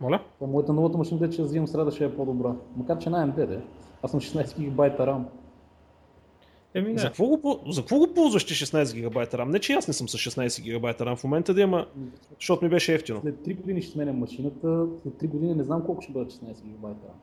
Моля? 0.00 0.20
По 0.38 0.46
моята 0.46 0.72
новата 0.72 0.98
машина, 0.98 1.30
че 1.30 1.42
взимам 1.42 1.68
среда 1.68 1.90
ще 1.90 2.04
е 2.04 2.16
по-добра. 2.16 2.52
Макар 2.76 2.98
че 2.98 3.10
на 3.10 3.28
AMD, 3.28 3.46
де. 3.46 3.60
Аз 4.02 4.10
съм 4.10 4.20
16 4.20 4.58
гигабайта 4.58 5.02
RAM. 5.02 5.22
Еми, 6.74 6.92
не. 6.92 6.98
За 6.98 7.06
какво, 7.06 7.26
го, 7.26 7.60
за 7.70 7.80
какво 7.80 7.98
го 7.98 8.14
ползваш 8.14 8.44
ти 8.44 8.54
16 8.54 8.94
гигабайта 8.94 9.36
RAM? 9.36 9.44
Не, 9.44 9.58
че 9.58 9.72
аз 9.72 9.88
не 9.88 9.94
съм 9.94 10.08
с 10.08 10.18
16 10.18 10.62
гигабайта 10.62 11.04
RAM 11.04 11.16
в 11.16 11.24
момента 11.24 11.54
да 11.54 11.60
има, 11.60 11.86
защото 12.40 12.64
ми 12.64 12.70
беше 12.70 12.94
ефтино. 12.94 13.20
След 13.20 13.34
3 13.34 13.56
години 13.56 13.82
ще 13.82 13.92
сменям 13.92 14.18
машината, 14.18 14.86
след 15.02 15.14
3 15.14 15.28
години 15.28 15.54
не 15.54 15.64
знам 15.64 15.84
колко 15.86 16.02
ще 16.02 16.12
бъде 16.12 16.30
16 16.30 16.62
гигабайта 16.64 17.06
RAM. 17.06 17.16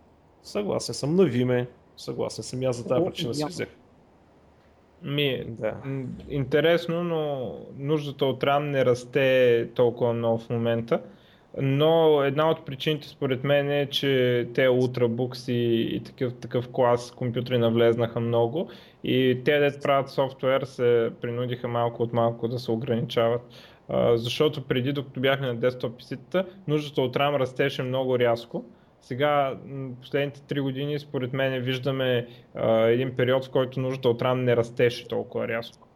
Съгласен 0.43 0.95
съм, 0.95 1.15
нави 1.15 1.45
ме. 1.45 1.67
Съгласен 1.97 2.43
съм, 2.43 2.63
аз 2.63 2.77
за 2.77 2.87
тази 2.87 3.05
причина 3.05 3.33
си 3.33 3.45
взех. 3.47 3.67
Ми, 5.03 5.43
да. 5.47 5.73
Интересно, 6.29 7.03
но 7.03 7.51
нуждата 7.77 8.25
от 8.25 8.43
RAM 8.43 8.59
не 8.59 8.85
расте 8.85 9.69
толкова 9.75 10.13
много 10.13 10.37
в 10.37 10.49
момента. 10.49 11.01
Но 11.61 12.23
една 12.23 12.49
от 12.49 12.65
причините 12.65 13.07
според 13.07 13.43
мен 13.43 13.71
е, 13.71 13.85
че 13.85 14.47
те 14.53 14.69
ултрабукс 14.69 15.47
и, 15.47 15.89
и 15.95 16.03
такъв, 16.03 16.33
такъв 16.33 16.69
клас 16.71 17.11
компютри 17.11 17.57
навлезнаха 17.57 18.19
много 18.19 18.69
и 19.03 19.41
те 19.45 19.59
да 19.59 19.79
правят 19.79 20.09
софтуер 20.09 20.61
се 20.61 21.11
принудиха 21.21 21.67
малко 21.67 22.03
от 22.03 22.13
малко 22.13 22.47
да 22.47 22.59
се 22.59 22.71
ограничават. 22.71 23.41
А, 23.89 24.17
защото 24.17 24.63
преди, 24.63 24.93
докато 24.93 25.19
бяхме 25.19 25.47
на 25.47 25.55
десктоп 25.55 25.97
писитата, 25.97 26.45
нуждата 26.67 27.01
от 27.01 27.15
RAM 27.15 27.39
растеше 27.39 27.83
много 27.83 28.19
рязко. 28.19 28.65
Сега, 29.03 29.57
последните 30.01 30.39
3 30.39 30.61
години, 30.61 30.99
според 30.99 31.33
мен, 31.33 31.61
виждаме 31.61 32.27
а, 32.55 32.81
един 32.81 33.15
период, 33.15 33.45
в 33.45 33.49
който 33.49 33.79
нуждата 33.79 34.09
от 34.09 34.21
RAM 34.21 34.33
не 34.33 34.55
растеше 34.55 35.07
толкова 35.07 35.47
рязко. 35.47 35.87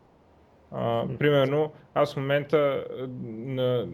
А, 0.71 1.03
примерно, 1.19 1.71
аз 1.93 2.13
в 2.13 2.17
момента 2.17 2.85
на 3.27 3.87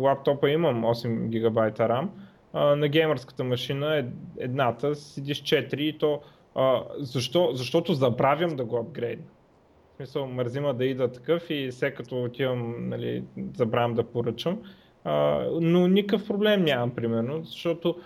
лаптопа 0.00 0.50
имам 0.50 0.84
8 0.84 1.28
гигабайта 1.28 1.82
RAM, 1.82 2.08
а, 2.52 2.76
на 2.76 2.88
геймърската 2.88 3.44
машина 3.44 3.98
е 3.98 4.04
едната 4.38 4.94
седи 4.94 5.34
с 5.34 5.38
4 5.38 5.74
и 5.74 5.98
то 5.98 6.20
а, 6.54 6.82
защо? 6.98 7.50
защото 7.52 7.94
забравям 7.94 8.56
да 8.56 8.64
го 8.64 8.76
апгрейдна. 8.76 9.26
В 9.92 9.96
смисъл, 9.96 10.26
мързима 10.26 10.74
да 10.74 10.84
ида 10.84 11.12
такъв 11.12 11.50
и 11.50 11.68
все 11.70 11.90
като 11.90 12.22
отивам, 12.22 12.88
нали, 12.88 13.24
забравям 13.54 13.94
да 13.94 14.04
поръчам. 14.04 14.58
Но 15.60 15.88
никакъв 15.88 16.26
проблем 16.26 16.64
нямам, 16.64 16.90
примерно, 16.90 17.44
защото 17.44 17.96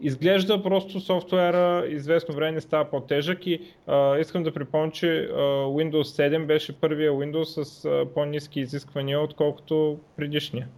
изглежда 0.00 0.62
просто 0.62 1.00
софтуера 1.00 1.86
известно 1.88 2.34
време 2.34 2.60
става 2.60 2.84
по-тежък 2.84 3.46
и 3.46 3.60
а, 3.86 4.18
искам 4.18 4.42
да 4.42 4.52
припомня, 4.52 4.92
че 4.92 5.24
а, 5.24 5.36
Windows 5.64 6.02
7 6.02 6.46
беше 6.46 6.80
първия 6.80 7.12
Windows 7.12 7.62
с 7.62 7.84
а, 7.84 8.06
по-низки 8.14 8.60
изисквания, 8.60 9.20
отколкото 9.20 9.98
предишния. 10.16 10.68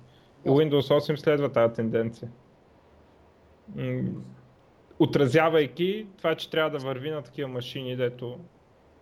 И 0.47 0.49
Windows 0.49 0.99
8 0.99 1.17
следва 1.17 1.53
тази 1.53 1.75
тенденция. 1.75 2.31
Отразявайки 4.99 6.07
това, 6.19 6.35
че 6.35 6.51
трябва 6.51 6.71
да 6.71 6.79
върви 6.79 7.11
на 7.11 7.23
такива 7.23 7.49
машини, 7.49 7.97
дето 7.97 8.39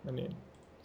нали, 0.05 0.27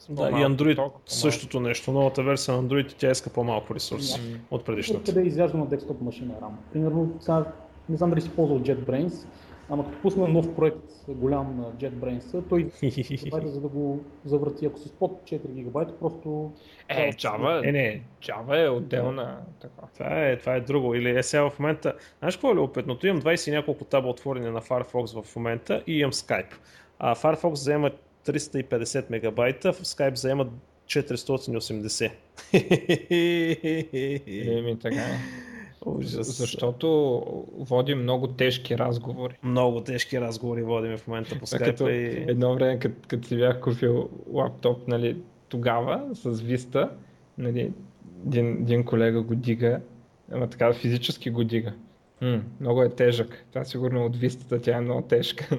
да, 0.08 0.28
и 0.28 0.32
Android 0.32 0.76
ток, 0.76 1.00
същото 1.06 1.60
нещо. 1.60 1.92
Новата 1.92 2.22
версия 2.22 2.54
на 2.54 2.62
Android 2.62 2.94
тя 2.98 3.10
иска 3.10 3.30
по-малко 3.30 3.74
ресурси 3.74 4.20
yeah. 4.20 4.38
от 4.50 4.64
предишната. 4.64 5.12
Къде 5.14 5.26
изяжда 5.26 5.58
на 5.58 5.66
десктоп 5.66 6.00
машина 6.00 6.34
RAM? 6.42 6.72
Примерно, 6.72 7.16
сега, 7.20 7.44
не 7.88 7.96
знам 7.96 8.10
дали 8.10 8.20
си 8.20 8.30
ползвал 8.30 8.58
JetBrains, 8.58 9.26
ама 9.70 9.84
като 9.84 10.02
пусна 10.02 10.28
нов 10.28 10.54
проект 10.54 10.92
голям 11.08 11.56
на 11.56 11.64
JetBrains, 11.64 12.48
той 12.48 12.70
гигабайта, 12.90 13.48
за 13.48 13.60
да 13.60 13.68
го 13.68 14.00
завърти. 14.24 14.66
Ако 14.66 14.78
си 14.78 14.92
под 14.98 15.22
4 15.24 15.48
гигабайта, 15.48 15.98
просто... 15.98 16.52
Е, 16.88 17.12
Java, 17.12 17.68
е, 17.68 17.72
не, 17.72 18.02
Java 18.22 18.66
е 18.66 18.68
отделна. 18.68 19.38
Така. 19.60 19.82
Това, 19.94 20.28
е, 20.28 20.38
това 20.38 20.54
е 20.54 20.60
друго. 20.60 20.94
Или 20.94 21.18
е 21.18 21.22
сега 21.22 21.50
в 21.50 21.58
момента... 21.58 21.94
Знаеш 22.18 22.36
какво 22.36 22.50
е 22.50 22.54
любопитното? 22.54 23.06
Имам 23.06 23.22
20 23.22 23.48
и 23.48 23.54
няколко 23.54 23.84
таба 23.84 24.08
отворени 24.08 24.50
на 24.50 24.60
Firefox 24.60 25.22
в 25.22 25.36
момента 25.36 25.82
и 25.86 25.98
имам 25.98 26.12
Skype. 26.12 26.54
А 26.98 27.14
Firefox 27.14 27.50
взема 27.50 27.90
350 28.26 29.04
мегабайта, 29.10 29.72
в 29.72 29.80
Skype 29.80 30.14
заема 30.14 30.46
480. 30.86 32.10
Еми, 34.58 34.78
така 34.78 34.96
е. 34.96 35.18
Ужас. 35.86 36.36
Защото 36.36 37.22
водим 37.58 38.02
много 38.02 38.26
тежки 38.26 38.78
разговори. 38.78 39.34
Много 39.42 39.80
тежки 39.80 40.20
разговори 40.20 40.62
водим 40.62 40.96
в 40.96 41.06
момента 41.06 41.38
по 41.38 41.46
Skype. 41.46 41.90
И... 41.90 42.30
Едно 42.30 42.54
време, 42.54 42.78
като, 42.78 42.94
като 43.08 43.28
си 43.28 43.36
бях 43.36 43.60
купил 43.60 44.08
лаптоп, 44.32 44.88
нали, 44.88 45.16
тогава 45.48 46.14
с 46.14 46.34
Vista, 46.34 46.88
нали, 47.38 47.72
един, 48.26 48.52
един 48.52 48.84
колега 48.84 49.22
го 49.22 49.34
дига, 49.34 49.80
ама 50.32 50.50
така 50.50 50.72
физически 50.72 51.30
го 51.30 51.44
дига. 51.44 51.72
М, 52.22 52.42
много 52.60 52.82
е 52.82 52.88
тежък. 52.88 53.44
Това 53.52 53.64
сигурно 53.64 54.04
от 54.04 54.16
вистата 54.16 54.60
тя 54.60 54.76
е 54.76 54.80
много 54.80 55.02
тежка. 55.02 55.58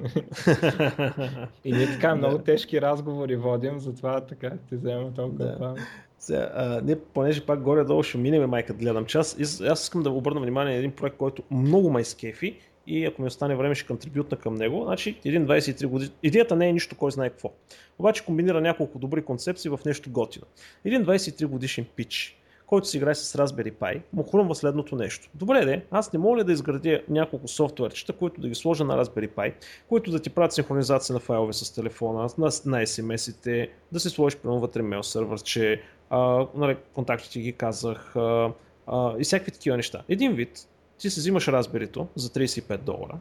и 1.64 1.72
ние 1.72 1.86
така 1.86 2.14
много 2.14 2.38
тежки 2.38 2.80
разговори 2.80 3.36
водим, 3.36 3.80
затова 3.80 4.20
така 4.20 4.50
ти 4.68 4.76
взема 4.76 5.14
толкова 5.14 5.44
да. 5.44 5.74
Сега, 6.18 6.50
а, 6.54 6.80
ние, 6.84 6.98
понеже 6.98 7.46
пак 7.46 7.60
горе-долу 7.60 8.02
ще 8.02 8.18
минем 8.18 8.50
майка 8.50 8.74
гледам 8.74 9.04
час, 9.04 9.36
аз, 9.40 9.82
искам 9.82 10.02
да 10.02 10.10
обърна 10.10 10.40
внимание 10.40 10.72
на 10.72 10.78
един 10.78 10.92
проект, 10.92 11.16
който 11.16 11.42
много 11.50 11.90
ме 11.90 12.04
скефи 12.04 12.58
и 12.86 13.04
ако 13.04 13.22
ми 13.22 13.28
остане 13.28 13.56
време 13.56 13.74
ще 13.74 13.86
контрибютна 13.86 14.36
към 14.36 14.54
него. 14.54 14.84
Значи, 14.84 15.20
един 15.24 15.46
23 15.46 15.86
години. 15.86 16.10
Идеята 16.22 16.56
не 16.56 16.68
е 16.68 16.72
нищо, 16.72 16.96
кой 16.96 17.10
знае 17.10 17.30
какво. 17.30 17.52
Обаче 17.98 18.24
комбинира 18.24 18.60
няколко 18.60 18.98
добри 18.98 19.22
концепции 19.22 19.70
в 19.70 19.80
нещо 19.86 20.10
готино. 20.10 20.46
Един 20.84 21.04
23 21.04 21.46
годишен 21.46 21.86
пич 21.96 22.38
който 22.66 22.88
си 22.88 22.96
играе 22.96 23.14
с 23.14 23.38
Raspberry 23.38 23.72
Pi, 23.72 24.02
му 24.12 24.22
хрумва 24.22 24.54
следното 24.54 24.96
нещо. 24.96 25.28
Добре 25.34 25.64
де, 25.64 25.84
аз 25.90 26.12
не 26.12 26.18
мога 26.18 26.38
ли 26.38 26.44
да 26.44 26.52
изградя 26.52 27.02
няколко 27.08 27.48
софтуерчета, 27.48 28.12
които 28.12 28.40
да 28.40 28.48
ги 28.48 28.54
сложа 28.54 28.84
на 28.84 29.04
Raspberry 29.04 29.28
Pi, 29.28 29.52
които 29.88 30.10
да 30.10 30.18
ти 30.18 30.30
правят 30.30 30.52
синхронизация 30.52 31.14
на 31.14 31.20
файлове 31.20 31.52
с 31.52 31.74
телефона, 31.74 32.20
на, 32.20 32.46
на 32.66 32.86
SMS-ите, 32.86 33.68
да 33.92 34.00
си 34.00 34.10
сложиш 34.10 34.38
прямо 34.38 34.60
вътре 34.60 34.82
мейл 34.82 35.02
сервърче, 35.02 35.82
а, 36.10 36.46
нали, 36.54 36.76
контактите 36.94 37.40
ги 37.40 37.52
казах 37.52 38.16
а, 38.16 38.52
а, 38.86 39.14
и 39.18 39.24
всякакви 39.24 39.52
такива 39.52 39.76
неща. 39.76 40.02
Един 40.08 40.32
вид, 40.32 40.68
ти 40.98 41.10
си 41.10 41.20
взимаш 41.20 41.46
Raspberry 41.46 42.06
за 42.16 42.28
35 42.28 42.78
долара, 42.78 43.18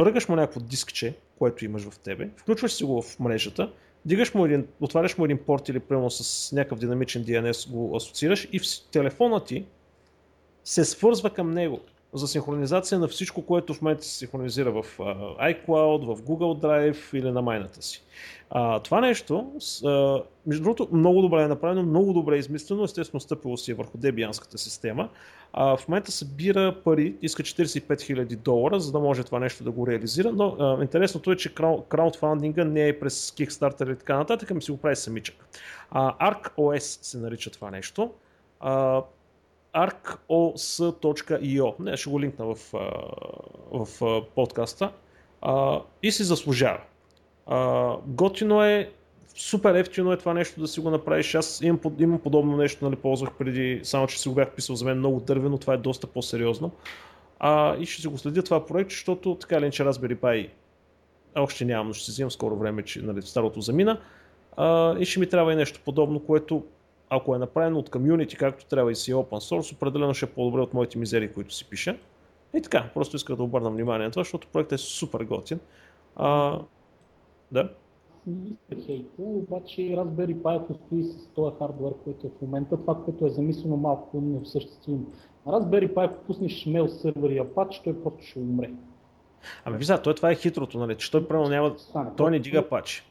ръгаш 0.00 0.28
му 0.28 0.36
някакво 0.36 0.60
дискче, 0.60 1.14
което 1.38 1.64
имаш 1.64 1.88
в 1.88 1.98
тебе, 1.98 2.30
включваш 2.36 2.72
си 2.72 2.84
го 2.84 3.02
в 3.02 3.18
мрежата 3.20 3.72
Дигаш 4.04 4.34
му 4.34 4.44
един, 4.44 4.66
отваряш 4.80 5.18
му 5.18 5.24
един 5.24 5.38
порт 5.38 5.68
или 5.68 5.80
прямо 5.80 6.10
с 6.10 6.52
някакъв 6.52 6.78
динамичен 6.78 7.24
DNS 7.24 7.70
го 7.70 7.96
асоциираш 7.96 8.48
и 8.52 8.60
телефона 8.92 9.44
ти 9.44 9.66
се 10.64 10.84
свързва 10.84 11.30
към 11.30 11.50
него 11.50 11.80
за 12.12 12.28
синхронизация 12.28 12.98
на 12.98 13.08
всичко, 13.08 13.42
което 13.42 13.74
в 13.74 13.82
момента 13.82 14.04
се 14.04 14.18
синхронизира 14.18 14.72
в 14.72 14.84
iCloud, 15.40 16.14
в 16.14 16.22
Google 16.22 16.62
Drive 16.62 17.18
или 17.18 17.30
на 17.30 17.42
майната 17.42 17.82
си. 17.82 18.02
А, 18.50 18.78
това 18.78 19.00
нещо, 19.00 19.52
а, 19.84 20.22
между 20.46 20.62
другото, 20.62 20.88
много 20.92 21.22
добре 21.22 21.42
е 21.42 21.48
направено, 21.48 21.82
много 21.82 22.12
добре 22.12 22.36
е 22.36 22.38
измислено, 22.38 22.84
естествено 22.84 23.20
стъпило 23.20 23.56
си 23.56 23.70
е 23.70 23.74
върху 23.74 23.98
дебианската 23.98 24.58
система. 24.58 25.08
А, 25.52 25.76
в 25.76 25.88
момента 25.88 26.12
събира 26.12 26.76
пари, 26.84 27.14
иска 27.22 27.42
45 27.42 27.88
000 27.88 28.36
долара, 28.36 28.80
за 28.80 28.92
да 28.92 29.00
може 29.00 29.24
това 29.24 29.38
нещо 29.38 29.64
да 29.64 29.70
го 29.70 29.86
реализира, 29.86 30.32
но 30.32 30.56
а, 30.60 30.82
интересното 30.82 31.32
е, 31.32 31.36
че 31.36 31.54
краудфандинга 31.88 32.64
не 32.64 32.88
е 32.88 33.00
през 33.00 33.30
Kickstarter 33.30 33.86
или 33.86 33.96
така 33.96 34.16
нататък, 34.16 34.50
ами 34.50 34.62
си 34.62 34.70
го 34.70 34.76
прави 34.76 34.96
самичък. 34.96 35.34
А, 35.90 36.32
ArcOS 36.32 36.98
се 37.02 37.18
нарича 37.18 37.50
това 37.50 37.70
нещо. 37.70 38.10
А, 38.60 39.02
arcos.io. 39.72 41.74
Не, 41.80 41.96
ще 41.96 42.10
го 42.10 42.20
линкна 42.20 42.54
в, 42.54 42.72
в, 43.72 44.22
подкаста. 44.34 44.92
А, 45.42 45.80
и 46.02 46.12
си 46.12 46.24
заслужава. 46.24 46.80
А, 47.46 47.96
готино 48.06 48.64
е, 48.64 48.90
супер 49.34 49.74
ефтино 49.74 50.12
е 50.12 50.16
това 50.16 50.34
нещо 50.34 50.60
да 50.60 50.68
си 50.68 50.80
го 50.80 50.90
направиш. 50.90 51.34
Аз 51.34 51.60
имам, 51.62 51.80
имам 51.98 52.20
подобно 52.20 52.56
нещо, 52.56 52.84
нали, 52.84 52.96
ползвах 52.96 53.30
преди, 53.38 53.80
само 53.82 54.06
че 54.06 54.20
си 54.20 54.28
го 54.28 54.34
бях 54.34 54.50
писал 54.50 54.76
за 54.76 54.84
мен 54.84 54.98
много 54.98 55.20
дървено, 55.20 55.58
това 55.58 55.74
е 55.74 55.76
доста 55.76 56.06
по-сериозно. 56.06 56.70
А, 57.38 57.76
и 57.76 57.86
ще 57.86 58.02
си 58.02 58.08
го 58.08 58.18
следя 58.18 58.42
това 58.42 58.66
проект, 58.66 58.90
защото 58.90 59.34
така 59.34 59.56
или 59.56 59.62
иначе 59.62 59.84
Raspberry 59.84 60.16
Pi 60.16 60.50
още 61.34 61.64
нямам, 61.64 61.86
но 61.86 61.92
ще 61.92 62.04
си 62.04 62.10
взимам 62.10 62.30
скоро 62.30 62.56
време, 62.56 62.82
че 62.82 63.02
нали, 63.02 63.22
старото 63.22 63.60
замина. 63.60 64.00
А, 64.56 64.98
и 64.98 65.04
ще 65.04 65.20
ми 65.20 65.28
трябва 65.28 65.52
и 65.52 65.56
нещо 65.56 65.80
подобно, 65.84 66.20
което 66.20 66.64
ако 67.10 67.34
е 67.34 67.38
направено 67.38 67.78
от 67.78 67.90
комьюнити, 67.90 68.36
както 68.36 68.66
трябва 68.66 68.92
и 68.92 68.96
си 68.96 69.10
е 69.10 69.14
open 69.14 69.56
source, 69.56 69.74
определено 69.74 70.14
ще 70.14 70.26
е 70.26 70.28
по-добре 70.28 70.60
от 70.60 70.74
моите 70.74 70.98
мизери, 70.98 71.32
които 71.32 71.54
си 71.54 71.68
пиша. 71.68 71.98
И 72.54 72.62
така, 72.62 72.90
просто 72.94 73.16
исках 73.16 73.36
да 73.36 73.42
обърна 73.42 73.70
внимание 73.70 74.06
на 74.06 74.10
това, 74.10 74.20
защото 74.20 74.48
проектът 74.52 74.80
е 74.80 74.82
супер 74.82 75.24
готин. 75.24 75.60
А, 76.16 76.58
да. 77.52 77.72
Хейта, 78.86 79.22
обаче 79.22 79.82
Raspberry 79.82 80.34
Pi, 80.34 80.56
ако 80.56 80.74
стои 80.74 81.02
с 81.02 81.26
този 81.26 81.56
хардвер, 81.58 81.92
който 82.04 82.26
е 82.26 82.30
в 82.30 82.42
момента, 82.42 82.76
това, 82.76 83.04
което 83.04 83.26
е 83.26 83.30
замислено 83.30 83.76
малко 83.76 84.20
неосъществимо. 84.20 85.06
Raspberry 85.46 85.94
Pi, 85.94 86.04
ако 86.04 86.24
пуснеш 86.24 86.64
mail 86.64 86.86
сервер 86.86 87.30
и 87.30 87.40
Apache, 87.40 87.84
той 87.84 88.02
просто 88.02 88.22
ще 88.22 88.38
умре. 88.38 88.70
Ами 89.64 89.78
вижда, 89.78 90.02
той 90.02 90.14
това 90.14 90.30
е 90.30 90.34
хитрото, 90.34 90.78
нали, 90.78 90.96
че 90.96 91.10
той 91.10 91.28
правилно 91.28 91.50
няма... 91.50 91.76
Той 92.16 92.30
не 92.30 92.38
дига 92.38 92.68
пачи. 92.68 93.09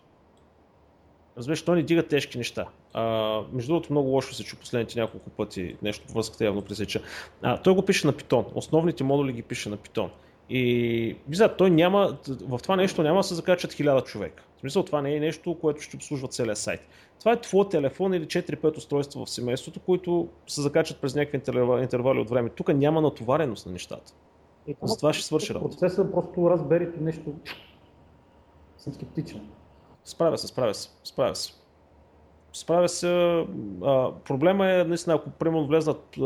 Разбираш, 1.39 1.61
той 1.61 1.75
не 1.75 1.83
дига 1.83 2.03
тежки 2.03 2.37
неща. 2.37 2.65
А, 2.93 3.41
между 3.53 3.73
другото, 3.73 3.93
много 3.93 4.09
лошо 4.09 4.33
се 4.33 4.43
чу 4.43 4.57
последните 4.57 4.99
няколко 4.99 5.29
пъти, 5.29 5.75
нещо 5.81 6.13
връзката 6.13 6.45
явно 6.45 6.61
пресеча. 6.61 7.01
А, 7.41 7.57
той 7.57 7.75
го 7.75 7.85
пише 7.85 8.07
на 8.07 8.13
Python. 8.13 8.45
Основните 8.55 9.03
модули 9.03 9.33
ги 9.33 9.41
пише 9.41 9.69
на 9.69 9.77
Python. 9.77 10.09
И 10.49 11.15
вижда, 11.29 11.55
той 11.55 11.69
няма, 11.69 12.17
в 12.27 12.59
това 12.63 12.75
нещо 12.75 13.03
няма 13.03 13.19
да 13.19 13.23
се 13.23 13.35
закачат 13.35 13.73
хиляда 13.73 14.01
човека. 14.01 14.43
В 14.57 14.59
смисъл, 14.59 14.83
това 14.83 15.01
не 15.01 15.15
е 15.15 15.19
нещо, 15.19 15.57
което 15.61 15.81
ще 15.81 15.95
обслужва 15.95 16.27
целия 16.27 16.55
сайт. 16.55 16.81
Това 17.19 17.31
е 17.31 17.41
твой 17.41 17.69
телефон 17.69 18.13
или 18.13 18.25
4-5 18.25 18.77
устройства 18.77 19.25
в 19.25 19.29
семейството, 19.29 19.79
които 19.79 20.27
се 20.47 20.61
закачат 20.61 20.97
през 21.01 21.15
някакви 21.15 21.37
интервали 21.81 22.19
от 22.19 22.29
време. 22.29 22.49
Тук 22.49 22.67
няма 22.67 23.01
натовареност 23.01 23.65
на 23.65 23.71
нещата. 23.71 24.13
Е, 24.67 24.75
За 24.83 24.97
това 24.97 25.13
ще 25.13 25.25
свърши 25.25 25.53
работа. 25.53 25.77
Процесът 25.77 26.11
просто 26.11 26.49
разберите 26.49 26.99
нещо. 27.01 27.33
Съм 28.77 28.93
скептичен. 28.93 29.41
Справя 30.10 30.38
се, 30.38 30.47
справя 30.47 30.74
се, 30.74 30.89
справя 31.03 31.36
се. 31.36 31.53
Справя 32.53 32.89
се. 32.89 33.45
А, 33.84 34.12
проблема 34.26 34.68
е, 34.72 34.84
наистина, 34.84 35.16
ако 35.16 35.30
примерно 35.30 35.68
влезнат 35.68 36.18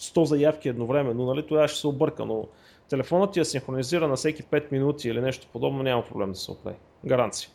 100 0.00 0.24
заявки 0.24 0.68
едновременно, 0.68 1.26
нали, 1.26 1.46
тогава 1.46 1.68
ще 1.68 1.80
се 1.80 1.86
обърка, 1.86 2.24
но 2.24 2.46
телефонът 2.88 3.32
ти 3.32 3.40
е 3.40 3.44
синхронизира 3.44 4.08
на 4.08 4.16
всеки 4.16 4.42
5 4.42 4.72
минути 4.72 5.08
или 5.08 5.20
нещо 5.20 5.48
подобно, 5.52 5.82
няма 5.82 6.04
проблем 6.04 6.32
да 6.32 6.38
се 6.38 6.50
оправи. 6.50 6.76
Гаранция. 7.04 7.50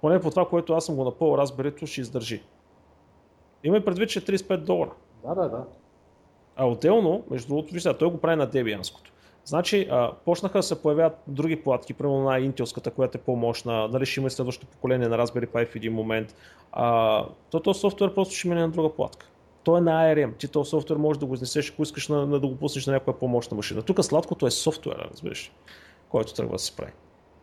Поне 0.00 0.20
по 0.20 0.30
това, 0.30 0.48
което 0.48 0.72
аз 0.72 0.86
съм 0.86 0.96
го 0.96 1.04
напълнил, 1.04 1.38
разберито 1.38 1.86
ще 1.86 2.00
издържи. 2.00 2.42
Има 3.64 3.76
и 3.76 3.84
предвид, 3.84 4.10
че 4.10 4.18
е 4.18 4.22
35 4.22 4.56
долара. 4.56 4.92
Да, 5.24 5.34
да, 5.34 5.48
да. 5.48 5.64
А 6.56 6.66
отделно, 6.66 7.24
между 7.30 7.48
другото, 7.48 7.74
вижте, 7.74 7.94
той 7.94 8.10
го 8.10 8.20
прави 8.20 8.36
на 8.36 8.50
Debianското. 8.50 9.10
Значи, 9.44 9.88
а, 9.90 10.12
почнаха 10.24 10.58
да 10.58 10.62
се 10.62 10.82
появяват 10.82 11.18
други 11.26 11.62
платки, 11.62 11.94
примерно 11.94 12.22
на 12.22 12.40
Intelската, 12.40 12.90
която 12.90 13.18
е 13.18 13.20
по-мощна, 13.20 13.88
дали 13.88 14.06
ще 14.06 14.20
има 14.20 14.26
и 14.26 14.30
следващото 14.30 14.72
поколение 14.72 15.08
на 15.08 15.18
Raspberry 15.18 15.46
Pi 15.46 15.66
в 15.66 15.76
един 15.76 15.92
момент. 15.92 16.34
А, 16.72 17.24
то 17.50 17.60
този 17.60 17.80
софтуер 17.80 18.14
просто 18.14 18.34
ще 18.34 18.48
мине 18.48 18.60
на 18.60 18.70
друга 18.70 18.94
платка. 18.94 19.26
Той 19.64 19.78
е 19.78 19.80
на 19.80 19.90
ARM. 19.90 20.36
Ти 20.38 20.48
този 20.48 20.70
софтуер 20.70 20.96
може 20.96 21.20
да 21.20 21.26
го 21.26 21.34
изнесеш, 21.34 21.70
ако 21.70 21.82
искаш 21.82 22.08
на, 22.08 22.26
на 22.26 22.40
да 22.40 22.46
го 22.46 22.56
пуснеш 22.56 22.86
на 22.86 22.92
някоя 22.92 23.18
по-мощна 23.18 23.56
машина. 23.56 23.82
Тук 23.82 24.04
сладкото 24.04 24.46
е 24.46 24.50
софтуера, 24.50 25.08
разбираш, 25.12 25.52
който 26.08 26.34
тръгва 26.34 26.52
да 26.52 26.58
се 26.58 26.76
прави. 26.76 26.92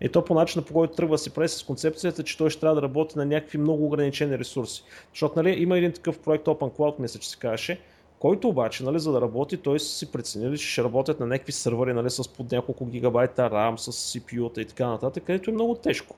И 0.02 0.10
то 0.10 0.26
по 0.26 0.34
начина, 0.34 0.66
по 0.66 0.74
който 0.74 0.96
тръгва 0.96 1.14
да 1.14 1.18
се 1.18 1.34
прави 1.34 1.50
с 1.50 1.64
концепцията, 1.64 2.24
че 2.24 2.38
той 2.38 2.50
ще 2.50 2.60
трябва 2.60 2.76
да 2.76 2.82
работи 2.82 3.18
на 3.18 3.26
някакви 3.26 3.58
много 3.58 3.86
ограничени 3.86 4.40
ресурси. 4.40 4.84
Защото 5.14 5.34
нали, 5.36 5.50
има 5.50 5.78
един 5.78 5.92
такъв 5.92 6.20
проект 6.20 6.46
Open 6.46 6.78
Cloud, 6.78 7.00
мисля, 7.00 7.20
че 7.20 7.30
се 7.30 7.38
казваше, 7.38 7.80
който 8.20 8.50
обаче, 8.50 8.84
нали, 8.84 9.00
за 9.00 9.12
да 9.12 9.22
работи, 9.22 9.58
той 9.58 9.80
си 9.80 10.12
преценили, 10.12 10.58
че 10.58 10.68
ще 10.68 10.84
работят 10.84 11.20
на 11.20 11.26
някакви 11.26 11.52
сървъри 11.52 11.94
нали, 11.94 12.10
с 12.10 12.34
под 12.34 12.52
няколко 12.52 12.86
гигабайта 12.86 13.42
RAM, 13.42 13.76
с 13.76 13.92
CPU-та 13.92 14.62
и 14.62 14.66
така 14.66 14.88
нататък, 14.88 15.24
където 15.24 15.50
е 15.50 15.54
много 15.54 15.76
тежко. 15.76 16.16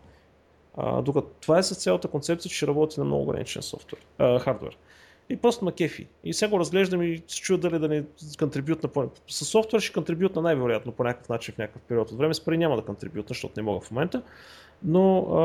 А, 0.77 1.01
докато 1.01 1.27
това 1.41 1.57
е 1.57 1.63
с 1.63 1.75
цялата 1.75 2.07
концепция, 2.07 2.49
че 2.49 2.55
ще 2.55 2.67
работи 2.67 2.99
на 2.99 3.05
много 3.05 3.23
ограничен 3.23 3.61
софтуер, 3.61 4.05
а, 4.17 4.39
хардвер. 4.39 4.77
И 5.29 5.37
просто 5.37 5.65
на 5.65 5.71
кефи. 5.71 6.07
И 6.23 6.33
сега 6.33 6.49
го 6.49 6.59
разглеждам 6.59 7.01
и 7.01 7.21
се 7.27 7.41
чуя 7.41 7.59
дали 7.59 7.79
да 7.79 7.87
не 7.87 8.03
контрибют 8.39 8.83
на. 8.83 9.07
С 9.27 9.45
софтуер 9.45 9.81
ще 9.81 9.93
контрибют 9.93 10.35
на 10.35 10.41
най-вероятно 10.41 10.91
по 10.91 11.03
някакъв 11.03 11.29
начин 11.29 11.53
в 11.55 11.57
някакъв 11.57 11.81
период 11.81 12.11
от 12.11 12.17
време. 12.17 12.33
С 12.33 12.45
пари 12.45 12.57
няма 12.57 12.75
да 12.75 12.81
контрибютна, 12.81 13.27
защото 13.27 13.53
не 13.57 13.63
мога 13.63 13.85
в 13.85 13.91
момента. 13.91 14.21
Но 14.83 15.17
а... 15.19 15.43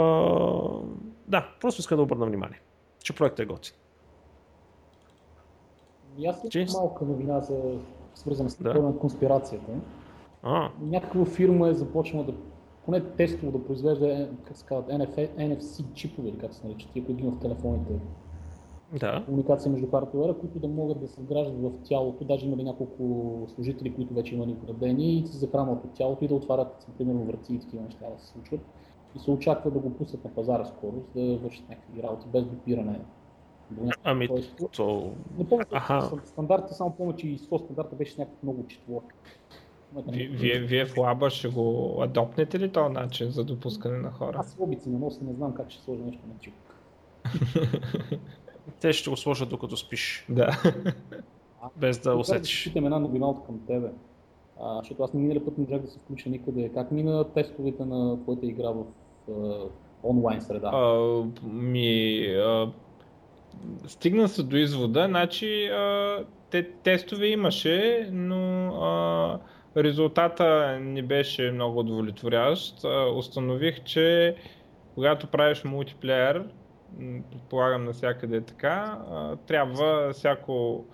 да, 1.28 1.48
просто 1.60 1.80
искам 1.80 1.96
да 1.96 2.02
обърна 2.02 2.26
внимание, 2.26 2.60
че 3.02 3.12
проектът 3.12 3.40
е 3.40 3.44
готин. 3.46 3.74
И 6.18 6.26
аз 6.26 6.42
имам 6.54 6.66
малка 6.72 7.04
новина 7.04 7.40
за 7.40 7.78
свързана 8.14 8.50
с 8.50 8.62
да. 8.62 8.94
конспирацията. 9.00 9.72
А. 10.42 10.70
Някаква 10.82 11.24
фирма 11.24 11.68
е 11.68 11.74
започнала 11.74 12.24
да 12.24 12.32
поне 12.84 13.00
тестово 13.00 13.58
да 13.58 13.64
произвежда, 13.64 14.28
как 14.44 14.56
се 14.56 14.66
казват, 14.66 14.88
NFC 14.88 15.92
чипове, 15.94 16.28
или 16.28 16.38
как 16.38 16.54
се 16.54 16.66
наричат, 16.66 16.90
тия, 16.90 17.04
които 17.06 17.22
има 17.22 17.32
в 17.32 17.40
телефоните. 17.40 17.92
Да. 19.00 19.22
Комуникация 19.24 19.72
между 19.72 19.90
хардуера, 19.90 20.38
които 20.38 20.58
да 20.58 20.68
могат 20.68 21.00
да 21.00 21.08
се 21.08 21.20
вграждат 21.20 21.62
в 21.62 21.72
тялото. 21.84 22.24
Даже 22.24 22.46
има 22.46 22.62
няколко 22.62 23.46
служители, 23.54 23.94
които 23.94 24.14
вече 24.14 24.34
имали 24.34 24.52
вградени 24.52 25.18
и 25.18 25.26
се 25.26 25.38
захранват 25.38 25.84
от 25.84 25.92
тялото 25.92 26.24
и 26.24 26.28
да 26.28 26.34
отварят, 26.34 26.86
примерно, 26.98 27.24
врати 27.24 27.54
и 27.54 27.60
такива 27.60 27.82
неща 27.82 28.06
да 28.14 28.20
се 28.22 28.26
случват. 28.26 28.60
И 29.16 29.18
се 29.18 29.30
очаква 29.30 29.70
да 29.70 29.78
го 29.78 29.90
пуснат 29.90 30.24
на 30.24 30.30
пазара 30.30 30.64
скоро, 30.64 30.94
за 31.14 31.26
да 31.26 31.36
вършат 31.36 31.68
някакви 31.68 32.02
работи 32.02 32.26
без 32.32 32.44
допиране 32.44 33.00
Ами, 34.04 34.28
то... 34.72 35.12
Не 35.38 35.48
помня, 35.48 35.64
ага. 35.72 36.10
стандарта, 36.24 36.74
само 36.74 36.96
помня, 36.96 37.16
че 37.16 37.28
и 37.28 37.38
100 37.38 37.64
стандарта 37.64 37.96
беше 37.96 38.14
някакво 38.18 38.38
много 38.42 38.66
четворно. 38.66 39.08
Вие, 40.12 40.58
вие 40.58 40.86
в 40.86 40.96
лаба 40.98 41.30
ще 41.30 41.48
го 41.48 41.96
адопнете 42.02 42.58
ли 42.58 42.72
този 42.72 42.92
начин 42.92 43.30
за 43.30 43.44
допускане 43.44 43.98
на 43.98 44.10
хора? 44.10 44.36
Аз 44.38 44.56
лобици 44.58 44.88
на 44.88 44.98
носа 44.98 45.24
не 45.24 45.32
знам 45.32 45.54
как 45.54 45.70
ще 45.70 45.82
сложа 45.82 46.02
нещо 46.02 46.22
на 46.28 46.34
чип. 46.40 46.54
Те 48.80 48.92
ще 48.92 49.10
го 49.10 49.16
сложат 49.16 49.48
докато 49.48 49.76
спиш. 49.76 50.26
Да. 50.28 50.62
Без 51.76 51.98
да 51.98 52.16
усетиш. 52.16 52.64
Питам 52.64 52.84
една 52.84 52.98
новина 52.98 53.26
от 53.26 53.46
към 53.46 53.60
тебе. 53.66 53.88
А, 54.60 54.78
защото 54.78 55.02
аз 55.02 55.12
не 55.12 55.20
минали 55.20 55.44
път 55.44 55.58
не 55.58 55.64
можах 55.64 55.80
да 55.80 55.88
се 55.88 55.98
включа 55.98 56.28
никъде. 56.28 56.70
Как 56.74 56.90
мина 56.90 57.24
тестовете 57.24 57.84
на 57.84 58.22
твоята 58.22 58.46
игра 58.46 58.70
в 58.70 58.84
uh, 59.30 59.68
онлайн 60.02 60.40
среда? 60.40 60.70
А, 60.74 61.24
ми, 61.44 62.26
а, 62.26 62.72
стигна 63.86 64.28
се 64.28 64.42
до 64.42 64.56
извода, 64.56 65.06
значи 65.08 65.66
а, 65.66 66.18
те, 66.50 66.70
тестове 66.82 67.26
имаше, 67.26 68.08
но 68.12 68.68
а, 68.68 69.38
резултата 69.76 70.78
не 70.80 71.02
беше 71.02 71.50
много 71.50 71.80
удовлетворящ. 71.80 72.84
А, 72.84 73.06
установих, 73.16 73.84
че 73.84 74.36
когато 74.94 75.26
правиш 75.26 75.64
мултиплеер, 75.64 76.44
предполагам 77.30 77.84
навсякъде 77.84 78.36
е 78.36 78.40
така, 78.40 78.98
а, 79.10 79.36
трябва 79.36 80.12
всяко 80.12 80.84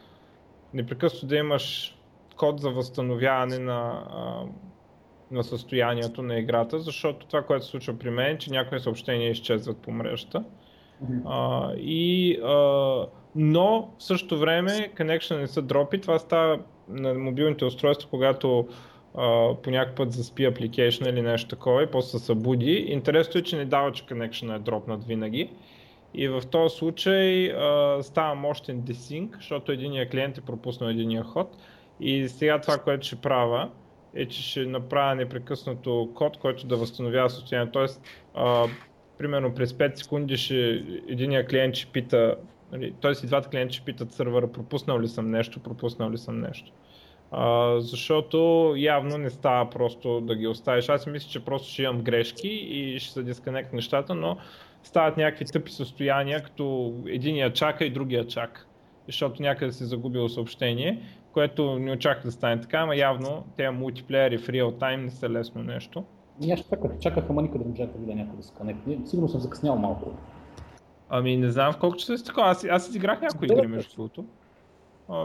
непрекъснато 0.75 1.27
да 1.27 1.37
имаш 1.37 1.97
код 2.37 2.61
за 2.61 2.71
възстановяване 2.71 3.59
на, 3.59 4.05
а, 4.11 4.45
на 5.31 5.45
състоянието 5.45 6.23
на 6.23 6.39
играта, 6.39 6.79
защото 6.79 7.27
това, 7.27 7.43
което 7.43 7.65
се 7.65 7.71
случва 7.71 7.99
при 7.99 8.11
мен, 8.11 8.35
е, 8.35 8.39
че 8.39 8.51
някои 8.51 8.81
съобщения 8.81 9.31
изчезват 9.31 9.79
по 9.79 9.91
мрежата. 9.91 10.45
А, 11.25 11.73
и, 11.77 12.39
а, 12.45 13.07
но 13.35 13.89
в 13.99 14.03
същото 14.03 14.39
време 14.39 14.93
connection 14.97 15.41
не 15.41 15.47
са 15.47 15.63
дропи. 15.63 16.01
Това 16.01 16.19
става 16.19 16.59
на 16.89 17.15
мобилните 17.15 17.65
устройства, 17.65 18.09
когато 18.11 18.69
а, 19.15 19.55
по 19.63 19.71
някакъв 19.71 19.97
път 19.97 20.13
заспи 20.13 20.49
application 20.49 21.11
или 21.11 21.23
нещо 21.23 21.49
такова 21.49 21.83
и 21.83 21.87
после 21.87 22.19
се 22.19 22.25
събуди. 22.25 22.73
Интересното 22.73 23.39
е, 23.39 23.43
че 23.43 23.57
не 23.57 23.65
дава, 23.65 23.93
че 23.93 24.05
connection 24.05 24.57
е 24.57 24.59
дропнат 24.59 25.05
винаги. 25.05 25.51
И 26.15 26.29
в 26.29 26.43
този 26.51 26.77
случай 26.77 27.53
а, 27.53 27.99
става 28.03 28.35
мощен 28.35 28.83
desync, 28.83 29.37
защото 29.37 29.73
единия 29.73 30.09
клиент 30.09 30.39
е 30.39 30.41
пропуснал 30.41 30.89
единия 30.89 31.23
ход. 31.23 31.57
И 32.01 32.29
сега 32.29 32.61
това, 32.61 32.79
което 32.79 33.07
ще 33.07 33.17
правя, 33.17 33.71
е, 34.15 34.27
че 34.27 34.43
ще 34.43 34.67
направя 34.67 35.15
непрекъснато 35.15 36.11
код, 36.15 36.37
който 36.37 36.67
да 36.67 36.77
възстановява 36.77 37.31
състоянието. 37.31 37.73
Тоест, 37.73 38.03
а, 38.35 38.67
примерно 39.21 39.55
през 39.55 39.73
5 39.73 39.95
секунди 39.95 40.37
ще 40.37 40.85
единия 41.09 41.47
клиент 41.47 41.75
ще 41.75 41.93
пита, 41.93 42.37
нали, 42.73 42.95
т.е. 43.03 43.11
и 43.25 43.27
двата 43.27 43.49
клиента 43.49 43.75
ще 43.75 43.85
питат 43.85 44.13
сървъра, 44.13 44.53
пропуснал 44.53 45.01
ли 45.01 45.09
съм 45.09 45.31
нещо, 45.31 45.61
пропуснал 45.61 46.11
ли 46.11 46.19
съм 46.19 46.41
нещо. 46.41 46.73
А, 47.31 47.75
защото 47.81 48.75
явно 48.77 49.19
не 49.19 49.31
става 49.31 49.71
просто 49.71 50.21
да 50.21 50.37
ги 50.37 50.47
оставиш. 50.47 50.89
Аз 50.89 51.07
мисля, 51.07 51.29
че 51.31 51.45
просто 51.45 51.69
ще 51.69 51.83
имам 51.83 52.03
грешки 52.03 52.49
и 52.49 52.99
ще 52.99 53.13
се 53.13 53.23
дисконект 53.23 53.73
нещата, 53.73 54.15
но 54.15 54.37
стават 54.83 55.17
някакви 55.17 55.45
тъпи 55.45 55.73
състояния, 55.73 56.43
като 56.43 56.95
единия 57.07 57.53
чака 57.53 57.85
и 57.85 57.91
другия 57.91 58.27
чака. 58.27 58.67
Защото 59.07 59.43
някъде 59.43 59.73
си 59.73 59.85
загубил 59.85 60.29
съобщение, 60.29 61.03
което 61.33 61.79
не 61.79 61.93
очаква 61.93 62.23
да 62.25 62.33
стане 62.33 62.61
така, 62.61 62.79
ама 62.79 62.97
явно 62.97 63.45
тези 63.57 63.69
мултиплеери 63.69 64.39
в 64.39 64.49
реал 64.49 64.73
тайм 64.73 65.05
не 65.05 65.11
са 65.11 65.31
лесно 65.31 65.63
нещо. 65.63 66.05
И 66.43 66.53
аз 66.53 66.61
чаках, 66.61 66.99
чаках, 66.99 67.25
ама 67.31 67.43
никъде 67.43 67.65
не 67.65 67.71
можах 67.71 67.87
да 67.87 67.99
видя 67.99 68.15
някой 68.15 68.37
да 68.37 68.43
се. 68.43 68.53
Сигурно 69.11 69.29
съм 69.29 69.41
закъснял 69.41 69.77
малко. 69.77 70.11
Ами 71.09 71.37
не 71.37 71.51
знам 71.51 71.73
в 71.73 71.79
колко 71.79 71.97
часа 71.97 72.15
е 72.15 72.17
такова. 72.17 72.47
Аз, 72.47 72.65
аз 72.65 72.89
изиграх 72.89 73.21
някои 73.21 73.49
игри 73.53 73.67
между 73.67 73.97
другото. 73.97 74.25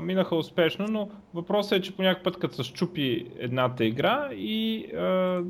Минаха 0.02 0.36
успешно, 0.36 0.86
но 0.90 1.10
въпросът 1.34 1.80
е, 1.80 1.82
че 1.82 1.96
по 1.96 2.02
някакъв 2.02 2.24
път 2.24 2.40
като 2.40 2.56
се 2.56 2.64
щупи 2.64 3.32
едната 3.38 3.86
игра 3.86 4.30
и... 4.32 4.86
А... 4.96 5.44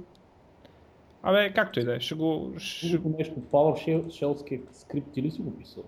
Абе, 1.23 1.53
както 1.53 1.79
и 1.79 1.83
да 1.83 1.95
е, 1.95 1.99
ще 1.99 2.15
го... 2.15 2.53
Ще... 2.57 2.99
нещо, 3.17 3.35
PowerShell 3.51 4.67
скрипт 4.71 5.17
ли 5.17 5.31
си 5.31 5.41
го 5.41 5.57
писал? 5.57 5.83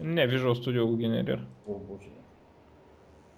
Не, 0.00 0.28
Visual 0.28 0.52
Studio 0.52 0.84
го 0.84 0.96
генерира. 0.96 1.40
О, 1.68 1.72
боже. 1.72 2.08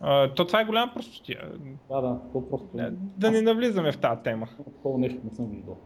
А, 0.04 0.34
то 0.34 0.46
това 0.46 0.60
е 0.60 0.64
голяма 0.64 0.92
простотия. 0.94 1.52
Да, 1.90 2.00
да, 2.00 2.18
то 2.32 2.48
просто... 2.48 2.68
Да, 2.74 2.90
да 2.92 3.30
не 3.30 3.42
навлизаме 3.42 3.92
в 3.92 3.98
тази 3.98 4.22
тема. 4.22 4.48
Такова 4.64 4.98
нещо 4.98 5.18
не 5.24 5.30
съм 5.30 5.46
виждал. 5.50 5.76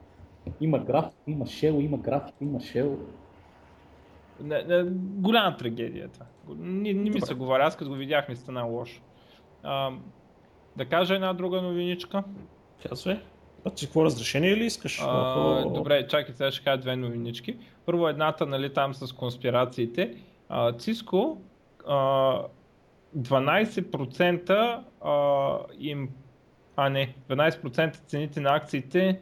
Има 0.61 0.79
график, 0.79 1.19
има 1.27 1.45
shell, 1.45 1.81
има 1.81 1.99
график, 1.99 2.35
има 2.41 2.59
shell. 2.59 2.97
Не, 4.41 4.63
не, 4.63 4.83
голяма 5.01 5.57
трагедия 5.57 6.09
това. 6.09 6.27
Не, 6.57 6.93
не 6.93 7.11
ми 7.11 7.21
се 7.21 7.35
говоря, 7.35 7.63
аз 7.63 7.77
като 7.77 7.91
го 7.91 7.97
видях 7.97 8.29
ми 8.29 8.37
стана 8.37 8.65
лошо. 8.65 9.03
А, 9.63 9.91
да 10.77 10.85
кажа 10.85 11.15
една 11.15 11.33
друга 11.33 11.63
новиничка. 11.63 12.25
Казвай. 12.89 13.21
А 13.65 13.71
ти 13.71 13.87
какво 13.87 14.05
разрешение 14.05 14.57
ли 14.57 14.65
искаш? 14.65 15.01
А, 15.03 15.65
добре, 15.69 16.07
чакай, 16.07 16.35
сега 16.35 16.51
ще 16.51 16.65
кажа 16.65 16.81
две 16.81 16.97
новинички. 16.97 17.57
Първо 17.87 18.09
едната, 18.09 18.47
нали, 18.47 18.73
там 18.73 18.95
с 18.95 19.13
конспирациите. 19.13 20.15
А, 20.49 20.73
Cisco 20.73 21.37
а, 21.87 22.43
12% 23.17 24.83
а, 25.01 25.59
им, 25.79 26.11
а 26.77 26.89
не, 26.89 27.15
12% 27.29 27.95
цените 27.95 28.41
на 28.41 28.57
акциите 28.57 29.21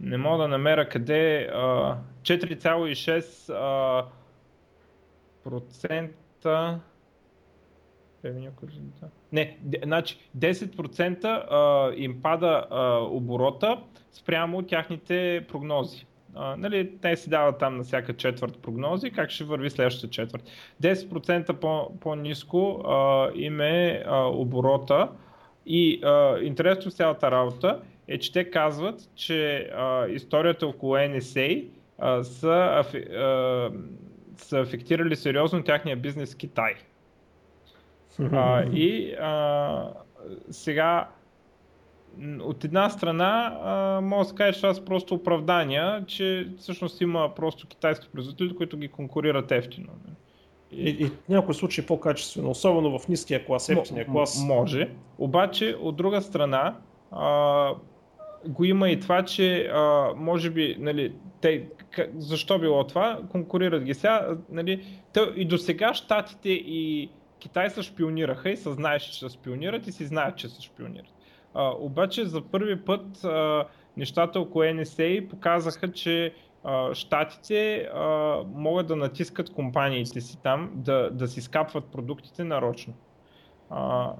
не 0.00 0.16
мога 0.16 0.42
да 0.42 0.48
намеря 0.48 0.88
къде 0.88 1.50
4,6 1.52 4.04
процента 5.44 6.80
не, 9.32 9.58
значи 9.84 10.18
10% 10.38 11.24
а, 11.24 11.92
им 11.96 12.22
пада 12.22 12.66
а, 12.70 12.98
оборота 12.98 13.82
спрямо 14.12 14.62
тяхните 14.62 15.46
прогнози. 15.48 16.06
А, 16.34 16.56
нали, 16.56 16.98
те 17.02 17.16
си 17.16 17.30
дават 17.30 17.58
там 17.58 17.76
на 17.76 17.82
всяка 17.82 18.16
четвърт 18.16 18.58
прогнози, 18.62 19.10
как 19.10 19.30
ще 19.30 19.44
върви 19.44 19.70
следващата 19.70 20.10
четвърт. 20.10 20.42
10% 20.82 21.52
по, 21.52 21.98
по-низко 22.00 22.82
а, 22.88 23.28
им 23.34 23.60
е 23.60 24.04
а, 24.06 24.26
оборота 24.26 25.08
и 25.66 26.00
а, 26.04 26.38
интересно 26.42 26.90
в 26.90 26.94
цялата 26.94 27.30
работа 27.30 27.80
е, 28.08 28.18
че 28.18 28.32
те 28.32 28.50
казват, 28.50 29.00
че 29.14 29.70
а, 29.76 30.06
историята 30.06 30.66
около 30.66 30.94
NSA 30.96 31.66
а, 31.98 32.24
са, 32.24 32.48
а, 32.48 33.70
са 34.36 34.58
афектирали 34.58 35.16
сериозно 35.16 35.64
тяхния 35.64 35.96
бизнес 35.96 36.34
в 36.34 36.36
Китай. 36.36 36.74
А, 38.32 38.64
и 38.64 39.14
а, 39.20 39.92
сега 40.50 41.08
от 42.40 42.64
една 42.64 42.90
страна 42.90 43.58
а, 43.62 44.00
може 44.00 44.24
да 44.24 44.28
се 44.28 44.34
каже, 44.34 44.52
че 44.52 44.74
са 44.74 44.84
просто 44.84 45.14
оправдания, 45.14 46.04
че 46.06 46.48
всъщност 46.58 47.00
има 47.00 47.34
просто 47.34 47.66
китайски 47.66 48.08
производители, 48.12 48.56
които 48.56 48.76
ги 48.76 48.88
конкурират 48.88 49.52
ефтино. 49.52 49.88
И, 50.72 50.90
и 50.90 51.04
в 51.06 51.28
някои 51.28 51.54
случаи 51.54 51.86
по-качествено, 51.86 52.50
особено 52.50 52.98
в 52.98 53.08
ниския 53.08 53.46
клас, 53.46 53.68
ефтиния 53.68 54.06
клас. 54.06 54.44
Може, 54.46 54.90
обаче 55.18 55.76
от 55.80 55.96
друга 55.96 56.22
страна 56.22 56.76
а, 57.10 57.74
го 58.48 58.64
има 58.64 58.90
и 58.90 59.00
това, 59.00 59.24
че 59.24 59.70
а, 59.72 60.12
може 60.16 60.50
би, 60.50 60.76
нали, 60.78 61.12
те, 61.40 61.66
защо 62.16 62.58
било 62.58 62.84
това, 62.84 63.20
конкурират 63.30 63.84
ги 63.84 63.94
сега, 63.94 64.36
нали, 64.50 64.84
те, 65.12 65.20
и 65.36 65.44
до 65.44 65.58
сега 65.58 65.94
щатите 65.94 66.48
и 66.48 67.10
Китай 67.38 67.70
се 67.70 67.82
шпионираха 67.82 68.50
и 68.50 68.56
се 68.56 68.72
знаеше, 68.72 69.12
че 69.12 69.18
се 69.18 69.28
шпионират 69.28 69.86
и 69.86 69.92
си 69.92 70.06
знаят, 70.06 70.36
че 70.36 70.48
се 70.48 70.62
шпионират. 70.62 71.17
А, 71.54 71.72
обаче 71.78 72.24
за 72.24 72.42
първи 72.42 72.84
път 72.84 73.24
а, 73.24 73.64
нещата 73.96 74.40
около 74.40 74.64
NSA 74.64 75.28
показаха, 75.28 75.92
че 75.92 76.34
а, 76.64 76.94
щатите 76.94 77.88
могат 78.54 78.86
да 78.86 78.96
натискат 78.96 79.52
компаниите 79.52 80.20
си 80.20 80.42
там 80.42 80.70
да, 80.74 81.10
да 81.10 81.28
си 81.28 81.40
скапват 81.40 81.84
продуктите 81.84 82.44
нарочно. 82.44 82.94
А, 83.70 84.12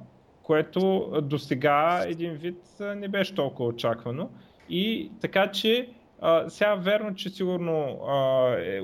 което 0.43 1.13
до 1.23 1.39
сега 1.39 2.05
един 2.07 2.33
вид 2.33 2.63
не 2.81 3.09
беше 3.09 3.35
толкова 3.35 3.69
очаквано. 3.69 4.31
И 4.69 5.11
така 5.21 5.51
че 5.51 5.89
а, 6.21 6.51
сега 6.51 6.75
верно, 6.75 7.15
че 7.15 7.31
сигурно 7.31 8.01
а, 8.09 8.49
е, 8.59 8.81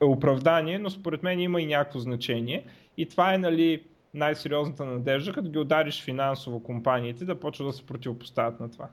е 0.00 0.04
оправдание, 0.04 0.78
но 0.78 0.90
според 0.90 1.22
мен 1.22 1.40
има 1.40 1.60
и 1.60 1.66
някакво 1.66 1.98
значение. 1.98 2.64
И 2.96 3.08
това 3.08 3.34
е 3.34 3.38
нали, 3.38 3.82
най-сериозната 4.14 4.84
надежда, 4.84 5.32
като 5.32 5.50
ги 5.50 5.58
удариш 5.58 6.02
финансово 6.02 6.62
компаниите, 6.62 7.24
да 7.24 7.40
почват 7.40 7.68
да 7.68 7.72
се 7.72 7.86
противопоставят 7.86 8.60
на 8.60 8.70
това. 8.70 8.88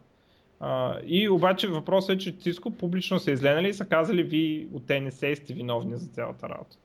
А, 0.59 0.99
и 1.05 1.30
обаче 1.30 1.67
въпросът 1.67 2.15
е, 2.15 2.17
че 2.17 2.38
Cisco 2.38 2.69
публично 2.69 3.19
са 3.19 3.32
изленали 3.32 3.69
и 3.69 3.74
са 3.74 3.86
казали 3.86 4.24
ви 4.24 4.67
от 4.74 4.84
NSA 4.84 5.36
сте 5.36 5.53
виновни 5.53 5.97
за 5.97 6.07
цялата 6.07 6.49
работа. 6.49 6.78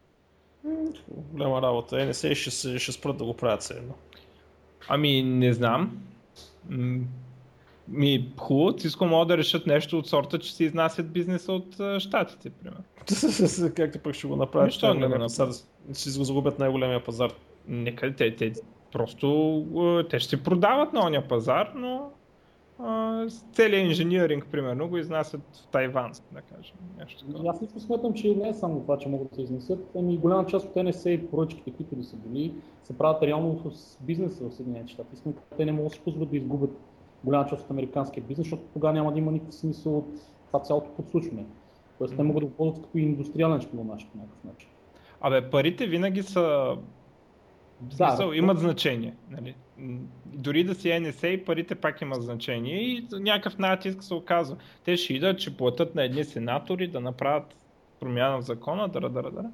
Голяма 1.33 1.63
работа. 1.63 1.97
NSA 1.97 2.35
ще, 2.35 2.79
ще 2.79 2.93
спрат 2.93 3.17
да 3.17 3.25
го 3.25 3.35
правят 3.35 3.61
все 3.61 3.75
едно. 3.75 3.95
Ами 4.89 5.23
не 5.23 5.53
знам. 5.53 6.03
Ми, 7.89 8.33
хубаво, 8.37 8.79
Cisco 8.79 9.05
могат 9.05 9.29
да 9.29 9.39
решат 9.39 9.67
нещо 9.67 9.99
от 9.99 10.09
сорта, 10.09 10.39
че 10.39 10.55
се 10.55 10.65
изнасят 10.65 11.13
бизнеса 11.13 11.53
от 11.53 12.01
щатите, 12.03 12.51
примерно. 12.51 12.85
Както 13.77 13.99
пък 13.99 14.15
ще 14.15 14.27
го 14.27 14.37
направят? 14.37 14.69
Защо 14.69 14.95
не 14.95 15.07
го 15.07 15.19
направят? 15.19 15.67
Ще 15.95 16.19
го 16.19 16.25
загубят 16.25 16.59
най-големия 16.59 17.05
пазар. 17.05 17.31
Нека 17.69 18.15
те, 18.17 18.37
те 18.37 18.53
просто 18.93 20.07
те 20.11 20.19
ще 20.19 20.31
се 20.31 20.43
продават 20.43 20.93
на 20.93 21.07
ония 21.07 21.29
пазар, 21.29 21.73
но 21.75 22.11
а, 22.79 23.27
целият 23.53 23.89
инженеринг, 23.89 24.47
примерно, 24.53 24.89
го 24.89 24.97
изнасят 24.97 25.41
в 25.53 25.67
Тайван, 25.67 26.13
да 26.33 26.41
кажем. 26.41 26.77
Нещо 26.99 27.27
такова. 27.27 27.51
Аз 27.51 27.63
лично 27.63 27.81
смятам, 27.81 28.15
че 28.15 28.35
не 28.35 28.49
е 28.49 28.55
само 28.55 28.81
това, 28.81 28.99
че 28.99 29.09
могат 29.09 29.29
да 29.29 29.35
се 29.35 29.43
изнесат, 29.43 29.91
ами 29.99 30.19
голяма 30.19 30.47
част 30.47 30.67
от 30.67 30.75
NSA 30.75 31.09
и 31.09 31.27
поръчките, 31.27 31.73
които 31.73 31.97
да 31.97 32.05
са 32.05 32.17
били, 32.17 32.55
се 32.83 32.99
правят 32.99 33.23
реално 33.23 33.71
с 33.71 33.99
бизнеса 34.01 34.49
в 34.49 34.55
Съединените 34.55 34.93
щати. 34.93 35.17
Те 35.57 35.65
не 35.65 35.73
могат 35.73 35.91
да 35.91 35.95
се 35.95 36.01
позволят 36.01 36.31
да 36.31 36.37
изгубят 36.37 36.71
голяма 37.25 37.47
част 37.47 37.65
от 37.65 37.71
американския 37.71 38.25
бизнес, 38.25 38.47
защото 38.47 38.63
тогава 38.73 38.95
няма 38.95 39.13
да 39.13 39.19
има 39.19 39.33
никакъв 39.33 39.55
смисъл 39.55 39.99
от 39.99 40.09
това 40.47 40.61
цялото 40.61 40.91
подслушване. 40.91 41.47
Тоест 41.99 42.17
те 42.17 42.23
могат 42.23 42.41
да 42.41 42.47
го 42.47 42.53
ползват 42.53 42.85
като 42.85 42.99
индустриален 42.99 43.61
шпионаж 43.61 44.09
по 44.09 44.17
някакъв 44.17 44.45
начин. 44.45 44.69
Абе, 45.21 45.51
парите 45.51 45.87
винаги 45.87 46.23
са 46.23 46.77
да, 47.81 48.09
смисъл, 48.09 48.31
да, 48.31 48.37
имат 48.37 48.59
значение. 48.59 49.15
Нали? 49.31 49.55
Дори 50.27 50.65
да 50.65 50.75
си 50.75 50.89
NSA, 50.89 51.45
парите 51.45 51.75
пак 51.75 52.01
имат 52.01 52.23
значение 52.23 52.83
и 52.83 53.07
някакъв 53.13 53.59
натиск 53.59 54.03
се 54.03 54.15
оказва. 54.15 54.57
Те 54.85 54.97
ще 54.97 55.15
идат, 55.15 55.39
че 55.39 55.57
платят 55.57 55.95
на 55.95 56.05
едни 56.05 56.25
сенатори 56.25 56.89
да 56.89 57.01
направят 57.01 57.57
промяна 58.01 58.39
в 58.39 58.43
закона, 58.43 58.89
да, 58.89 59.01
да, 59.01 59.11
да, 59.11 59.23
да. 59.23 59.45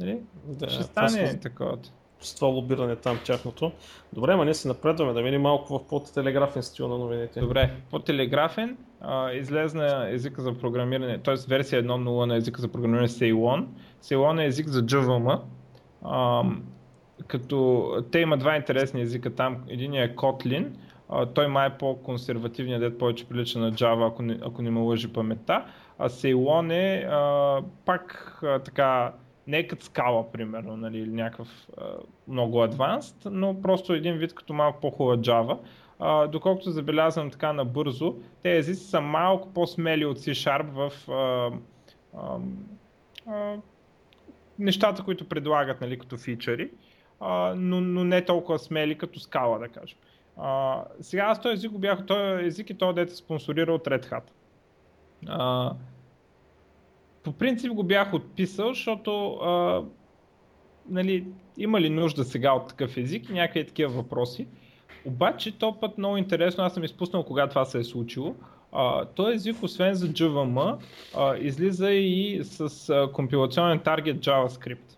Нали? 0.00 0.20
да 0.44 0.68
ще 0.68 0.82
стане 0.82 1.40
такова 1.40 1.78
с 2.20 2.34
това 2.34 2.48
лобиране 2.48 2.96
там 2.96 3.18
тяхното. 3.24 3.72
Добре, 4.12 4.36
ма 4.36 4.44
ние 4.44 4.54
се 4.54 4.68
напредваме, 4.68 5.12
да 5.12 5.22
минем 5.22 5.42
малко 5.42 5.78
в 5.78 5.86
по-телеграфен 5.88 6.62
стил 6.62 6.88
на 6.88 6.98
новините. 6.98 7.40
Добре, 7.40 7.74
по-телеграфен 7.90 8.76
а, 9.00 9.32
излезна 9.32 10.06
езика 10.10 10.42
за 10.42 10.58
програмиране, 10.58 11.18
т.е. 11.18 11.34
версия 11.48 11.84
1.0 11.84 12.24
на 12.26 12.36
езика 12.36 12.60
за 12.60 12.68
програмиране 12.68 13.08
Ceylon. 13.08 13.66
Ceylon 14.02 14.42
е 14.42 14.46
език 14.46 14.68
за 14.68 14.82
JVM. 14.82 15.40
Като 17.26 17.88
те 18.12 18.18
има 18.18 18.36
два 18.36 18.56
интересни 18.56 19.00
езика 19.00 19.34
там. 19.34 19.56
Един 19.68 19.94
е 19.94 20.14
Kotlin, 20.14 20.66
той 21.34 21.48
май 21.48 21.66
е 21.66 21.78
по-консервативният, 21.78 22.80
дет 22.80 22.98
повече 22.98 23.28
прилича 23.28 23.58
на 23.58 23.72
Java, 23.72 24.08
ако 24.08 24.22
не, 24.22 24.38
ако 24.42 24.62
не 24.62 24.70
ме 24.70 24.80
лъжи 24.80 25.12
паметта. 25.12 25.64
А 25.98 26.08
Ceylon 26.08 26.72
е 26.72 27.06
а, 27.10 27.62
пак 27.84 28.38
а, 28.42 28.58
така 28.58 29.12
не 29.46 29.58
е 29.58 29.66
като 29.66 29.84
скала, 29.84 30.32
примерно, 30.32 30.76
нали, 30.76 30.98
или 30.98 31.10
някакъв 31.10 31.68
а, 31.78 31.84
много 32.28 32.62
адванст, 32.62 33.26
но 33.30 33.62
просто 33.62 33.92
един 33.92 34.14
вид 34.14 34.34
като 34.34 34.52
малко 34.52 34.80
по-хубава 34.80 35.16
Java. 35.16 35.58
А, 35.98 36.26
доколкото 36.26 36.70
забелязвам 36.70 37.30
така 37.30 37.52
набързо, 37.52 38.16
те 38.42 38.56
езици 38.56 38.84
са 38.84 39.00
малко 39.00 39.48
по-смели 39.54 40.04
от 40.04 40.18
C-Sharp 40.18 40.70
в 40.70 41.10
а, 41.10 41.50
а, 42.18 42.38
а, 43.26 43.56
нещата, 44.58 45.02
които 45.02 45.28
предлагат 45.28 45.80
нали, 45.80 45.98
като 45.98 46.16
фичъри, 46.16 46.70
но, 47.56 47.80
но 47.80 48.04
не 48.04 48.24
толкова 48.24 48.58
смели 48.58 48.98
като 48.98 49.20
скала, 49.20 49.58
да 49.58 49.68
кажем. 49.68 49.98
А, 50.36 50.82
сега 51.00 51.22
аз 51.22 51.40
този 51.40 51.54
език 51.54 51.70
го 51.70 51.78
бях, 51.78 52.06
този 52.06 52.46
език 52.46 52.70
и 52.70 52.78
този 52.78 52.94
дете 52.94 53.14
спонсорира 53.14 53.72
от 53.72 53.84
Red 53.84 54.10
Hat. 54.10 54.22
А, 55.26 55.72
по 57.22 57.32
принцип 57.32 57.72
го 57.72 57.82
бях 57.82 58.14
отписал, 58.14 58.68
защото 58.68 59.34
а, 59.34 59.84
нали, 60.88 61.26
има 61.56 61.80
ли 61.80 61.90
нужда 61.90 62.24
сега 62.24 62.52
от 62.52 62.68
такъв 62.68 62.96
език 62.96 63.28
и 63.28 63.32
някакви 63.32 63.66
такива 63.66 63.92
въпроси. 63.92 64.46
Обаче 65.04 65.58
то 65.58 65.80
път 65.80 65.98
много 65.98 66.16
интересно, 66.16 66.64
аз 66.64 66.74
съм 66.74 66.84
изпуснал 66.84 67.24
кога 67.24 67.46
това 67.46 67.64
се 67.64 67.78
е 67.78 67.84
случило. 67.84 68.34
А, 68.72 69.04
този 69.04 69.34
език, 69.34 69.62
освен 69.62 69.94
за 69.94 70.08
JVM, 70.08 70.76
а, 71.16 71.36
излиза 71.36 71.90
и 71.90 72.40
с 72.44 72.88
а, 72.88 73.12
компилационен 73.12 73.78
таргет 73.78 74.16
JavaScript. 74.16 74.95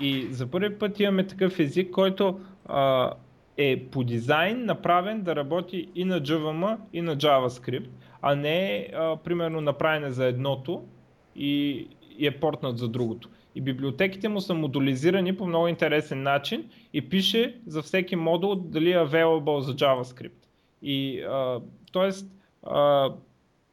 И 0.00 0.26
за 0.30 0.46
първи 0.46 0.78
път 0.78 1.00
имаме 1.00 1.26
такъв 1.26 1.58
език, 1.58 1.90
който 1.90 2.40
а, 2.66 3.12
е 3.56 3.84
по 3.90 4.04
дизайн 4.04 4.64
направен 4.64 5.22
да 5.22 5.36
работи 5.36 5.88
и 5.94 6.04
на 6.04 6.20
JVM, 6.20 6.76
и 6.92 7.02
на 7.02 7.16
JavaScript, 7.16 7.88
а 8.22 8.34
не 8.34 8.76
е 8.76 8.88
примерно 9.24 9.60
направен 9.60 10.12
за 10.12 10.26
едното 10.26 10.84
и, 11.36 11.86
и 12.18 12.26
е 12.26 12.40
портнат 12.40 12.78
за 12.78 12.88
другото. 12.88 13.28
И 13.54 13.60
библиотеките 13.60 14.28
му 14.28 14.40
са 14.40 14.54
модулизирани 14.54 15.36
по 15.36 15.46
много 15.46 15.68
интересен 15.68 16.22
начин 16.22 16.64
и 16.92 17.08
пише 17.08 17.56
за 17.66 17.82
всеки 17.82 18.16
модул 18.16 18.54
дали 18.54 18.92
е 18.92 18.98
available 18.98 19.58
за 19.58 19.74
JavaScript. 19.74 20.46
И 20.82 21.20
а, 21.20 21.60
тоест, 21.92 22.30
а, 22.62 23.10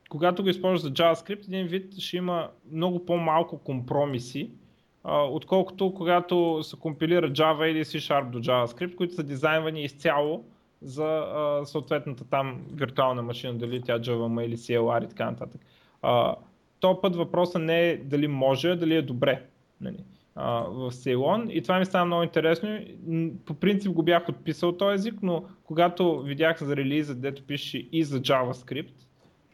когато 0.10 0.44
го 0.44 0.50
използваш 0.50 0.82
за 0.82 0.92
JavaScript, 0.92 1.48
един 1.48 1.68
вид 1.68 2.00
ще 2.00 2.18
има 2.18 2.50
много 2.72 3.06
по-малко 3.06 3.58
компромиси, 3.58 4.50
а, 4.52 4.65
отколкото 5.08 5.94
когато 5.94 6.60
се 6.64 6.76
компилира 6.80 7.32
Java 7.32 7.64
или 7.64 7.86
C-Sharp 7.86 8.30
до 8.30 8.40
JavaScript, 8.40 8.96
които 8.96 9.14
са 9.14 9.24
дизайнвани 9.24 9.84
изцяло 9.84 10.46
за 10.82 11.26
съответната 11.66 12.30
там 12.30 12.62
виртуална 12.74 13.22
машина, 13.22 13.54
дали 13.54 13.82
тя 13.82 14.00
JVM 14.00 14.46
или 14.46 14.58
CLR 14.58 15.06
и 15.06 15.10
така 15.10 15.26
нататък. 15.26 15.62
То 16.80 17.02
път 17.02 17.16
въпросът 17.16 17.62
не 17.62 17.90
е 17.90 17.98
дали 17.98 18.28
може, 18.28 18.70
а 18.70 18.76
дали 18.76 18.96
е 18.96 19.02
добре. 19.02 19.46
Нали, 19.82 19.98
в 20.36 20.92
Ceylon 20.92 21.50
и 21.50 21.62
това 21.62 21.80
ми 21.80 21.86
стана 21.86 22.06
много 22.06 22.24
интересно. 22.24 22.80
По 23.46 23.54
принцип 23.54 23.92
го 23.92 24.04
бях 24.04 24.30
отписал 24.30 24.72
този 24.72 24.96
език, 24.96 25.16
но 25.22 25.44
когато 25.64 26.20
видях 26.20 26.64
за 26.64 26.76
релиза, 26.76 27.16
дето 27.16 27.44
пише 27.44 27.88
и 27.92 28.04
за 28.04 28.22
JavaScript, 28.22 28.94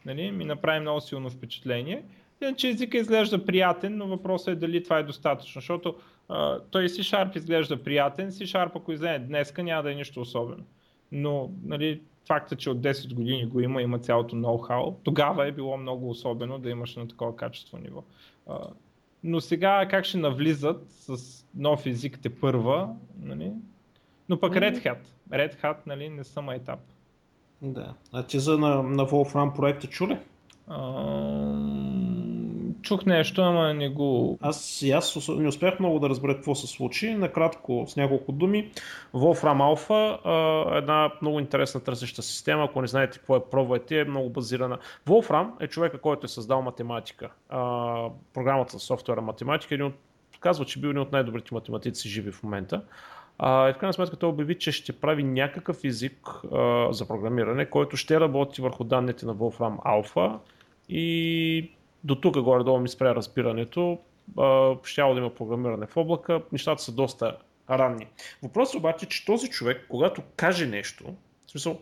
нали, 0.06 0.30
ми 0.30 0.44
направи 0.44 0.80
много 0.80 1.00
силно 1.00 1.30
впечатление. 1.30 2.02
Иначе 2.42 2.68
езика 2.68 2.98
изглежда 2.98 3.46
приятен, 3.46 3.96
но 3.96 4.06
въпросът 4.06 4.48
е 4.48 4.54
дали 4.54 4.82
това 4.82 4.98
е 4.98 5.02
достатъчно, 5.02 5.60
защото 5.60 5.94
а, 6.28 6.60
той 6.70 6.84
C-Sharp 6.84 7.36
изглежда 7.36 7.82
приятен, 7.82 8.30
C-Sharp 8.30 8.70
ако 8.74 8.92
излезе 8.92 9.18
днеска 9.18 9.62
няма 9.62 9.82
да 9.82 9.92
е 9.92 9.94
нищо 9.94 10.20
особено. 10.20 10.64
Но 11.12 11.50
нали, 11.64 12.00
факта, 12.26 12.56
че 12.56 12.70
от 12.70 12.78
10 12.78 13.14
години 13.14 13.46
го 13.46 13.60
има, 13.60 13.82
има 13.82 13.98
цялото 13.98 14.36
ноу-хау, 14.36 14.94
тогава 15.02 15.46
е 15.46 15.52
било 15.52 15.76
много 15.76 16.10
особено 16.10 16.58
да 16.58 16.70
имаш 16.70 16.96
на 16.96 17.08
такова 17.08 17.36
качество 17.36 17.78
ниво. 17.78 18.02
А, 18.48 18.58
но 19.24 19.40
сега 19.40 19.88
как 19.90 20.04
ще 20.04 20.18
навлизат 20.18 20.84
с 20.88 21.16
нов 21.54 21.86
език 21.86 22.18
те 22.22 22.30
първа, 22.30 22.88
нали? 23.20 23.52
но 24.28 24.40
пък 24.40 24.54
Red 24.54 24.84
Hat. 24.84 24.98
Red 25.30 25.62
Hat 25.62 25.76
нали, 25.86 26.08
не 26.08 26.24
съм 26.24 26.50
етап. 26.50 26.80
Да. 27.62 27.94
А 28.12 28.22
ти 28.22 28.38
за 28.38 28.58
на, 28.58 28.82
на 28.82 29.06
Wolfram 29.06 29.56
проекта 29.56 29.86
чули? 29.86 30.18
Чух 32.82 33.06
нещо, 33.06 33.42
ама 33.42 33.74
не 33.74 33.88
го... 33.88 34.38
Аз, 34.40 34.84
аз 34.94 35.28
не 35.28 35.48
успях 35.48 35.80
много 35.80 35.98
да 35.98 36.08
разбера 36.08 36.34
какво 36.34 36.54
се 36.54 36.66
случи. 36.66 37.14
Накратко, 37.14 37.84
с 37.88 37.96
няколко 37.96 38.32
думи. 38.32 38.70
Wolfram 39.14 39.76
Alpha 39.76 40.18
е 40.74 40.78
една 40.78 41.10
много 41.22 41.40
интересна 41.40 41.80
търсеща 41.80 42.22
система. 42.22 42.64
Ако 42.64 42.80
не 42.80 42.86
знаете 42.86 43.18
какво 43.18 43.36
е, 43.36 43.44
пробвайте, 43.50 44.00
е 44.00 44.04
много 44.04 44.30
базирана. 44.30 44.78
Wolfram 45.06 45.48
е 45.60 45.66
човека, 45.66 45.98
който 45.98 46.24
е 46.24 46.28
създал 46.28 46.62
математика. 46.62 47.30
програмата 48.34 48.72
за 48.72 48.78
софтуера 48.78 49.20
математика. 49.20 49.74
Един 49.74 49.86
от, 49.86 49.94
казва, 50.40 50.64
че 50.64 50.80
бил 50.80 50.88
един 50.88 51.02
от 51.02 51.12
най-добрите 51.12 51.54
математици 51.54 52.08
живи 52.08 52.32
в 52.32 52.42
момента. 52.42 52.82
А, 53.38 53.68
и 53.68 53.72
в 53.72 53.78
крайна 53.78 53.92
сметка 53.92 54.16
той 54.16 54.28
обяви, 54.28 54.58
че 54.58 54.72
ще 54.72 54.92
прави 54.92 55.22
някакъв 55.22 55.84
език 55.84 56.28
а, 56.52 56.88
за 56.92 57.08
програмиране, 57.08 57.66
който 57.66 57.96
ще 57.96 58.20
работи 58.20 58.62
върху 58.62 58.84
данните 58.84 59.26
на 59.26 59.34
Wolfram 59.34 59.82
Alpha 59.82 60.38
и 60.88 61.70
до 62.04 62.14
тук 62.14 62.38
горе-долу 62.40 62.78
ми 62.78 62.88
спря 62.88 63.14
разбирането. 63.14 63.98
Ще 64.84 65.02
да 65.02 65.08
има 65.08 65.34
програмиране 65.34 65.86
в 65.86 65.96
облака. 65.96 66.42
Нещата 66.52 66.82
са 66.82 66.92
доста 66.92 67.36
ранни. 67.70 68.06
Въпросът 68.42 68.74
е 68.74 68.78
обаче, 68.78 69.06
че 69.06 69.24
този 69.24 69.48
човек, 69.48 69.86
когато 69.88 70.22
каже 70.36 70.66
нещо, 70.66 71.04
в 71.46 71.50
смисъл, 71.50 71.80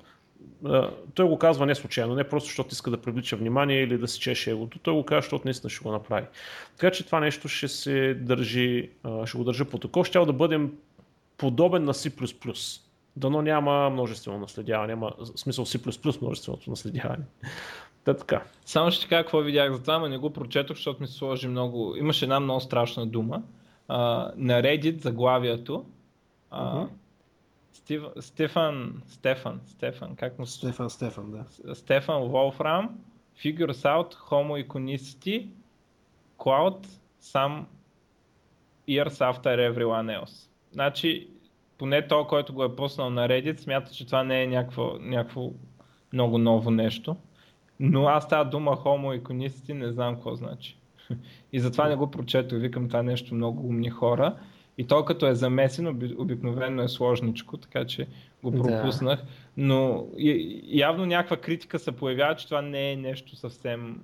той 1.15 1.27
го 1.27 1.39
казва 1.39 1.67
не 1.67 1.75
случайно, 1.75 2.15
не 2.15 2.29
просто 2.29 2.47
защото 2.47 2.73
иска 2.73 2.91
да 2.91 3.01
привлича 3.01 3.37
внимание 3.37 3.83
или 3.83 3.99
да 3.99 4.09
си 4.09 4.21
чеше 4.21 4.51
егото, 4.51 4.79
той 4.79 4.95
го 4.95 5.05
казва, 5.05 5.21
защото 5.21 5.45
наистина 5.45 5.71
ще 5.71 5.83
го 5.83 5.93
направи. 5.93 6.27
Така 6.77 6.91
че 6.91 7.07
това 7.07 7.21
нещо 7.21 7.49
ще 7.49 7.69
се 7.69 8.15
държи, 8.15 8.91
ще 9.27 9.39
го 9.39 9.45
държа 9.45 9.65
по 9.65 9.79
такова, 9.79 10.05
ще 10.05 10.19
да 10.19 10.33
бъдем 10.33 10.73
подобен 11.37 11.85
на 11.85 11.95
C++. 11.95 12.81
Дано 13.17 13.43
няма 13.43 13.91
множествено 13.91 14.39
наследяване, 14.39 14.93
няма 14.93 15.13
смисъл 15.37 15.65
C++ 15.65 16.23
множественото 16.23 16.71
наследяване. 16.71 17.25
Та 18.05 18.15
така. 18.15 18.43
Само 18.65 18.91
ще 18.91 19.09
кажа 19.09 19.23
какво 19.23 19.39
видях 19.39 19.73
за 19.73 19.81
това, 19.81 19.99
но 19.99 20.09
не 20.09 20.19
го 20.19 20.33
прочетох, 20.33 20.77
защото 20.77 21.01
ми 21.01 21.07
се 21.07 21.15
сложи 21.15 21.49
много... 21.49 21.97
Имаше 21.97 22.25
една 22.25 22.41
много 22.41 22.61
страшна 22.61 23.07
дума. 23.07 23.43
А, 23.89 24.31
на 24.37 24.63
Reddit 24.63 25.03
заглавието. 25.03 25.85
А, 26.51 26.75
uh-huh. 26.75 26.89
Стив, 27.73 28.03
Стефан, 28.21 29.03
Стефан, 29.07 29.61
Стефан, 29.67 30.17
как 30.17 30.39
му 30.39 30.47
Стефан, 30.47 30.91
Стефан, 30.91 31.31
да. 31.31 31.75
Стефан 31.75 32.23
Волфрам, 32.23 32.99
figures 33.45 33.85
out 33.85 34.15
homo 34.15 34.55
iconicity, 34.65 35.49
cloud 36.39 36.87
some 37.23 37.65
years 38.89 39.21
after 39.21 39.73
everyone 39.73 40.23
else. 40.23 40.49
Значи, 40.73 41.29
поне 41.79 42.09
то, 42.09 42.27
който 42.27 42.55
го 42.55 42.65
е 42.65 42.77
пуснал 42.77 43.11
на 43.11 43.29
Reddit, 43.29 43.61
смята, 43.61 43.93
че 43.93 44.07
това 44.07 44.25
не 44.25 44.43
е 44.43 44.47
някакво, 44.47 44.99
някакво 45.01 45.51
много 46.13 46.39
ново 46.39 46.71
нещо. 46.71 47.17
Но 47.81 48.07
аз 48.07 48.29
тази 48.29 48.51
дума 48.51 48.77
хомо 48.77 49.13
иконисти 49.13 49.75
не 49.75 49.93
знам 49.93 50.15
какво 50.15 50.35
значи. 50.35 50.77
И 51.53 51.61
затова 51.61 51.89
не 51.89 51.97
го 51.97 52.11
прочетох. 52.11 52.59
Викам 52.59 52.89
това 52.89 53.03
нещо 53.03 53.35
много 53.35 53.69
умни 53.69 53.91
хора. 53.91 54.37
И 54.79 54.87
то 54.87 55.05
като 55.05 55.27
е 55.27 55.35
замесено, 55.35 55.95
обикновено 56.19 56.83
е 56.83 56.89
сложничко, 56.89 57.57
така 57.57 57.85
че 57.85 58.07
го 58.43 58.53
пропуснах. 58.53 59.21
Да. 59.21 59.27
Но 59.57 60.07
явно 60.67 61.07
някаква 61.07 61.37
критика 61.37 61.79
се 61.79 61.93
появява, 61.93 62.37
че 62.37 62.45
това 62.45 62.63
не 62.63 62.93
е 62.93 62.97
нещо 62.97 63.37
съвсем, 63.37 64.01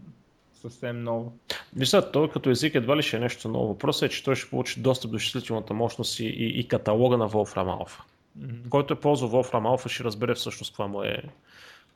съвсем 0.53 1.03
ново. 1.03 1.33
Вижте, 1.77 2.01
той 2.12 2.31
като 2.31 2.51
език 2.51 2.74
едва 2.74 2.97
ли 2.97 3.03
ще 3.03 3.16
е 3.16 3.20
нещо 3.20 3.49
ново. 3.49 3.68
Въпросът 3.68 4.03
е, 4.03 4.14
че 4.14 4.24
той 4.24 4.37
ще 4.37 4.51
получи 4.51 4.81
достъп 4.81 5.11
до 5.11 5.16
изчислителната 5.16 5.74
мощност 5.74 6.20
и, 6.20 6.27
и, 6.27 6.61
и 6.61 6.68
каталога 6.68 7.16
на 7.16 7.29
Wolfram 7.29 7.85
Alpha. 7.85 8.01
Mm-hmm. 8.39 8.68
Който 8.68 8.95
е 8.95 9.01
ползвал 9.01 9.31
Wolfram 9.31 9.77
Alpha 9.77 9.89
ще 9.89 10.05
разбере 10.05 10.35
всъщност 10.35 10.72
това 10.72 10.87
му 10.87 11.03
е 11.03 11.22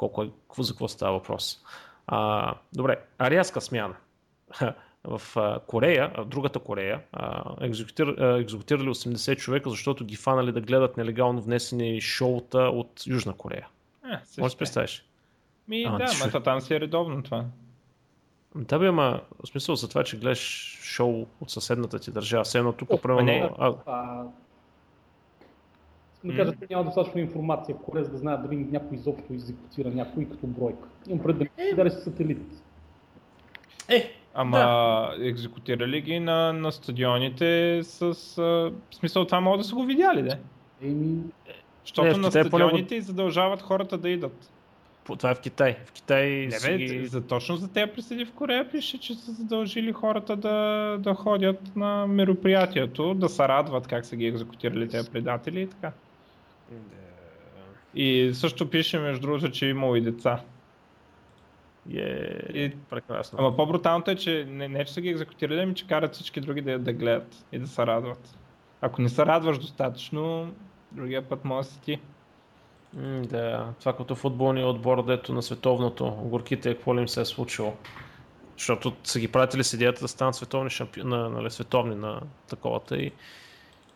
колко 0.01 0.23
е, 0.23 0.31
за 0.59 0.73
какво 0.73 0.89
става 0.89 1.13
въпрос. 1.13 1.63
А, 2.07 2.55
добре, 2.73 2.99
рязка 3.21 3.61
смяна. 3.61 3.95
В 5.05 5.21
Корея, 5.67 6.13
в 6.19 6.25
другата 6.25 6.59
Корея, 6.59 7.01
екзекутир, 7.61 8.07
екзекутирали 8.41 8.89
80 8.89 9.37
човека, 9.37 9.71
защото 9.71 10.05
ги 10.05 10.17
фанали 10.17 10.53
да 10.53 10.61
гледат 10.61 10.97
нелегално 10.97 11.43
внесени 11.43 12.01
шоута 12.01 12.59
от 12.59 13.03
Южна 13.07 13.33
Корея. 13.33 13.69
Е, 14.05 14.41
Може 14.41 14.55
да 14.55 14.59
представиш? 14.59 15.05
Ми, 15.69 15.85
а, 15.85 15.91
да, 15.91 16.05
ма 16.05 16.27
това 16.27 16.43
там 16.43 16.61
си 16.61 16.75
е 16.75 16.81
редовно 16.81 17.23
това. 17.23 17.45
Да 18.55 18.79
бе, 18.79 18.87
ама 18.87 19.21
в 19.45 19.49
смисъл 19.49 19.77
за 19.77 19.89
това, 19.89 20.05
че 20.05 20.19
гледаш 20.19 20.79
шоу 20.83 21.27
от 21.41 21.51
съседната 21.51 21.99
ти 21.99 22.11
държава. 22.11 22.45
Все 22.45 22.59
едно 22.59 22.73
тук, 22.73 23.03
примерно... 23.03 23.57
А, 23.87 24.25
ми 26.25 26.37
кажат, 26.37 26.59
че 26.61 26.67
няма 26.71 26.85
достатъчно 26.85 27.21
информация 27.21 27.77
за 27.95 28.11
да 28.11 28.19
знаят 28.19 28.43
дали 28.43 28.57
някой 28.57 28.97
изобщо 28.97 29.33
екзекутира 29.33 29.91
някой 29.91 30.25
като 30.25 30.47
бройка. 30.47 30.89
Имам 31.09 31.23
пред 31.23 31.39
да 31.39 31.47
дали 31.77 31.91
са 31.91 32.01
сателит. 32.01 32.43
Е, 33.89 34.11
Ама 34.35 34.59
да. 34.59 35.29
екзекутирали 35.29 36.01
ги 36.01 36.21
на, 36.21 36.53
на 36.53 36.73
стадионите 36.73 37.81
с... 37.83 38.03
А, 38.39 38.43
в 38.43 38.73
смисъл 38.93 39.25
това 39.25 39.41
могат 39.41 39.61
да 39.61 39.65
са 39.65 39.75
го 39.75 39.85
видяли, 39.85 40.23
да? 40.23 40.39
Еми... 40.83 41.23
Защото 41.85 42.09
не, 42.09 42.17
на 42.17 42.31
стадионите 42.31 42.95
и 42.95 43.01
задължават 43.01 43.63
хората 43.63 43.99
да 43.99 44.09
идат. 44.09 44.51
Това 45.19 45.31
е 45.31 45.35
в 45.35 45.41
Китай. 45.41 45.77
В 45.85 45.93
Китай 45.93 46.29
не, 46.31 46.59
бе, 46.69 46.79
ги... 46.79 47.07
за, 47.07 47.27
точно 47.27 47.57
за 47.57 47.73
тези 47.73 47.93
присъди 47.93 48.25
в 48.25 48.33
Корея 48.33 48.71
пише, 48.71 49.01
че 49.01 49.15
са 49.15 49.33
задължили 49.33 49.93
хората 49.93 50.37
да, 50.37 50.97
да 51.01 51.15
ходят 51.15 51.77
на 51.77 52.07
мероприятието, 52.07 53.15
да 53.15 53.29
се 53.29 53.49
радват 53.49 53.87
как 53.87 54.07
са 54.07 54.17
ги 54.17 54.27
екзекутирали 54.27 54.89
тези 54.89 55.11
предатели 55.11 55.61
и 55.61 55.67
така. 55.67 55.93
И 57.95 58.31
също 58.35 58.71
пише, 58.71 58.99
между 58.99 59.21
другото, 59.21 59.51
че 59.51 59.67
е 59.67 59.71
имало 59.71 59.97
и 59.97 60.01
деца. 60.01 60.41
Yeah, 61.89 62.53
и... 62.53 62.77
прекрасно. 62.91 63.39
Ама 63.39 63.57
по-бруталното 63.57 64.11
е, 64.11 64.17
че 64.17 64.47
не, 64.49 64.69
не 64.69 64.85
че 64.85 64.93
са 64.93 65.01
ги 65.01 65.09
екзекутирали, 65.09 65.61
ами 65.61 65.75
че 65.75 65.87
карат 65.87 66.15
всички 66.15 66.41
други 66.41 66.61
да, 66.61 66.79
да 66.79 66.93
гледат 66.93 67.45
и 67.53 67.59
да 67.59 67.67
се 67.67 67.87
радват. 67.87 68.39
Ако 68.81 69.03
не 69.03 69.09
се 69.09 69.27
радваш 69.27 69.59
достатъчно, 69.59 70.55
другия 70.93 71.29
път 71.29 71.45
може 71.45 71.69
да 71.69 71.75
си 71.75 71.81
ти. 71.81 72.01
Mm, 72.97 73.27
да, 73.27 73.73
това 73.81 73.97
като 73.97 74.15
футболния 74.15 74.67
отбор, 74.67 75.05
дето 75.05 75.33
на 75.33 75.43
световното, 75.43 76.11
горките, 76.11 76.75
какво 76.75 76.97
ли 76.97 77.01
им 77.01 77.09
се 77.09 77.21
е 77.21 77.25
случило. 77.25 77.75
Защото 78.57 78.93
са 79.05 79.21
ги 79.21 79.29
пратили 79.29 79.65
с 79.65 79.73
идеята 79.73 80.01
да 80.01 80.09
станат 80.09 80.35
световни 80.35 80.71
шампиони, 80.71 81.11
на, 81.11 81.29
нали, 81.29 81.51
световни 81.51 81.95
на 81.95 82.21
таковата 82.49 82.97
и, 82.97 83.13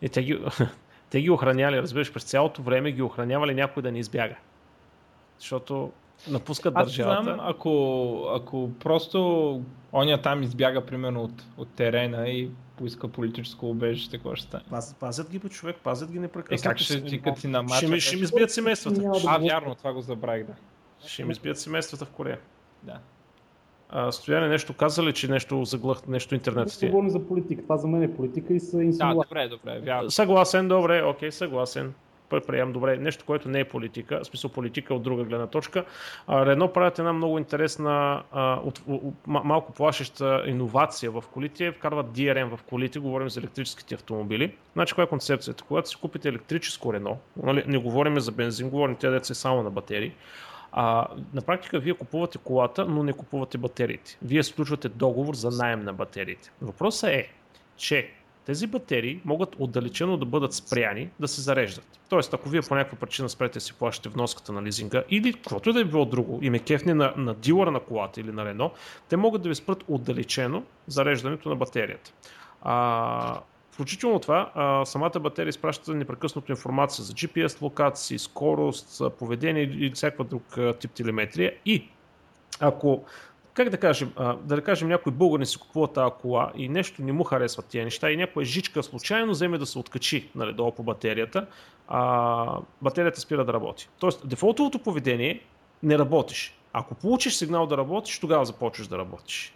и 0.01 0.09
те 0.09 0.23
ги, 0.23 0.39
те 1.15 1.21
ги 1.21 1.29
охраняли, 1.29 1.77
разбираш, 1.77 2.13
през 2.13 2.23
цялото 2.23 2.61
време 2.61 2.91
ги 2.91 3.01
охранявали 3.01 3.53
някой 3.53 3.83
да 3.83 3.91
не 3.91 3.99
избяга. 3.99 4.35
Защото 5.39 5.91
напускат 6.29 6.73
Аз 6.75 6.85
държавата. 6.85 7.23
знам, 7.23 7.39
ако, 7.41 7.71
ако 8.29 8.69
просто 8.79 9.61
оня 9.93 10.21
там 10.21 10.43
избяга 10.43 10.85
примерно 10.85 11.23
от, 11.23 11.31
от 11.57 11.69
терена 11.69 12.29
и 12.29 12.49
поиска 12.77 13.07
политическо 13.07 13.69
убежище, 13.69 14.17
какво 14.17 14.35
ще 14.35 14.47
стане? 14.47 14.63
Паз, 14.69 14.93
пазят 14.93 15.29
ги 15.29 15.39
по 15.39 15.49
човек, 15.49 15.75
пазят 15.83 16.11
ги 16.11 16.17
Е, 16.17 16.21
непрекъснато. 16.21 16.69
как 16.69 16.77
ще 16.77 17.03
ти 17.03 17.21
като 17.21 17.39
си 17.39 17.47
на 17.47 17.61
матча? 17.63 17.77
ще, 17.77 17.87
ми, 17.87 17.99
ще 17.99 18.15
ми 18.15 18.21
избият 18.21 18.51
семействата. 18.51 19.01
А, 19.27 19.39
го- 19.39 19.45
вярно, 19.45 19.75
това 19.75 19.93
го 19.93 20.01
забравих, 20.01 20.45
да. 20.45 20.53
Ще 21.07 21.25
ми 21.25 21.31
избият 21.31 21.59
семействата 21.59 22.05
в 22.05 22.09
Корея. 22.09 22.39
да. 22.83 22.99
А, 23.89 24.11
Стояне 24.11 24.47
нещо 24.47 24.73
каза 24.73 25.03
ли, 25.03 25.13
че 25.13 25.27
нещо 25.27 25.65
заглъх, 25.65 26.07
нещо 26.07 26.35
интернет 26.35 26.83
е? 26.83 26.87
Говорим 26.87 27.09
за 27.09 27.27
политика. 27.27 27.61
Това 27.63 27.77
за 27.77 27.87
мен 27.87 28.03
е 28.03 28.15
политика 28.15 28.53
и 28.53 28.59
са 28.59 28.77
Да, 28.77 28.83
инсинуации. 28.83 29.21
добре, 29.29 29.47
добре, 29.47 29.79
вярно. 29.79 30.11
Съгласен, 30.11 30.67
добре, 30.67 31.03
окей, 31.03 31.31
съгласен. 31.31 31.93
Приемам 32.47 32.73
добре. 32.73 32.97
Нещо, 32.97 33.25
което 33.25 33.49
не 33.49 33.59
е 33.59 33.65
политика, 33.65 34.19
в 34.23 34.27
смисъл 34.27 34.49
политика 34.49 34.93
от 34.93 35.03
друга 35.03 35.23
гледна 35.23 35.47
точка. 35.47 35.85
Рено 36.29 36.67
правят 36.73 36.99
една 36.99 37.13
много 37.13 37.37
интересна, 37.37 38.23
малко 39.27 39.73
плашеща 39.73 40.43
иновация 40.47 41.11
в 41.11 41.23
колите. 41.33 41.71
Вкарват 41.71 42.07
DRM 42.07 42.55
в 42.57 42.63
колите, 42.63 42.99
говорим 42.99 43.29
за 43.29 43.39
електрическите 43.39 43.95
автомобили. 43.95 44.55
Значи, 44.73 44.91
каква 44.91 45.03
е 45.03 45.07
концепцията? 45.07 45.63
Когато 45.63 45.89
си 45.89 45.95
купите 46.01 46.29
електрическо 46.29 46.93
Рено, 46.93 47.17
нали, 47.43 47.63
не 47.67 47.77
говорим 47.77 48.19
за 48.19 48.31
бензин, 48.31 48.69
говорим 48.69 48.95
те 48.95 49.09
деца 49.09 49.33
само 49.33 49.63
на 49.63 49.69
батерии, 49.71 50.13
а, 50.77 51.07
на 51.33 51.41
практика 51.41 51.79
вие 51.79 51.93
купувате 51.93 52.37
колата, 52.37 52.85
но 52.85 53.03
не 53.03 53.13
купувате 53.13 53.57
батериите. 53.57 54.17
Вие 54.21 54.43
сключвате 54.43 54.89
договор 54.89 55.35
за 55.35 55.51
найем 55.51 55.83
на 55.83 55.93
батериите. 55.93 56.51
Въпросът 56.61 57.09
е, 57.09 57.29
че 57.77 58.09
тези 58.45 58.67
батерии 58.67 59.21
могат 59.25 59.55
отдалечено 59.59 60.17
да 60.17 60.25
бъдат 60.25 60.53
спряни 60.53 61.09
да 61.19 61.27
се 61.27 61.41
зареждат. 61.41 61.99
Тоест, 62.09 62.33
ако 62.33 62.49
вие 62.49 62.61
по 62.61 62.75
някаква 62.75 62.97
причина 62.97 63.29
спрете 63.29 63.59
си 63.59 63.73
плащате 63.73 64.09
вноската 64.09 64.51
на 64.51 64.63
лизинга 64.63 65.03
или 65.09 65.33
каквото 65.33 65.69
и 65.69 65.73
да 65.73 65.79
е 65.79 65.83
било 65.83 66.05
друго 66.05 66.39
и 66.41 66.49
ме 66.49 66.59
кефне 66.59 66.93
на, 66.93 67.13
на 67.17 67.33
дилъра 67.33 67.71
на 67.71 67.79
колата 67.79 68.21
или 68.21 68.31
на 68.31 68.45
Рено, 68.45 68.71
те 69.09 69.17
могат 69.17 69.41
да 69.41 69.49
ви 69.49 69.55
спрат 69.55 69.83
отдалечено 69.87 70.63
зареждането 70.87 71.49
на 71.49 71.55
батерията. 71.55 72.11
А, 72.61 73.39
Включително 73.75 74.19
това, 74.19 74.51
а, 74.55 74.85
самата 74.85 75.19
батерия 75.19 75.49
изпраща 75.49 75.93
непрекъснато 75.93 76.51
информация 76.51 77.05
за 77.05 77.13
GPS 77.13 77.61
локации, 77.61 78.19
скорост, 78.19 79.01
поведение 79.19 79.63
или 79.63 79.91
всякаква 79.91 80.23
друг 80.25 80.57
тип 80.79 80.91
телеметрия 80.91 81.53
и 81.65 81.89
ако 82.59 83.03
как 83.53 83.69
да 83.69 83.77
кажем, 83.77 84.13
а, 84.15 84.35
да 84.35 84.61
кажем 84.61 84.87
някой 84.87 85.11
българин 85.11 85.45
си 85.45 85.59
купува 85.59 85.87
тази 85.87 86.11
кола 86.21 86.51
и 86.55 86.69
нещо 86.69 87.01
не 87.01 87.11
му 87.11 87.23
харесва 87.23 87.63
тия 87.63 87.83
неща 87.83 88.11
и 88.11 88.17
някоя 88.17 88.45
жичка 88.45 88.83
случайно 88.83 89.31
вземе 89.31 89.57
да 89.57 89.65
се 89.65 89.79
откачи 89.79 90.29
нали, 90.35 90.53
долу 90.53 90.71
по 90.71 90.83
батерията, 90.83 91.47
а, 91.87 92.59
батерията 92.81 93.21
спира 93.21 93.45
да 93.45 93.53
работи. 93.53 93.89
Тоест, 93.99 94.29
дефолтовото 94.29 94.79
поведение 94.79 95.41
не 95.83 95.97
работиш. 95.97 96.57
Ако 96.73 96.95
получиш 96.95 97.33
сигнал 97.33 97.67
да 97.67 97.77
работиш, 97.77 98.19
тогава 98.19 98.45
започваш 98.45 98.87
да 98.87 98.97
работиш. 98.97 99.53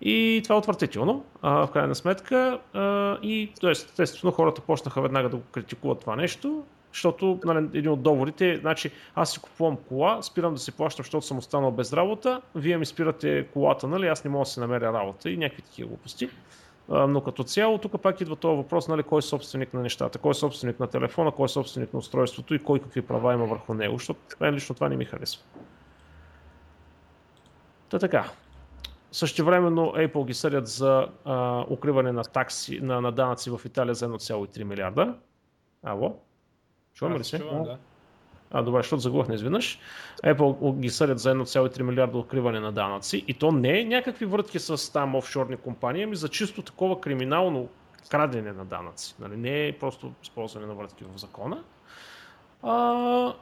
И 0.00 0.40
това 0.44 0.54
е 0.54 0.58
отвратително, 0.58 1.24
а, 1.42 1.66
в 1.66 1.70
крайна 1.70 1.94
сметка. 1.94 2.60
А, 2.72 3.18
и, 3.22 3.52
тоест, 3.60 3.88
естествено, 3.88 4.32
хората 4.32 4.60
почнаха 4.60 5.02
веднага 5.02 5.28
да 5.28 5.36
го 5.36 5.42
критикуват 5.52 6.00
това 6.00 6.16
нещо, 6.16 6.64
защото 6.92 7.40
нали, 7.44 7.68
един 7.74 7.90
от 7.90 8.02
доводите, 8.02 8.56
значи 8.56 8.90
аз 9.14 9.32
си 9.32 9.40
купувам 9.40 9.76
кола, 9.76 10.22
спирам 10.22 10.54
да 10.54 10.60
си 10.60 10.72
плащам, 10.72 11.04
защото 11.04 11.26
съм 11.26 11.38
останал 11.38 11.70
без 11.70 11.92
работа, 11.92 12.42
вие 12.54 12.78
ми 12.78 12.86
спирате 12.86 13.46
колата, 13.52 13.88
нали, 13.88 14.06
аз 14.06 14.24
не 14.24 14.30
мога 14.30 14.44
да 14.44 14.50
си 14.50 14.60
намеря 14.60 14.92
работа 14.92 15.30
и 15.30 15.36
някакви 15.36 15.62
такива 15.62 15.88
глупости. 15.88 16.28
Но 16.88 17.20
като 17.20 17.44
цяло, 17.44 17.78
тук 17.78 18.02
пак 18.02 18.20
идва 18.20 18.36
този 18.36 18.56
въпрос, 18.56 18.88
нали, 18.88 19.02
кой 19.02 19.18
е 19.18 19.22
собственик 19.22 19.74
на 19.74 19.80
нещата, 19.80 20.18
кой 20.18 20.30
е 20.30 20.34
собственик 20.34 20.80
на 20.80 20.86
телефона, 20.86 21.30
кой 21.30 21.44
е 21.44 21.48
собственик 21.48 21.92
на 21.92 21.98
устройството 21.98 22.54
и 22.54 22.58
кой 22.58 22.78
какви 22.78 23.02
права 23.02 23.34
има 23.34 23.44
върху 23.44 23.74
него, 23.74 23.98
защото 23.98 24.20
мен 24.40 24.54
лично 24.54 24.74
това 24.74 24.88
не 24.88 24.96
ми 24.96 25.04
харесва. 25.04 25.42
Та 27.88 27.98
така. 27.98 28.30
Същевременно 29.16 29.80
Apple 29.80 30.26
ги 30.26 30.34
съдят 30.34 30.66
за 30.66 31.08
а, 31.24 31.64
укриване 31.70 32.12
на 32.12 32.24
такси, 32.24 32.80
на, 32.80 33.00
на 33.00 33.12
данъци 33.12 33.50
в 33.50 33.60
Италия 33.64 33.94
за 33.94 34.08
1,3 34.08 34.64
милиарда. 34.64 35.14
Ало? 35.82 36.22
Чуваме 36.94 37.18
ли 37.18 37.24
се? 37.24 37.38
чувам, 37.38 37.64
да. 37.64 37.78
А, 38.50 38.62
добре, 38.62 38.78
защото 38.78 39.00
заглъхна 39.00 39.34
изведнъж. 39.34 39.78
Apple 40.24 40.78
ги 40.78 40.90
съдят 40.90 41.18
за 41.18 41.34
1,3 41.34 41.82
милиарда 41.82 42.18
укриване 42.18 42.60
на 42.60 42.72
данъци 42.72 43.24
и 43.28 43.34
то 43.34 43.52
не 43.52 43.80
е 43.80 43.84
някакви 43.84 44.26
врътки 44.26 44.58
с 44.58 44.92
там 44.92 45.14
офшорни 45.14 45.56
компании, 45.56 46.02
ами 46.02 46.16
за 46.16 46.28
чисто 46.28 46.62
такова 46.62 47.00
криминално 47.00 47.68
крадене 48.10 48.52
на 48.52 48.64
данъци. 48.64 49.14
Нали? 49.18 49.36
Не 49.36 49.66
е 49.66 49.78
просто 49.78 50.12
използване 50.22 50.66
на 50.66 50.74
врътки 50.74 51.04
в 51.04 51.18
закона. 51.18 51.62
А, 52.62 52.92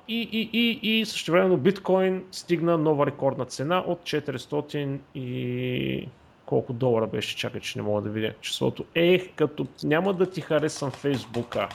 и, 0.09 0.21
и, 0.23 0.51
и, 0.53 1.01
и 1.01 1.07
същевременно 1.07 1.57
биткоин 1.57 2.25
стигна 2.31 2.79
нова 2.79 3.07
рекордна 3.07 3.45
цена 3.45 3.79
от 3.79 4.01
400 4.01 4.99
и 5.15 6.09
колко 6.47 6.73
долара 6.73 7.07
беше, 7.07 7.37
чакай, 7.37 7.61
че 7.61 7.79
не 7.79 7.85
мога 7.85 8.01
да 8.01 8.11
видя 8.11 8.35
числото. 8.41 8.85
Ех, 8.95 9.35
като 9.35 9.67
няма 9.85 10.15
да 10.15 10.31
ти 10.31 10.41
харесам 10.41 10.91
Фейсбука. 10.91 11.69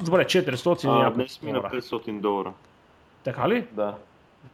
Добре, 0.00 0.24
400 0.24 0.84
и 0.84 0.88
А, 0.88 0.92
няколко 0.92 1.14
днес 1.14 1.42
мина 1.42 1.58
долара. 1.60 1.72
500 1.72 2.20
долара. 2.20 2.52
Така 3.24 3.48
ли? 3.48 3.66
Да. 3.72 3.94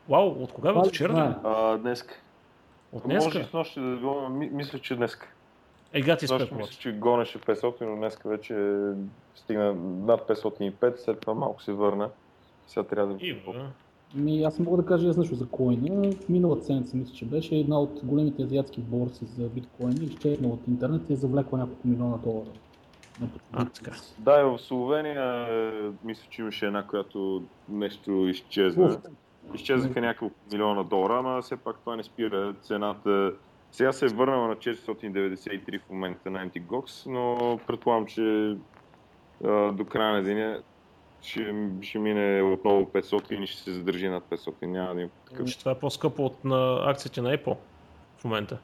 Вау, 0.08 0.28
от 0.28 0.52
кога 0.52 0.72
бе? 0.72 0.78
От 0.78 0.88
вчера? 0.88 1.38
А, 1.44 1.76
днес. 1.76 2.04
От 2.92 3.04
Може 3.04 3.20
днеска? 3.20 3.44
с 3.44 3.52
нощи 3.52 3.80
да 3.80 3.86
ми- 4.30 4.50
мисля, 4.52 4.78
че 4.78 4.96
днес. 4.96 5.18
Е, 5.94 6.00
гати 6.00 6.24
Нощи 6.24 6.26
спекулация. 6.26 6.56
мисля, 6.56 6.80
че 6.80 6.92
гонеше 6.92 7.38
500, 7.38 7.80
но 7.80 7.96
днес 7.96 8.18
вече 8.24 8.54
стигна 9.34 9.74
над 9.74 10.28
505, 10.28 10.96
след 10.96 11.20
това 11.20 11.34
малко 11.34 11.62
се 11.62 11.72
върна. 11.72 12.08
Сега 12.66 12.84
трябва 12.84 13.14
да... 13.14 13.26
И, 13.26 13.34
бе. 13.34 13.40
Ми, 14.14 14.42
аз 14.42 14.58
мога 14.58 14.76
да 14.76 14.86
кажа 14.88 15.08
аз 15.08 15.16
нещо 15.16 15.34
за 15.34 15.48
коина. 15.48 16.10
Миналата 16.28 16.64
седмица 16.64 16.96
мисля, 16.96 17.14
че 17.14 17.24
беше 17.24 17.56
една 17.56 17.80
от 17.80 18.00
големите 18.04 18.42
азиатски 18.42 18.80
борси 18.80 19.24
за 19.24 19.48
биткоини, 19.48 20.04
изчезна 20.04 20.48
от 20.48 20.60
интернет 20.68 21.10
и 21.10 21.12
е 21.12 21.16
завлекла 21.16 21.58
няколко 21.58 21.88
милиона 21.88 22.16
долара. 22.16 22.50
на 23.20 23.28
А, 23.52 23.64
така. 23.64 23.96
Да, 24.18 24.40
и 24.40 24.44
в 24.44 24.58
Словения 24.58 25.46
е, 25.50 25.90
мисля, 26.04 26.26
че 26.30 26.42
имаше 26.42 26.66
една, 26.66 26.86
която 26.86 27.42
нещо 27.68 28.26
изчезна. 28.28 29.00
Изчезнаха 29.54 30.00
няколко 30.00 30.34
милиона 30.52 30.82
долара, 30.82 31.18
ама 31.18 31.42
все 31.42 31.56
пак 31.56 31.78
това 31.78 31.96
не 31.96 32.02
спира 32.02 32.54
цената. 32.62 33.32
Сега 33.74 33.92
се 33.92 34.06
е 34.06 34.08
върнала 34.08 34.48
на 34.48 34.56
493 34.56 35.80
в 35.80 35.90
момента 35.90 36.30
на 36.30 36.48
Antigox, 36.48 37.10
но 37.10 37.58
предполагам, 37.66 38.06
че 38.06 38.56
а, 39.44 39.72
до 39.72 39.84
края 39.84 40.12
на 40.12 40.22
деня 40.22 40.62
ще, 41.22 41.54
ще 41.82 41.98
мине 41.98 42.42
отново 42.42 42.84
500 42.84 43.32
и 43.32 43.46
ще 43.46 43.62
се 43.62 43.72
задържи 43.72 44.08
над 44.08 44.24
500. 44.24 44.66
Няма 44.66 44.94
да 44.94 45.00
има 45.00 45.10
такъв. 45.30 45.48
Че 45.48 45.58
това 45.58 45.72
е 45.72 45.78
по-скъпо 45.78 46.24
от 46.24 46.44
на 46.44 46.90
акциите 46.90 47.22
на 47.22 47.36
Apple 47.36 47.56
в 48.18 48.24
момента. 48.24 48.58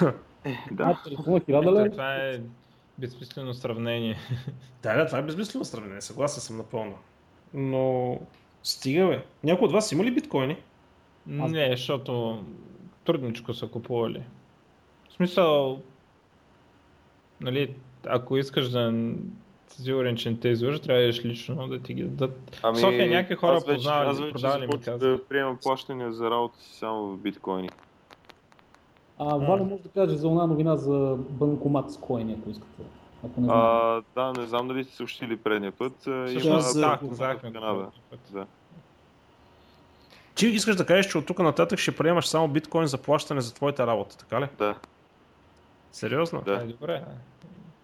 Да. 0.70 0.84
А, 0.84 1.02
телефона 1.04 1.40
1000 1.40 1.60
Ето, 1.62 1.74
лева. 1.74 1.90
Това 1.90 2.16
е 2.16 2.40
безсмислено 2.98 3.54
сравнение. 3.54 4.16
Да, 4.82 4.96
да, 4.96 5.06
това 5.06 5.18
е 5.18 5.22
безмислено 5.22 5.64
сравнение, 5.64 6.00
съгласен 6.00 6.40
съм 6.40 6.56
напълно. 6.56 6.98
Но 7.54 8.18
стига 8.62 9.06
бе. 9.06 9.24
Някой 9.44 9.66
от 9.66 9.72
вас 9.72 9.92
има 9.92 10.04
ли 10.04 10.10
биткоини? 10.10 10.56
Не, 11.26 11.70
защото 11.70 12.44
трудничко 13.06 13.54
са 13.54 13.68
купували. 13.68 14.22
В 15.08 15.12
смисъл, 15.12 15.80
нали, 17.40 17.74
ако 18.06 18.36
искаш 18.36 18.68
да 18.68 18.92
си 19.68 19.82
сигурен, 19.82 20.16
че 20.16 20.30
не 20.30 20.36
те 20.36 20.48
излъжат, 20.48 20.82
трябва 20.82 21.02
да 21.02 21.08
лично 21.08 21.68
да 21.68 21.78
ти 21.78 21.94
ги 21.94 22.02
дадат. 22.02 22.60
Ами, 22.62 22.76
В 22.76 22.80
София 22.80 23.08
някакви 23.10 23.34
хора 23.34 23.56
аз 23.56 23.64
вече, 23.64 23.76
познавали, 23.76 24.08
аз 24.08 24.20
вече 24.20 24.32
продавали 24.32 24.66
ми 24.66 24.72
казват. 24.72 24.98
да 25.00 25.24
приемам 25.24 25.58
плащания 25.62 26.12
за 26.12 26.30
работа 26.30 26.58
си 26.60 26.74
само 26.74 27.06
в 27.06 27.18
биткоини. 27.18 27.68
А, 29.18 29.24
Валя 29.24 29.64
може 29.64 29.82
да 29.82 29.88
каже 29.88 30.16
за 30.16 30.28
една 30.28 30.46
новина 30.46 30.76
за 30.76 31.16
банкомат 31.18 31.92
с 31.92 31.96
коини, 31.96 32.36
ако 32.40 32.50
искате. 32.50 32.82
Ако 33.24 33.40
не 33.40 33.46
знаете. 33.46 34.04
А, 34.16 34.32
да, 34.32 34.40
не 34.40 34.46
знам 34.46 34.68
дали 34.68 34.84
сте 34.84 34.94
съобщили 34.96 35.36
предния 35.36 35.72
път. 35.72 35.92
Всъщност, 36.00 36.44
Има 36.46 36.60
за- 36.60 36.80
да, 36.80 36.98
казахме. 37.08 37.50
Да. 38.32 38.46
Ти 40.36 40.46
искаш 40.46 40.76
да 40.76 40.86
кажеш, 40.86 41.06
че 41.06 41.18
от 41.18 41.26
тук 41.26 41.38
нататък 41.38 41.78
ще 41.78 41.96
приемаш 41.96 42.26
само 42.26 42.48
биткоин 42.48 42.86
за 42.86 42.98
плащане 42.98 43.40
за 43.40 43.54
твоята 43.54 43.86
работа, 43.86 44.18
така 44.18 44.40
ли? 44.40 44.48
Да. 44.58 44.74
Сериозно? 45.92 46.42
Да. 46.42 46.64
Добре. 46.64 47.02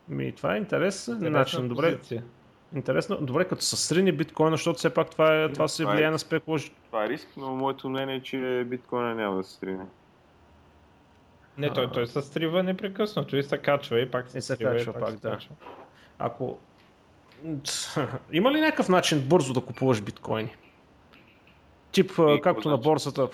Ми, 0.09 0.32
това 0.32 0.55
е 0.55 0.59
интересен 0.59 1.14
Интересна 1.14 1.38
начин. 1.38 1.68
Добре, 1.68 1.96
позиция. 1.96 2.24
интересно. 2.74 3.16
Добре, 3.20 3.44
като 3.44 3.62
са 3.62 3.76
срини 3.76 4.12
биткоина, 4.12 4.57
защото 4.57 4.78
все 4.78 4.94
пак 4.94 5.11
това, 5.11 5.42
е, 5.42 5.53
това 5.53 5.68
се 5.68 5.84
влияе 5.84 6.11
на 6.11 6.18
спекула. 6.18 6.59
Това 6.86 7.05
е 7.05 7.09
риск, 7.09 7.28
но 7.36 7.57
моето 7.57 7.88
мнение 7.88 8.16
е, 8.16 8.22
че 8.22 8.66
биткоина 8.66 9.14
няма 9.14 9.36
да 9.36 9.44
се 9.44 9.53
стрине. 9.53 9.84
Не, 11.59 11.72
той, 11.72 11.90
той 11.90 12.07
се 12.07 12.22
стрива 12.22 12.62
непрекъснато 12.62 13.36
и 13.36 13.42
се 13.42 13.59
качва 13.59 14.00
и 14.00 14.11
пак 14.11 14.30
се, 14.30 14.38
И 14.38 14.42
се 14.42 14.55
стрива, 14.55 14.76
качва 14.76 14.94
и 14.96 15.00
пак, 15.00 15.11
се 15.11 15.16
да. 15.16 15.30
качва. 15.30 15.55
Ако... 16.18 16.59
Има 18.32 18.53
ли 18.53 18.61
някакъв 18.61 18.88
начин 18.88 19.28
бързо 19.28 19.53
да 19.53 19.61
купуваш 19.61 20.00
биткоини? 20.00 20.57
Тип, 21.93 22.11
И, 22.11 22.40
както 22.43 22.68
на 22.68 22.76
значи? 22.76 22.88
борсата. 22.88 23.28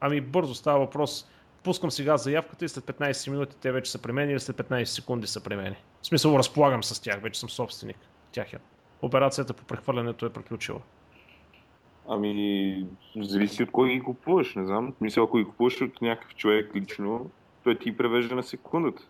Ами 0.00 0.20
бързо 0.20 0.54
става 0.54 0.78
въпрос. 0.78 1.30
Пускам 1.62 1.90
сега 1.90 2.16
заявката 2.16 2.64
и 2.64 2.68
след 2.68 2.84
15 2.84 3.30
минути 3.30 3.56
те 3.60 3.72
вече 3.72 3.90
са 3.90 4.02
при 4.02 4.12
мен 4.12 4.30
или 4.30 4.40
след 4.40 4.56
15 4.56 4.84
секунди 4.84 5.26
са 5.26 5.40
при 5.40 5.56
мен. 5.56 5.74
В 6.02 6.06
смисъл 6.06 6.34
разполагам 6.38 6.84
с 6.84 7.00
тях, 7.02 7.20
вече 7.22 7.40
съм 7.40 7.50
собственик. 7.50 7.96
Тях 8.32 8.52
е. 8.52 8.58
Операцията 9.02 9.54
по 9.54 9.64
прехвърлянето 9.64 10.26
е 10.26 10.32
приключила. 10.32 10.80
Ами, 12.08 12.86
зависи 13.16 13.62
от 13.62 13.70
кой 13.70 13.90
ги 13.90 14.00
купуваш, 14.00 14.54
не 14.54 14.66
знам. 14.66 14.94
Мисля, 15.00 15.22
ако 15.22 15.36
ги 15.38 15.44
купуваш 15.44 15.80
от 15.80 16.02
някакъв 16.02 16.34
човек 16.34 16.70
лично, 16.76 17.30
той 17.64 17.78
ти 17.78 17.96
превежда 17.96 18.34
на 18.34 18.42
секундата. 18.42 19.02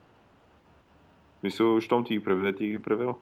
Мисля, 1.42 1.80
щом 1.80 2.04
ти 2.04 2.14
ги 2.14 2.24
преведе, 2.24 2.56
ти 2.58 2.66
ги 2.66 2.78
превел. 2.78 3.18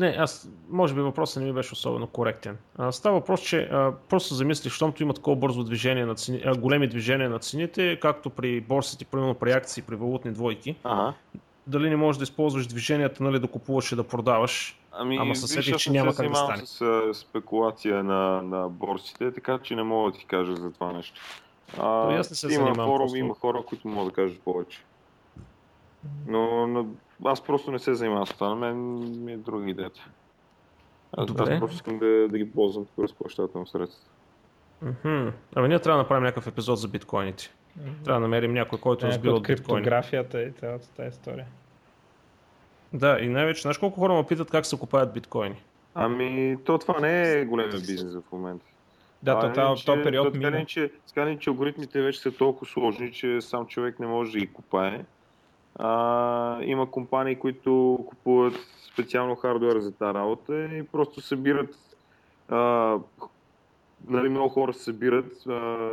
Не, 0.00 0.16
аз, 0.18 0.48
може 0.70 0.94
би 0.94 1.00
въпросът 1.00 1.42
не 1.42 1.46
ми 1.46 1.52
беше 1.54 1.72
особено 1.72 2.06
коректен. 2.06 2.58
А, 2.78 2.92
става 2.92 3.18
въпрос, 3.18 3.40
че 3.40 3.62
а, 3.62 3.92
просто 4.08 4.34
замислиш, 4.34 4.72
щомто 4.72 5.02
има 5.02 5.14
такова 5.14 5.36
бързо 5.36 5.64
движение 5.64 6.06
на 6.06 6.14
цени, 6.14 6.42
а, 6.46 6.56
големи 6.56 6.88
движения 6.88 7.30
на 7.30 7.38
цените, 7.38 7.98
както 8.00 8.30
при 8.30 8.60
борсите, 8.60 9.04
примерно 9.04 9.34
при 9.34 9.52
акции, 9.52 9.82
при 9.82 9.94
валутни 9.94 10.32
двойки, 10.32 10.76
Ага. 10.84 11.14
дали 11.66 11.90
не 11.90 11.96
можеш 11.96 12.18
да 12.18 12.22
използваш 12.22 12.66
движенията, 12.66 13.22
нали, 13.22 13.38
да 13.38 13.46
купуваш 13.48 13.92
и 13.92 13.96
да 13.96 14.04
продаваш. 14.04 14.80
Ами, 14.92 15.16
Ама 15.16 15.32
аз 15.32 15.58
че 15.78 15.90
няма 15.90 16.14
как 16.14 16.28
да 16.28 16.34
стане. 16.36 16.66
с 16.66 17.14
спекулация 17.14 18.04
на, 18.04 18.42
на 18.42 18.68
борсите, 18.68 19.32
така 19.32 19.58
че 19.62 19.74
не 19.74 19.82
мога 19.82 20.12
да 20.12 20.18
ти 20.18 20.24
кажа 20.24 20.56
за 20.56 20.72
това 20.72 20.92
нещо. 20.92 21.20
А, 21.78 22.08
То 22.08 22.10
аз 22.10 22.30
не 22.30 22.36
се 22.36 22.46
има 22.46 22.52
занимавам 22.54 22.86
форум, 22.86 22.98
просто. 22.98 23.16
има 23.18 23.34
хора, 23.34 23.62
които 23.66 23.88
могат 23.88 24.14
да 24.14 24.22
кажат 24.22 24.40
повече. 24.40 24.84
Но, 26.26 26.66
но 26.66 26.86
аз 27.24 27.40
просто 27.40 27.70
не 27.70 27.78
се 27.78 27.94
занимавам 27.94 28.26
с 28.26 28.32
това, 28.32 28.48
на 28.48 28.54
мен 28.56 28.76
ми 29.24 29.32
е 29.32 29.36
друга 29.36 29.70
идеята. 29.70 30.08
Аз, 31.16 31.26
Добре. 31.26 31.52
аз 31.52 31.58
просто 31.60 31.74
искам 31.76 31.98
да, 31.98 32.28
да 32.28 32.38
ги 32.38 32.50
ползвам 32.52 32.84
като 32.84 33.02
разплащателно 33.02 33.66
средство. 33.66 34.10
Мгм. 34.82 35.28
Ами 35.54 35.68
ние 35.68 35.78
трябва 35.78 35.96
да 35.98 36.02
направим 36.02 36.24
някакъв 36.24 36.46
епизод 36.46 36.78
за 36.78 36.88
биткоините. 36.88 37.54
Трябва 38.04 38.20
да 38.20 38.20
намерим 38.20 38.52
някой, 38.52 38.78
който 38.78 39.06
разбира 39.06 39.32
от 39.32 39.36
от 39.38 39.42
биткоини. 39.42 39.56
криптографията 39.82 40.42
и 40.42 40.52
цялата 40.52 40.88
тази 40.90 41.08
история. 41.08 41.46
Да, 42.92 43.18
и 43.20 43.28
най-вече, 43.28 43.62
знаеш 43.62 43.78
колко 43.78 44.00
хора 44.00 44.14
ме 44.14 44.26
питат 44.26 44.50
как 44.50 44.66
се 44.66 44.78
купаят 44.78 45.12
биткоини? 45.14 45.62
Ами, 45.94 46.56
то 46.64 46.78
това 46.78 47.00
не 47.00 47.32
е 47.32 47.44
големия 47.44 47.80
бизнес 47.80 48.14
в 48.14 48.22
момента. 48.32 48.66
Да, 49.22 49.40
то, 49.40 49.46
е, 49.46 49.52
това, 49.52 49.74
че- 49.76 49.84
то 49.86 50.02
период 50.02 50.32
то 50.32 50.38
мина. 50.38 50.50
не, 50.50 50.64
че, 50.64 50.90
че 51.38 51.50
алгоритмите 51.50 52.02
вече 52.02 52.20
са 52.20 52.32
толкова 52.32 52.66
сложни, 52.66 53.12
че 53.12 53.40
сам 53.40 53.66
човек 53.66 54.00
не 54.00 54.06
може 54.06 54.32
да 54.32 54.38
ги 54.38 54.46
купае. 54.46 55.04
А, 55.76 56.62
има 56.62 56.90
компании, 56.90 57.36
които 57.36 58.04
купуват 58.06 58.54
специално 58.92 59.36
хардуер 59.36 59.78
за 59.78 59.92
тази 59.92 60.14
работа 60.14 60.64
и 60.64 60.82
просто 60.82 61.20
събират 61.20 61.76
а, 62.48 62.98
нали, 64.08 64.28
много 64.28 64.48
хора 64.48 64.72
се 64.72 64.82
събират 64.82 65.46
а, 65.46 65.88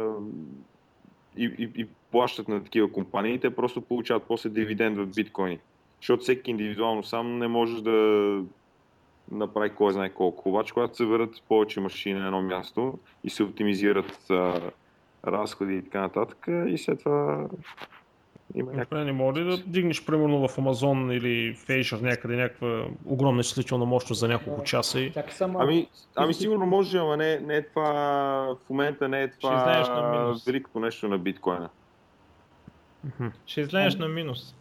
и, 1.37 1.45
и, 1.45 1.81
и 1.81 1.87
плащат 2.11 2.47
на 2.47 2.63
такива 2.63 2.91
компании 2.91 3.33
и 3.33 3.39
те 3.39 3.55
просто 3.55 3.81
получават 3.81 4.23
после 4.27 4.49
дивиденд 4.49 4.97
в 4.97 5.05
биткоини. 5.05 5.59
Защото 6.01 6.23
всеки 6.23 6.51
индивидуално 6.51 7.03
сам 7.03 7.37
не 7.37 7.47
може 7.47 7.83
да 7.83 8.41
направи 9.31 9.69
кой 9.69 9.93
знае 9.93 10.09
колко. 10.09 10.49
Обаче, 10.49 10.73
когато 10.73 10.95
се 10.95 11.03
съберат 11.03 11.43
повече 11.47 11.79
машини 11.79 12.19
на 12.19 12.25
едно 12.25 12.41
място 12.41 12.99
и 13.23 13.29
се 13.29 13.43
оптимизират 13.43 14.29
а, 14.29 14.61
разходи 15.27 15.75
и 15.75 15.83
така 15.83 16.01
нататък, 16.01 16.47
и 16.67 16.77
след 16.77 16.99
това 16.99 17.47
има 18.55 18.71
някакъв... 18.71 18.89
Добре, 18.89 19.05
не 19.05 19.11
може 19.11 19.39
ли 19.39 19.45
да 19.45 19.57
дигнеш 19.57 20.05
примерно 20.05 20.47
в 20.47 20.57
Амазон 20.57 21.11
или 21.11 21.53
в 21.53 21.67
Azure 21.67 22.01
някъде 22.01 22.35
някаква 22.35 22.85
огромна 23.05 23.41
изчислителна 23.41 23.85
мощност 23.85 24.19
за 24.19 24.27
няколко 24.27 24.63
часа 24.63 24.99
и... 24.99 25.11
Чакай 25.11 25.33
само. 25.33 25.59
Ами, 25.61 25.87
ами 26.15 26.33
сигурно 26.33 26.65
може, 26.65 26.97
ама 26.97 27.17
не, 27.17 27.39
не 27.39 27.55
е 27.55 27.67
това, 27.67 27.91
в 28.65 28.69
момента 28.69 29.09
не 29.09 29.23
е 29.23 29.29
това 29.29 29.61
излезеш 29.61 29.87
на 29.87 30.11
минус. 30.11 30.45
великото 30.45 30.79
нещо 30.79 31.07
на 31.07 31.17
биткоина. 31.17 31.69
Ще 33.45 33.61
излезеш 33.61 33.95
на 33.95 34.07
минус. 34.07 34.55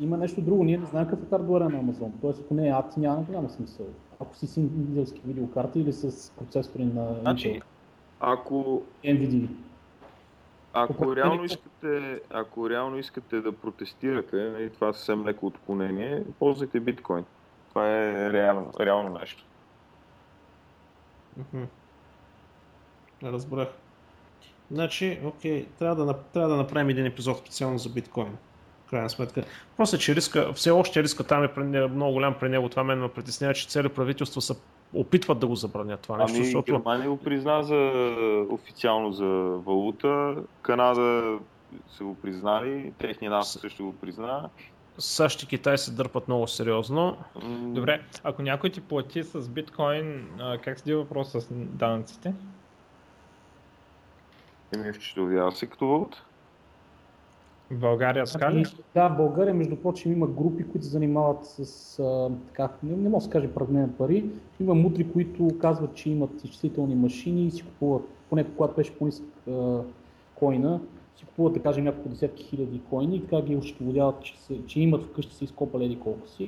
Има 0.00 0.16
нещо 0.16 0.40
друго, 0.40 0.64
ние 0.64 0.78
не 0.78 0.86
знаем 0.86 1.06
какъв 1.06 1.26
е 1.26 1.30
хардуера 1.30 1.64
на 1.64 1.82
Amazon. 1.82 2.10
Тоест, 2.20 2.40
ако 2.44 2.54
не 2.54 2.68
е 2.68 2.72
AT, 2.72 2.96
няма 2.96 3.22
голяма 3.22 3.48
смисъл. 3.48 3.86
Ако 4.20 4.36
си 4.36 4.46
с 4.46 4.56
интелски 4.56 5.20
видеокарти 5.24 5.80
или 5.80 5.92
с 5.92 6.32
процесори 6.38 6.84
на 6.84 7.14
Значи, 7.20 7.48
Intel, 7.48 7.62
ако, 8.20 8.82
NVIDIA. 9.04 9.48
Ако, 10.82 11.16
реално 11.16 11.44
искате, 11.44 12.20
ако 12.30 12.70
реално 12.70 12.98
искате 12.98 13.40
да 13.40 13.52
протестирате, 13.52 14.36
нали, 14.36 14.70
това 14.70 14.88
е 14.88 14.92
съвсем 14.92 15.26
леко 15.26 15.46
отклонение, 15.46 16.22
ползвайте 16.38 16.80
биткоин. 16.80 17.24
Това 17.68 17.88
е 17.88 18.32
реално, 18.32 18.72
реално 18.80 19.18
нещо. 19.18 19.44
Разбрах. 23.22 23.68
Значи, 24.70 25.20
окей, 25.24 25.66
трябва 25.78 26.04
да, 26.04 26.14
трябва 26.14 26.48
да 26.48 26.56
направим 26.56 26.88
един 26.88 27.06
епизод 27.06 27.38
специално 27.38 27.78
за 27.78 27.88
биткоин. 27.88 28.36
В 28.86 28.90
крайна 28.90 29.10
сметка. 29.10 29.44
Просто 29.76 29.98
че 29.98 30.14
риска, 30.14 30.52
все 30.52 30.70
още 30.70 31.02
риска 31.02 31.24
там 31.24 31.44
е 31.44 31.86
много 31.88 32.12
голям 32.12 32.34
при 32.40 32.48
него. 32.48 32.68
Това 32.68 32.84
мен 32.84 33.00
ме 33.00 33.08
притеснява, 33.08 33.54
че 33.54 33.68
цели 33.68 33.88
правителства 33.88 34.42
се 34.42 34.54
опитват 34.94 35.38
да 35.38 35.46
го 35.46 35.54
забранят 35.54 36.00
това 36.00 36.16
нещо, 36.16 36.36
Ами, 36.36 36.44
защото 36.44 36.72
Германия 36.72 37.10
го 37.10 37.16
призна 37.16 37.62
за, 37.62 37.92
официално 38.50 39.12
за 39.12 39.26
валута, 39.66 40.36
Канада 40.62 41.38
са 41.88 42.04
го 42.04 42.14
признали, 42.14 42.92
техния 42.98 43.30
нас 43.30 43.52
също 43.52 43.84
го 43.84 43.92
призна. 43.92 44.48
САЩ 44.98 45.42
и 45.42 45.46
Китай 45.46 45.78
се 45.78 45.90
дърпат 45.90 46.28
много 46.28 46.48
сериозно. 46.48 47.16
Добре, 47.60 48.02
ако 48.22 48.42
някой 48.42 48.70
ти 48.70 48.80
плати 48.80 49.22
с 49.22 49.48
биткоин, 49.48 50.28
как 50.62 50.78
седи 50.78 50.94
въпрос 50.94 51.32
с 51.32 51.46
данъците? 51.50 52.34
Еми, 54.74 54.94
счетоводява 54.94 55.52
се 55.52 55.66
като 55.66 55.88
валута. 55.88 56.24
България 57.70 58.24
така 58.24 58.52
ли? 58.52 58.56
Ами, 58.56 58.64
Да, 58.94 59.08
в 59.08 59.16
България, 59.16 59.54
между 59.54 59.76
прочим, 59.76 60.12
има 60.12 60.26
групи, 60.26 60.64
които 60.68 60.84
се 60.84 60.90
занимават 60.92 61.44
с, 61.44 61.98
а, 61.98 62.30
така, 62.46 62.68
не, 62.82 62.96
не 62.96 63.08
мога 63.08 63.16
да 63.18 63.24
се 63.24 63.30
каже 63.30 63.48
пране 63.48 63.80
на 63.80 63.92
пари. 63.92 64.24
Има 64.60 64.74
мутри, 64.74 65.12
които 65.12 65.48
казват, 65.60 65.94
че 65.94 66.10
имат 66.10 66.44
изчислителни 66.44 66.94
машини 66.94 67.46
и 67.46 67.50
си 67.50 67.62
купуват, 67.62 68.02
поне 68.30 68.44
когато 68.56 68.74
беше 68.74 68.98
по-нисък 68.98 69.24
койна, 70.34 70.80
си 71.16 71.24
купуват, 71.24 71.52
да 71.52 71.60
кажем, 71.62 71.84
няколко 71.84 72.08
десетки 72.08 72.44
хиляди 72.44 72.80
койни 72.90 73.16
и 73.16 73.22
така 73.26 73.42
ги 73.42 73.56
ощетоводяват, 73.56 74.20
че, 74.22 74.40
се, 74.40 74.66
че 74.66 74.80
имат 74.80 75.04
вкъщи 75.04 75.34
си 75.34 75.44
изкопали 75.44 75.84
еди 75.84 75.98
колко 75.98 76.28
си, 76.28 76.46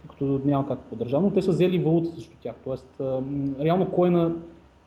тъй 0.00 0.08
като 0.10 0.40
няма 0.44 0.68
как 0.68 0.78
поддържа. 0.78 1.20
Но 1.20 1.30
те 1.30 1.42
са 1.42 1.50
взели 1.50 1.78
валута 1.78 2.10
срещу 2.10 2.36
тях. 2.40 2.54
Тоест, 2.64 3.00
а, 3.00 3.20
реално 3.60 3.90
койна 3.90 4.34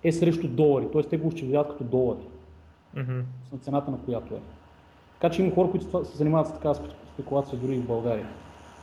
е 0.03 0.12
срещу 0.12 0.47
долари, 0.47 0.88
т.е. 0.93 1.03
те 1.03 1.18
го 1.18 1.28
ощетоводяват 1.28 1.68
като 1.72 1.84
долари 1.84 2.28
Мгм. 2.95 3.20
на 3.53 3.59
цената 3.62 3.91
на 3.91 3.97
която 4.05 4.36
е. 4.36 4.39
Така 5.22 5.36
че 5.36 5.41
има 5.41 5.55
хора, 5.55 5.72
които 5.72 6.05
се 6.05 6.17
занимават 6.17 6.47
с 6.47 6.53
такава 6.53 6.76
спе- 6.76 6.93
спекулация 7.13 7.59
дори 7.59 7.76
и 7.76 7.80
в 7.80 7.88
България. 7.88 8.28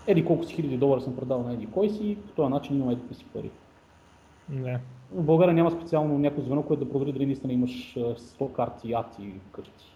Еди 0.06 0.24
колко 0.24 0.44
си 0.44 0.54
хиляди 0.54 0.76
долара 0.76 1.00
съм 1.00 1.16
продал 1.16 1.42
на 1.42 1.52
еди 1.52 1.66
кой 1.66 1.88
си, 1.88 2.16
по 2.26 2.32
този 2.32 2.50
начин 2.50 2.76
имам 2.76 2.90
еди 2.90 3.14
си 3.14 3.24
пари. 3.24 3.50
Не. 4.48 4.80
В 5.12 5.22
България 5.22 5.54
няма 5.54 5.70
специално 5.70 6.18
някое 6.18 6.44
звено, 6.44 6.62
което 6.62 6.84
да 6.84 6.90
провери 6.90 7.12
дали 7.12 7.26
наистина 7.26 7.52
имаш 7.52 7.96
а, 7.96 8.00
100 8.00 8.52
карти, 8.52 8.92
ати 8.92 9.32
вкъщи. 9.48 9.92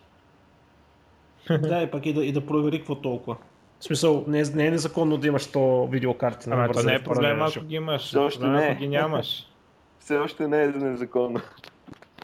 да, 1.68 1.82
и 1.82 1.90
пък 1.90 2.06
и 2.06 2.12
да, 2.12 2.24
и 2.24 2.32
да 2.32 2.46
провери 2.46 2.78
какво 2.78 2.94
толкова. 2.94 3.36
В 3.80 3.84
смисъл, 3.84 4.24
не 4.28 4.40
е, 4.40 4.44
не 4.54 4.66
е 4.66 4.70
незаконно 4.70 5.16
да 5.16 5.26
имаш 5.26 5.42
100 5.42 5.90
видеокарти 5.90 6.48
на 6.48 6.54
Ама 6.54 6.72
то 6.72 6.82
не 6.82 6.94
е 6.94 7.02
проблема, 7.02 7.48
ако 7.56 7.64
ги 7.64 7.74
имаш. 7.74 8.02
Все 8.02 8.18
още 8.18 8.40
Проблема, 8.40 8.60
не 8.60 8.66
е. 8.66 8.70
ако 8.70 8.80
ги 8.80 8.88
нямаш. 8.88 9.48
Все 9.98 10.16
още 10.16 10.48
не 10.48 10.62
е 10.62 10.66
незаконно. 10.66 11.40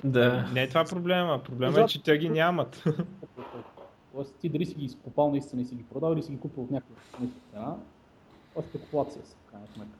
Да. 0.05 0.49
Не 0.53 0.63
е 0.63 0.69
това 0.69 0.85
проблема. 0.85 1.41
Проблема 1.45 1.81
е, 1.81 1.87
че 1.87 2.03
те 2.03 2.19
ги 2.19 2.29
нямат. 2.29 2.85
Тоест 4.19 4.35
ти 4.41 4.49
дали 4.49 4.67
си 4.67 4.75
ги 4.75 4.85
изкопал 4.85 5.31
наистина 5.31 5.63
и 5.63 5.65
си 5.65 5.75
ги 5.75 5.83
продал 5.83 6.13
или 6.13 6.23
си 6.23 6.33
ги 6.33 6.41
купил 6.41 6.63
от 6.63 6.71
някаква 6.71 6.97
цена, 7.53 7.77
това 8.51 8.63
е 8.65 8.69
спекулация 8.69 9.23
в 9.23 9.51
крайна 9.51 9.67
сметка. 9.67 9.99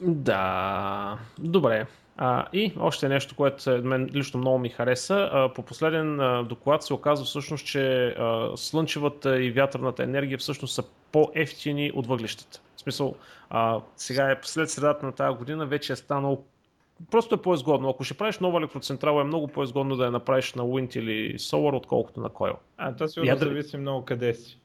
Да, 0.00 1.18
добре. 1.38 1.86
А, 2.16 2.46
и 2.52 2.72
още 2.78 3.08
нещо, 3.08 3.36
което 3.36 3.70
мен 3.70 4.10
лично 4.14 4.40
много 4.40 4.58
ми 4.58 4.68
хареса. 4.68 5.30
А, 5.32 5.52
по 5.54 5.62
последен 5.62 6.20
а, 6.20 6.42
доклад 6.42 6.82
се 6.82 6.94
оказва 6.94 7.24
всъщност, 7.26 7.66
че 7.66 8.06
а, 8.06 8.52
слънчевата 8.56 9.42
и 9.42 9.50
вятърната 9.50 10.02
енергия 10.02 10.38
всъщност 10.38 10.74
са 10.74 10.82
по-ефтини 11.12 11.92
от 11.94 12.06
въглищата. 12.06 12.60
В 12.76 12.80
смисъл, 12.80 13.14
а, 13.50 13.80
сега 13.96 14.30
е 14.30 14.38
след 14.42 14.70
средата 14.70 15.06
на 15.06 15.12
тази 15.12 15.38
година 15.38 15.66
вече 15.66 15.92
е 15.92 15.96
станало 15.96 16.44
Просто 17.10 17.34
е 17.34 17.42
по-изгодно. 17.42 17.88
Ако 17.88 18.04
ще 18.04 18.14
правиш 18.14 18.38
нова 18.38 18.58
електроцентрала, 18.58 19.20
е 19.20 19.24
много 19.24 19.48
по-изгодно 19.48 19.96
да 19.96 20.04
я 20.04 20.10
направиш 20.10 20.54
на 20.54 20.62
Wind 20.62 20.98
или 20.98 21.38
Solar, 21.38 21.76
отколкото 21.76 22.20
на 22.20 22.30
Coil. 22.30 22.56
А, 22.76 22.96
то 22.96 23.08
сигурно 23.08 23.32
Ядър- 23.32 23.48
зависи 23.48 23.76
много 23.76 24.04
къде 24.04 24.34
си. 24.34 24.58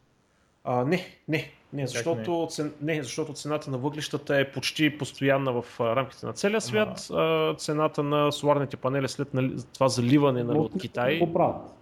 А, 0.64 0.86
не, 0.86 1.06
не, 1.28 1.52
не, 1.74 1.88
защото, 1.88 2.48
Цен, 2.50 2.74
не, 2.82 3.04
защото 3.04 3.34
цената 3.34 3.72
на 3.72 3.78
въглищата 3.78 4.40
е 4.40 4.52
почти 4.52 4.98
постоянна 4.98 5.62
в 5.62 5.80
а, 5.80 5.96
рамките 5.96 6.26
на 6.26 6.34
целия 6.34 6.62
свят. 6.62 7.08
А, 7.14 7.56
цената 7.56 8.04
на 8.04 8.32
соларните 8.32 8.78
панели 8.78 9.08
след 9.08 9.34
нали, 9.34 9.56
това 9.74 9.88
заливане 9.88 10.44
нали, 10.44 10.58
от 10.58 10.82
Китай. 10.82 11.20
Какво 11.20 11.34
правят? 11.34 11.74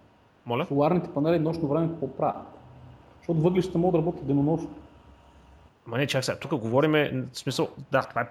Моля? 0.46 0.66
Соларните 0.66 1.10
панели 1.14 1.40
нощно 1.40 1.68
време 1.68 1.88
какво 1.88 2.08
правят? 2.08 2.48
Защото 3.18 3.40
въглищата 3.40 3.78
могат 3.78 3.92
да 3.92 3.98
работят 3.98 4.28
денонощно. 4.28 4.70
Ма 5.86 5.98
не, 5.98 6.08
чак 6.08 6.26
сега, 6.26 6.40
тук 6.40 6.56
говорим, 6.56 6.92
в 7.34 7.38
смисъл, 7.38 7.70
да, 7.92 8.02
това 8.02 8.22
е 8.22 8.28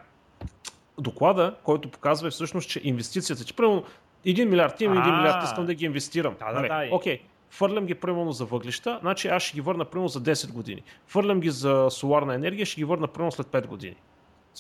доклада, 0.99 1.55
който 1.63 1.91
показва 1.91 2.29
е 2.29 2.31
всъщност, 2.31 2.71
че 2.71 2.81
инвестицията, 2.85 3.45
че 3.45 3.57
примерно 3.57 3.85
1 4.27 4.45
милиард, 4.45 4.81
имам 4.81 4.99
1 4.99 5.01
А. 5.01 5.17
милиард, 5.17 5.45
искам 5.45 5.67
да 5.67 5.75
ги 5.75 5.85
инвестирам. 5.85 6.35
Да, 6.39 6.53
да, 6.53 6.69
Нали, 6.69 6.89
да. 6.89 6.97
Окей, 6.97 7.21
фърлям 7.51 7.87
ги 7.87 7.95
примерно 7.95 8.33
за 8.33 8.45
въглища, 8.45 8.99
значи 9.01 9.29
аз 9.29 9.43
ще 9.43 9.55
ги 9.55 9.61
върна 9.61 9.85
примерно 9.85 10.09
за 10.09 10.21
10 10.21 10.53
години. 10.53 10.83
Фърлям 11.07 11.41
ги 11.41 11.51
за 11.51 11.87
соларна 11.91 12.35
енергия, 12.35 12.67
ще 12.67 12.81
ги 12.81 12.85
върна 12.85 13.07
примерно 13.07 13.33
след 13.33 13.47
5 13.47 13.67
години. 13.67 13.97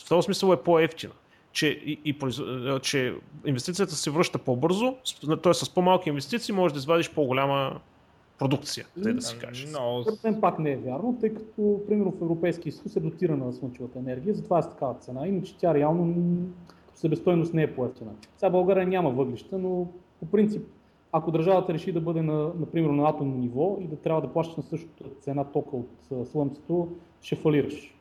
В 0.05 0.09
този 0.09 0.25
смисъл 0.25 0.53
е 0.53 0.63
по-ефтина. 0.63 1.13
че, 1.53 1.67
и, 1.67 2.01
и, 2.05 2.19
че 2.83 3.15
инвестицията 3.47 3.95
се 3.95 4.11
връща 4.11 4.39
по-бързо, 4.39 4.97
т.е. 5.43 5.55
с 5.55 5.75
по-малки 5.75 6.09
инвестиции 6.09 6.55
можеш 6.55 6.73
да 6.73 6.79
извадиш 6.79 7.11
по-голяма 7.11 7.81
продукция, 8.39 8.87
тъй 9.03 9.13
да 9.13 9.23
си 9.23 9.39
кажеш. 9.39 9.73
Но... 9.73 10.05
Според 10.05 10.41
пак 10.41 10.59
не 10.59 10.73
е 10.73 10.77
вярно, 10.77 11.17
тъй 11.21 11.35
като, 11.35 11.81
примерно, 11.89 12.11
в 12.11 12.23
Европейския 12.23 12.73
съюз 12.73 12.97
е 12.97 13.01
дотирана 13.01 13.47
на 13.47 13.53
слънчевата 13.53 13.99
енергия, 13.99 14.35
затова 14.35 14.59
е 14.59 14.63
с 14.63 14.71
такава 14.71 14.95
цена, 14.95 15.27
иначе 15.27 15.57
тя 15.59 15.75
реално 15.75 16.37
себестойност 16.95 17.55
не 17.55 17.63
е 17.63 17.75
по-ефтина. 17.75 18.11
Сега 18.37 18.51
България 18.51 18.87
няма 18.87 19.11
въглища, 19.11 19.59
но 19.59 19.89
по 20.21 20.27
принцип, 20.27 20.67
ако 21.13 21.31
държавата 21.31 21.75
реши 21.75 21.93
да 21.93 22.01
бъде 22.01 22.23
на, 22.23 22.51
например, 22.61 22.91
на 22.91 23.09
атомно 23.09 23.37
ниво 23.37 23.79
и 23.81 23.87
да 23.87 23.97
трябва 23.97 24.21
да 24.21 24.33
плащаш 24.33 24.57
на 24.57 24.63
същата 24.63 25.05
цена 25.21 25.45
тока 25.45 25.77
от 25.77 26.29
слънцето, 26.29 26.89
ще 27.21 27.37
фалираш. 27.37 27.95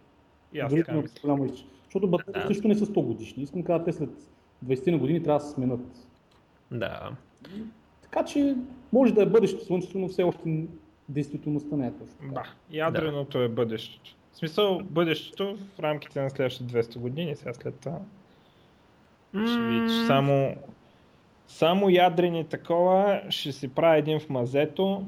Голямо 1.22 1.48
Защото 1.86 2.08
батерии 2.08 2.42
да. 2.42 2.48
също 2.48 2.68
не 2.68 2.76
са 2.76 2.86
100 2.86 3.06
годишни. 3.06 3.44
Искам 3.44 3.62
да 3.62 3.68
кажа, 3.68 3.84
те 3.84 3.94
след 3.94 4.10
20 4.66 4.92
на 4.92 4.98
години 4.98 5.24
трябва 5.24 5.40
да 5.40 5.46
се 5.46 5.52
сменят. 5.52 6.08
Да. 6.72 7.12
Така 8.16 8.28
че 8.28 8.56
може 8.94 9.14
да 9.14 9.24
е 9.24 9.26
бъдещето 9.26 9.66
слънчето, 9.66 10.00
но 10.00 10.08
все 10.08 10.24
още 10.24 10.66
действителността 11.10 11.76
не 11.76 11.88
е 11.88 11.92
точно. 11.92 12.34
Да, 12.34 12.44
ядреното 12.72 13.38
да. 13.38 13.44
е 13.44 13.48
бъдещето. 13.48 14.16
В 14.34 14.38
смисъл 14.38 14.82
бъдещето 14.84 15.58
в 15.76 15.80
рамките 15.80 16.22
на 16.22 16.30
следващите 16.30 16.84
200 16.84 16.98
години, 16.98 17.36
сега 17.36 17.54
след 17.54 17.80
това. 17.80 18.00
Mm. 19.36 19.48
Ще 19.48 19.62
видиш, 19.62 20.08
само, 20.08 20.56
само 21.48 21.90
ядрени 21.90 22.46
такова 22.46 23.22
ще 23.30 23.52
си 23.52 23.68
прави 23.68 24.00
един 24.00 24.20
в 24.20 24.30
мазето. 24.30 25.06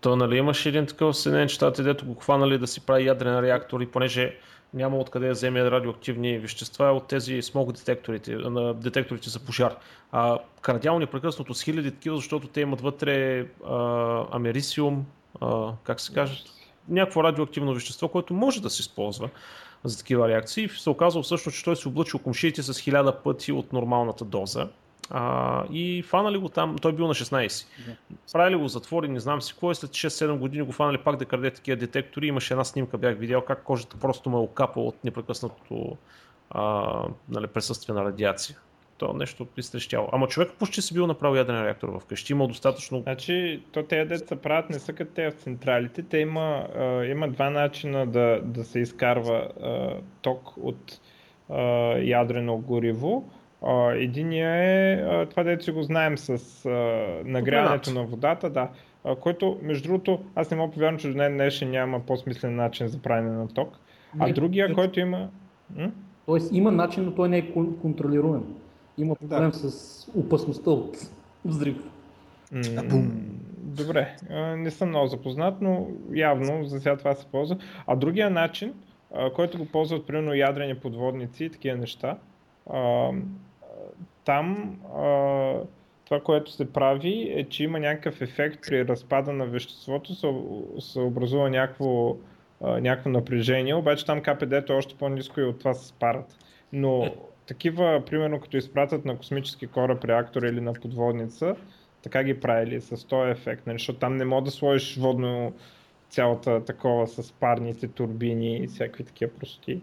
То 0.00 0.16
нали 0.16 0.36
имаш 0.36 0.66
един 0.66 0.86
такъв 0.86 1.14
в 1.14 1.18
Съединените 1.18 1.54
щати, 1.54 1.82
дето 1.82 2.06
го 2.06 2.14
хванали 2.14 2.58
да 2.58 2.66
си 2.66 2.86
прави 2.86 3.06
ядрен 3.06 3.40
реактор 3.40 3.80
и 3.80 3.86
понеже 3.86 4.36
няма 4.74 4.96
откъде 4.96 5.26
да 5.26 5.32
вземе 5.32 5.70
радиоактивни 5.70 6.38
вещества 6.38 6.84
от 6.84 7.08
тези 7.08 7.42
смог 7.42 7.72
детекторите, 7.72 8.34
на 8.34 8.74
детекторите 8.74 9.30
за 9.30 9.40
пожар. 9.40 9.76
А, 10.12 10.38
крадял 10.60 10.98
непрекъснато 10.98 11.54
с 11.54 11.62
хиляди 11.62 11.90
такива, 11.90 12.16
защото 12.16 12.48
те 12.48 12.60
имат 12.60 12.80
вътре 12.80 13.46
а, 13.66 14.24
америсиум, 14.32 15.06
а, 15.40 15.72
как 15.84 16.00
се 16.00 16.14
каже, 16.14 16.44
някакво 16.88 17.24
радиоактивно 17.24 17.74
вещество, 17.74 18.08
което 18.08 18.34
може 18.34 18.62
да 18.62 18.70
се 18.70 18.80
използва 18.80 19.28
за 19.84 19.98
такива 19.98 20.28
реакции. 20.28 20.68
Се 20.68 20.90
оказва 20.90 21.22
всъщност, 21.22 21.58
че 21.58 21.64
той 21.64 21.76
се 21.76 21.88
облъчи 21.88 22.18
комшиите 22.18 22.62
с 22.62 22.80
хиляда 22.80 23.22
пъти 23.22 23.52
от 23.52 23.72
нормалната 23.72 24.24
доза. 24.24 24.68
А, 25.10 25.64
и 25.72 26.02
фанали 26.02 26.38
го 26.38 26.48
там, 26.48 26.76
той 26.82 26.92
бил 26.92 27.06
на 27.06 27.14
16. 27.14 27.66
Правили 28.32 28.56
го 28.56 28.68
затвори, 28.68 29.08
не 29.08 29.20
знам 29.20 29.42
си 29.42 29.54
и 29.72 29.74
след 29.74 29.90
6-7 29.90 30.38
години 30.38 30.62
го 30.62 30.72
фанали 30.72 30.98
пак 30.98 31.16
да 31.16 31.24
краде 31.24 31.50
такива 31.50 31.76
детектори. 31.76 32.26
Имаше 32.26 32.54
една 32.54 32.64
снимка, 32.64 32.98
бях 32.98 33.18
видял 33.18 33.44
как 33.44 33.62
кожата 33.62 33.96
просто 33.96 34.30
му 34.30 34.36
е 34.36 34.40
окапала 34.40 34.86
от 34.86 35.04
непрекъснатото 35.04 35.96
а, 36.50 36.84
нали, 37.28 37.46
присъствие 37.46 37.94
на 37.94 38.04
радиация. 38.04 38.58
То 38.98 39.12
нещо 39.12 39.46
изтрещяло. 39.56 40.08
Ама 40.12 40.28
човек 40.28 40.52
почти 40.58 40.82
си 40.82 40.94
бил 40.94 41.06
направил 41.06 41.36
ядрен 41.36 41.64
реактор 41.64 42.00
вкъщи, 42.00 42.32
имал 42.32 42.46
достатъчно... 42.46 43.00
Значи, 43.00 43.62
то 43.72 43.82
тези 43.82 44.08
деца 44.08 44.36
правят 44.36 44.70
не 44.70 44.78
са 44.78 44.92
като 44.92 45.12
те 45.14 45.30
в 45.30 45.34
централите. 45.34 46.02
Те 46.02 46.18
има, 46.18 46.66
а, 46.76 47.04
има 47.04 47.28
два 47.28 47.50
начина 47.50 48.06
да, 48.06 48.40
да 48.44 48.64
се 48.64 48.80
изкарва 48.80 49.48
а, 49.62 49.96
ток 50.22 50.56
от 50.56 51.00
а, 51.50 51.62
ядрено 51.98 52.56
гориво. 52.56 53.30
Единия 53.92 54.54
е 54.54 55.26
това, 55.26 55.42
дето 55.42 55.64
си 55.64 55.70
го 55.70 55.82
знаем 55.82 56.18
с 56.18 56.68
нагряването 57.24 57.90
на 57.90 58.04
водата, 58.04 58.50
да, 58.50 58.68
който, 59.20 59.58
между 59.62 59.88
другото, 59.88 60.24
аз 60.34 60.50
не 60.50 60.56
мога 60.56 60.72
повярвам, 60.72 60.98
че 60.98 61.08
до 61.08 61.14
днес 61.14 61.32
днешен 61.32 61.70
няма 61.70 62.00
по-смислен 62.00 62.56
начин 62.56 62.88
за 62.88 62.98
правене 62.98 63.30
на 63.30 63.48
ток. 63.48 63.78
А 64.18 64.26
не, 64.26 64.32
другия, 64.32 64.68
не, 64.68 64.74
който 64.74 65.00
има... 65.00 65.28
М? 65.76 65.90
Тоест 66.26 66.52
има 66.52 66.72
начин, 66.72 67.04
но 67.04 67.14
той 67.14 67.28
не 67.28 67.38
е 67.38 67.52
контролируем. 67.52 68.42
Има 68.98 69.14
проблем 69.14 69.50
да. 69.50 69.52
с 69.52 70.08
опасността 70.14 70.70
от 70.70 70.96
взрив. 71.44 71.76
добре, 73.56 74.16
не 74.56 74.70
съм 74.70 74.88
много 74.88 75.06
запознат, 75.06 75.60
но 75.60 75.86
явно 76.14 76.64
за 76.64 76.80
сега 76.80 76.96
това 76.96 77.14
се 77.14 77.26
ползва. 77.26 77.56
А 77.86 77.96
другия 77.96 78.30
начин, 78.30 78.74
който 79.34 79.58
го 79.58 79.66
ползват 79.66 80.06
примерно 80.06 80.34
ядрени 80.34 80.74
подводници 80.74 81.44
и 81.44 81.50
такива 81.50 81.76
неща, 81.76 82.16
там 84.26 84.76
а, 84.96 85.54
това, 86.04 86.20
което 86.20 86.52
се 86.52 86.72
прави 86.72 87.32
е, 87.36 87.44
че 87.44 87.64
има 87.64 87.80
някакъв 87.80 88.20
ефект 88.20 88.58
при 88.68 88.88
разпада 88.88 89.32
на 89.32 89.46
веществото, 89.46 90.14
се, 90.14 90.32
се 90.78 91.00
образува 91.00 91.50
някакво, 91.50 92.16
а, 92.62 92.80
някакво 92.80 93.10
напрежение, 93.10 93.74
обаче 93.74 94.06
там 94.06 94.22
КПД-то 94.22 94.72
е 94.72 94.76
още 94.76 94.94
по-низко 94.94 95.40
и 95.40 95.44
от 95.44 95.58
това 95.58 95.74
се 95.74 95.86
спарат. 95.86 96.38
Но 96.72 97.04
е. 97.04 97.14
такива, 97.46 98.02
примерно 98.06 98.40
като 98.40 98.56
изпратят 98.56 99.04
на 99.04 99.16
космически 99.16 99.66
кораб 99.66 100.04
реактор 100.04 100.42
или 100.42 100.60
на 100.60 100.72
подводница, 100.72 101.56
така 102.02 102.22
ги 102.22 102.40
правили 102.40 102.80
с 102.80 103.06
този 103.06 103.30
ефект, 103.30 103.66
нали? 103.66 103.78
защото 103.78 103.98
там 103.98 104.16
не 104.16 104.24
мога 104.24 104.42
да 104.42 104.50
сложиш 104.50 104.96
водно 104.96 105.52
цялата 106.08 106.64
такова 106.64 107.06
с 107.06 107.32
парните 107.32 107.88
турбини 107.88 108.56
и 108.56 108.66
всякакви 108.66 109.04
такива 109.04 109.30
простоти. 109.32 109.80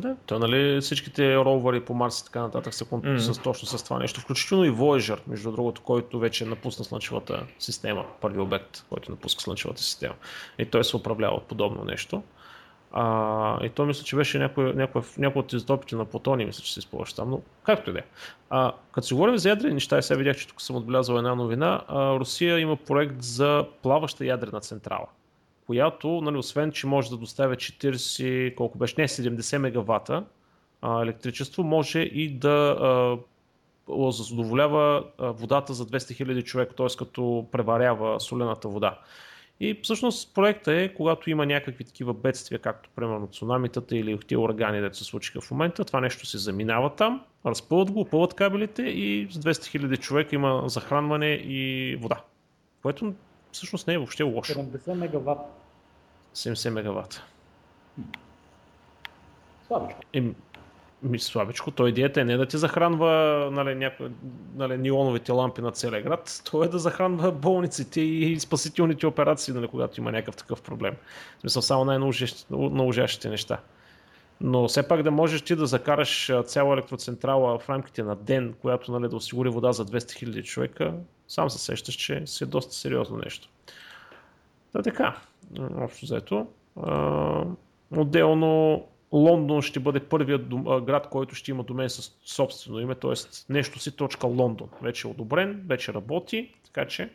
Да, 0.00 0.16
то 0.26 0.38
нали 0.38 0.80
всичките 0.80 1.36
ровъри 1.36 1.80
по 1.80 1.94
Марс 1.94 2.20
и 2.20 2.24
така 2.24 2.40
нататък 2.40 2.74
са 2.74 2.84
mm. 2.84 3.18
с, 3.18 3.38
точно 3.38 3.68
с 3.68 3.84
това 3.84 3.98
нещо, 3.98 4.20
включително 4.20 4.64
и 4.64 4.70
Voyager, 4.70 5.18
между 5.26 5.52
другото, 5.52 5.82
който 5.82 6.18
вече 6.18 6.44
напусна 6.44 6.84
Слънчевата 6.84 7.46
система, 7.58 8.04
първи 8.20 8.40
обект, 8.40 8.84
който 8.88 9.10
напуска 9.10 9.42
Слънчевата 9.42 9.82
система. 9.82 10.14
И 10.58 10.66
той 10.66 10.84
се 10.84 10.96
управлява 10.96 11.36
от 11.36 11.44
подобно 11.44 11.84
нещо. 11.84 12.22
А, 12.92 13.64
и 13.64 13.68
то 13.68 13.86
мисля, 13.86 14.04
че 14.04 14.16
беше 14.16 14.38
някой, 14.38 14.72
някой, 14.72 15.02
някой 15.18 15.40
от 15.40 15.52
изотопите 15.52 15.96
на 15.96 16.04
Плутони, 16.04 16.44
мисля, 16.44 16.62
че 16.62 16.72
се 16.72 16.78
използваше 16.78 17.16
там, 17.16 17.30
но 17.30 17.40
както 17.62 17.90
и 17.90 17.92
да 17.92 17.98
е. 17.98 18.02
Като 18.92 19.06
си 19.06 19.14
говорим 19.14 19.38
за 19.38 19.48
ядрени 19.48 19.74
неща, 19.74 19.98
и 19.98 20.02
сега 20.02 20.18
видях, 20.18 20.36
че 20.36 20.48
тук 20.48 20.62
съм 20.62 20.76
отбелязал 20.76 21.14
една 21.14 21.34
новина, 21.34 21.82
а, 21.88 22.18
Русия 22.18 22.58
има 22.58 22.76
проект 22.76 23.22
за 23.22 23.66
плаваща 23.82 24.26
ядрена 24.26 24.60
централа 24.60 25.06
която, 25.66 26.20
нали, 26.20 26.36
освен, 26.36 26.72
че 26.72 26.86
може 26.86 27.10
да 27.10 27.16
доставя 27.16 27.56
40, 27.56 28.54
колко 28.54 28.78
беше, 28.78 28.94
не, 28.98 29.08
70 29.08 29.58
мегавата 29.58 30.24
а, 30.82 31.02
електричество, 31.02 31.62
може 31.62 32.00
и 32.00 32.28
да 32.28 32.76
а, 32.80 34.12
задоволява 34.12 35.04
водата 35.18 35.74
за 35.74 35.86
200 35.86 36.24
000 36.24 36.44
човек, 36.44 36.70
т.е. 36.76 36.86
като 36.98 37.46
преварява 37.52 38.20
солената 38.20 38.68
вода. 38.68 38.98
И 39.60 39.78
всъщност 39.82 40.34
проекта 40.34 40.72
е, 40.72 40.94
когато 40.94 41.30
има 41.30 41.46
някакви 41.46 41.84
такива 41.84 42.14
бедствия, 42.14 42.58
както 42.58 42.90
примерно 42.96 43.26
цунамитата 43.26 43.96
или 43.96 44.18
тези 44.18 44.36
урагани, 44.36 44.80
дето 44.80 44.96
се 44.96 45.04
случиха 45.04 45.40
в 45.40 45.50
момента, 45.50 45.84
това 45.84 46.00
нещо 46.00 46.26
се 46.26 46.38
заминава 46.38 46.94
там, 46.94 47.22
разпълват 47.46 47.90
го, 47.90 48.00
опълват 48.00 48.34
кабелите 48.34 48.82
и 48.82 49.28
с 49.30 49.38
200 49.38 49.78
000 49.78 49.98
човека 50.00 50.34
има 50.34 50.62
захранване 50.66 51.32
и 51.32 51.96
вода. 51.96 52.20
Което 52.82 53.14
всъщност 53.56 53.86
не 53.86 53.94
е 53.94 53.98
въобще 53.98 54.22
лошо. 54.22 54.52
70 54.52 54.94
мегаватт. 54.94 55.40
70 56.34 56.70
мегаватта. 56.70 57.24
Слабичко. 59.66 60.00
И, 60.12 60.32
ми, 61.02 61.18
слабичко. 61.18 61.70
Той 61.70 61.88
идеята 61.88 62.20
е 62.20 62.24
не 62.24 62.36
да 62.36 62.46
ти 62.46 62.58
захранва 62.58 63.08
нали, 63.52 63.74
няко, 63.74 64.04
нали, 64.54 64.78
неоновите 64.78 65.32
лампи 65.32 65.60
на 65.60 65.72
целия 65.72 66.02
град, 66.02 66.42
то 66.50 66.64
е 66.64 66.68
да 66.68 66.78
захранва 66.78 67.32
болниците 67.32 68.00
и 68.00 68.40
спасителните 68.40 69.06
операции, 69.06 69.54
нали, 69.54 69.68
когато 69.68 70.00
има 70.00 70.12
някакъв 70.12 70.36
такъв 70.36 70.62
проблем. 70.62 70.96
В 71.38 71.40
смисъл 71.40 71.62
само 71.62 71.84
най-наложащите 71.84 73.28
неща. 73.28 73.60
Но 74.40 74.68
все 74.68 74.88
пак 74.88 75.02
да 75.02 75.10
можеш 75.10 75.42
ти 75.42 75.56
да 75.56 75.66
закараш 75.66 76.32
цяла 76.44 76.74
електроцентрала 76.74 77.58
в 77.58 77.68
рамките 77.68 78.02
на 78.02 78.16
ден, 78.16 78.54
която 78.60 78.92
нали, 78.92 79.08
да 79.08 79.16
осигури 79.16 79.48
вода 79.48 79.72
за 79.72 79.86
200 79.86 79.98
000 79.98 80.42
човека, 80.42 80.94
сам 81.28 81.50
се 81.50 81.58
сещаш, 81.58 81.94
че 81.94 82.26
си 82.26 82.44
е 82.44 82.46
доста 82.46 82.74
сериозно 82.74 83.16
нещо. 83.16 83.48
Та 84.72 84.82
така, 84.82 85.16
общо 85.58 86.06
взето. 86.06 86.46
Отделно 87.96 88.84
Лондон 89.12 89.62
ще 89.62 89.80
бъде 89.80 90.00
първият 90.00 90.48
град, 90.84 91.08
който 91.10 91.34
ще 91.34 91.50
има 91.50 91.64
домен 91.64 91.90
с 91.90 92.12
собствено 92.24 92.80
име, 92.80 92.94
т.е. 92.94 93.12
нещо 93.52 93.78
си 93.78 93.96
точка 93.96 94.26
Лондон. 94.26 94.68
Вече 94.82 95.08
е 95.08 95.10
одобрен, 95.10 95.64
вече 95.66 95.94
работи, 95.94 96.54
така 96.64 96.86
че 96.86 97.10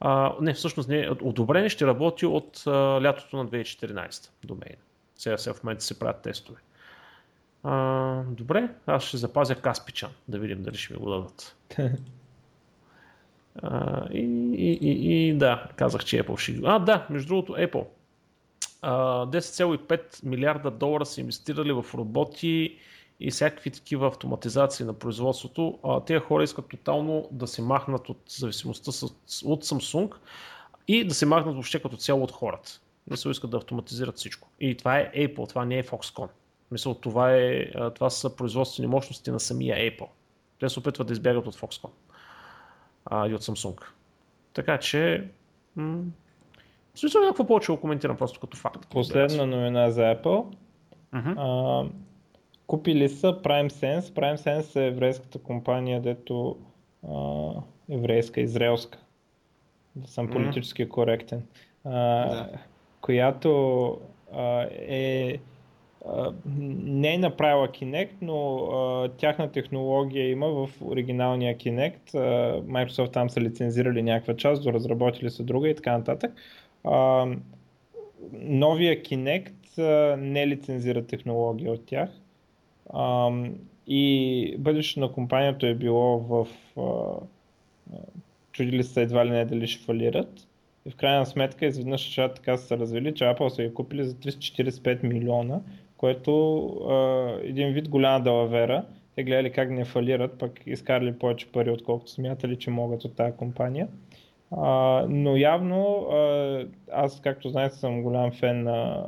а, 0.00 0.34
не, 0.40 0.54
всъщност 0.54 0.88
не, 0.88 1.10
одобрен 1.22 1.68
ще 1.68 1.86
работи 1.86 2.26
от 2.26 2.62
а, 2.66 2.70
лятото 3.02 3.36
на 3.36 3.46
2014 3.46 4.30
домейна. 4.44 4.82
Сега, 5.16 5.38
сега 5.38 5.54
в 5.54 5.64
момента 5.64 5.84
се 5.84 5.98
правят 5.98 6.22
тестове. 6.22 6.58
А, 7.62 8.22
добре, 8.22 8.68
аз 8.86 9.04
ще 9.04 9.16
запазя 9.16 9.54
Каспичан, 9.54 10.10
да 10.28 10.38
видим 10.38 10.62
дали 10.62 10.76
ще 10.76 10.92
ми 10.94 10.98
го 11.00 11.10
дадат. 11.10 11.56
А, 13.62 14.06
и, 14.12 14.20
и, 14.54 15.28
и, 15.28 15.34
да, 15.34 15.68
казах, 15.76 16.04
че 16.04 16.24
Apple 16.24 16.36
ще... 16.36 16.60
А, 16.64 16.78
да, 16.78 17.06
между 17.10 17.28
другото, 17.28 17.52
Apple. 17.52 17.86
10,5 18.82 20.00
милиарда 20.24 20.70
долара 20.70 21.06
са 21.06 21.20
инвестирали 21.20 21.72
в 21.72 21.84
роботи 21.94 22.78
и 23.20 23.30
всякакви 23.30 23.70
такива 23.70 24.06
автоматизации 24.06 24.86
на 24.86 24.92
производството. 24.92 25.78
А, 25.84 26.00
тези 26.00 26.18
хора 26.18 26.44
искат 26.44 26.68
тотално 26.68 27.28
да 27.30 27.46
се 27.46 27.62
махнат 27.62 28.08
от 28.08 28.18
зависимостта 28.28 28.92
с, 28.92 29.02
от 29.44 29.64
Samsung 29.64 30.12
и 30.88 31.04
да 31.04 31.14
се 31.14 31.26
махнат 31.26 31.54
въобще 31.54 31.82
като 31.82 31.96
цяло 31.96 32.22
от 32.22 32.32
хората. 32.32 32.80
Се 33.14 33.28
искат 33.28 33.50
да 33.50 33.56
автоматизират 33.56 34.16
всичко. 34.16 34.48
И 34.60 34.76
това 34.76 34.98
е 34.98 35.12
Apple, 35.12 35.48
това 35.48 35.64
не 35.64 35.78
е 35.78 35.82
Foxconn. 35.82 36.28
Мисъл, 36.70 36.94
това, 36.94 37.32
е, 37.32 37.70
това 37.94 38.10
са 38.10 38.36
производствени 38.36 38.86
мощности 38.86 39.30
на 39.30 39.40
самия 39.40 39.76
Apple. 39.76 40.08
Те 40.60 40.68
се 40.68 40.78
опитват 40.78 41.06
да 41.06 41.12
избягат 41.12 41.46
от 41.46 41.56
Foxconn 41.56 41.90
а, 43.06 43.28
и 43.28 43.34
от 43.34 43.42
Samsung. 43.42 43.84
Така 44.52 44.78
че, 44.78 45.28
м- 45.76 46.02
смисъл 46.94 47.20
някакво 47.20 47.46
повече 47.46 47.72
го 47.72 47.80
коментирам 47.80 48.16
просто 48.16 48.40
като 48.40 48.56
факт. 48.56 48.86
Последна 48.90 49.46
новина 49.46 49.90
за 49.90 50.02
Apple. 50.02 50.46
Uh-huh. 51.14 51.34
А, 51.38 51.88
купили 52.66 53.08
са 53.08 53.26
PrimeSense. 53.26 54.00
PrimeSense 54.00 54.80
е 54.80 54.86
еврейската 54.86 55.38
компания, 55.38 56.02
дето 56.02 56.56
а, 57.08 57.50
еврейска, 57.90 58.40
израелска. 58.40 58.98
Да 59.96 60.08
съм 60.08 60.30
политически 60.30 60.86
mm-hmm. 60.86 60.90
коректен. 60.90 61.42
А, 61.84 61.90
да. 61.90 62.48
Която 63.00 64.00
а, 64.34 64.66
е 64.70 65.38
не 66.58 67.14
е 67.14 67.18
направила 67.18 67.68
Kinect, 67.68 68.12
но 68.22 68.56
а, 68.56 69.08
тяхна 69.08 69.52
технология 69.52 70.30
има 70.30 70.46
в 70.46 70.70
оригиналния 70.82 71.56
Kinect. 71.56 72.14
А, 72.14 72.18
Microsoft 72.62 73.12
там 73.12 73.30
са 73.30 73.40
лицензирали 73.40 74.02
някаква 74.02 74.36
част, 74.36 74.62
доразработили 74.62 75.30
са 75.30 75.42
друга 75.42 75.68
и 75.68 75.74
така 75.74 75.98
нататък. 75.98 76.32
А, 76.84 77.26
новия 78.32 79.02
Kinect 79.02 79.78
а, 79.78 80.16
не 80.16 80.46
лицензира 80.46 81.06
технология 81.06 81.72
от 81.72 81.86
тях. 81.86 82.10
А, 82.92 83.30
и 83.86 84.56
бъдещето 84.58 85.00
на 85.00 85.12
компанията 85.12 85.68
е 85.68 85.74
било 85.74 86.18
в... 86.18 86.46
А, 86.76 87.26
чудили 88.52 88.84
се 88.84 89.02
едва 89.02 89.26
ли 89.26 89.30
не 89.30 89.44
дали 89.44 89.66
ще 89.66 89.84
фалират. 89.84 90.48
И 90.86 90.90
в 90.90 90.96
крайна 90.96 91.26
сметка 91.26 91.66
изведнъж 91.66 92.14
така 92.14 92.56
са 92.56 92.66
се 92.66 92.78
развили, 92.78 93.14
че 93.14 93.24
Apple 93.24 93.48
са 93.48 93.62
ги 93.62 93.74
купили 93.74 94.04
за 94.04 94.14
345 94.14 95.02
милиона, 95.02 95.60
което 95.96 96.66
а, 96.66 97.38
един 97.42 97.72
вид 97.72 97.88
голяма 97.88 98.24
далавера. 98.24 98.84
Те 99.14 99.24
гледали 99.24 99.52
как 99.52 99.70
не 99.70 99.84
фалират, 99.84 100.38
пък 100.38 100.60
изкарали 100.66 101.18
повече 101.18 101.52
пари, 101.52 101.70
отколкото 101.70 102.10
смятали, 102.10 102.58
че 102.58 102.70
могат 102.70 103.04
от 103.04 103.16
тази 103.16 103.36
компания. 103.36 103.88
А, 104.50 105.06
но 105.08 105.36
явно, 105.36 106.06
а, 106.12 106.66
аз 106.92 107.20
както 107.20 107.48
знаете 107.48 107.74
съм 107.74 108.02
голям 108.02 108.32
фен 108.32 108.62
на 108.62 109.06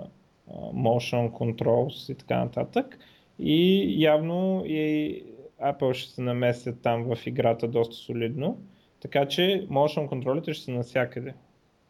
motion 0.75 1.31
controls 1.31 2.13
и 2.13 2.15
така 2.15 2.39
нататък. 2.39 2.99
И 3.39 3.95
явно 4.03 4.63
и 4.67 5.23
Apple 5.63 5.93
ще 5.93 6.11
се 6.11 6.23
намесят 6.23 6.83
там 6.83 7.15
в 7.15 7.27
играта 7.27 7.69
доста 7.69 7.95
солидно. 7.95 8.59
Така 9.01 9.27
че 9.27 9.67
motion 9.71 10.09
контролите 10.09 10.55
ще 10.55 10.65
са 10.65 10.71
навсякъде. 10.71 11.35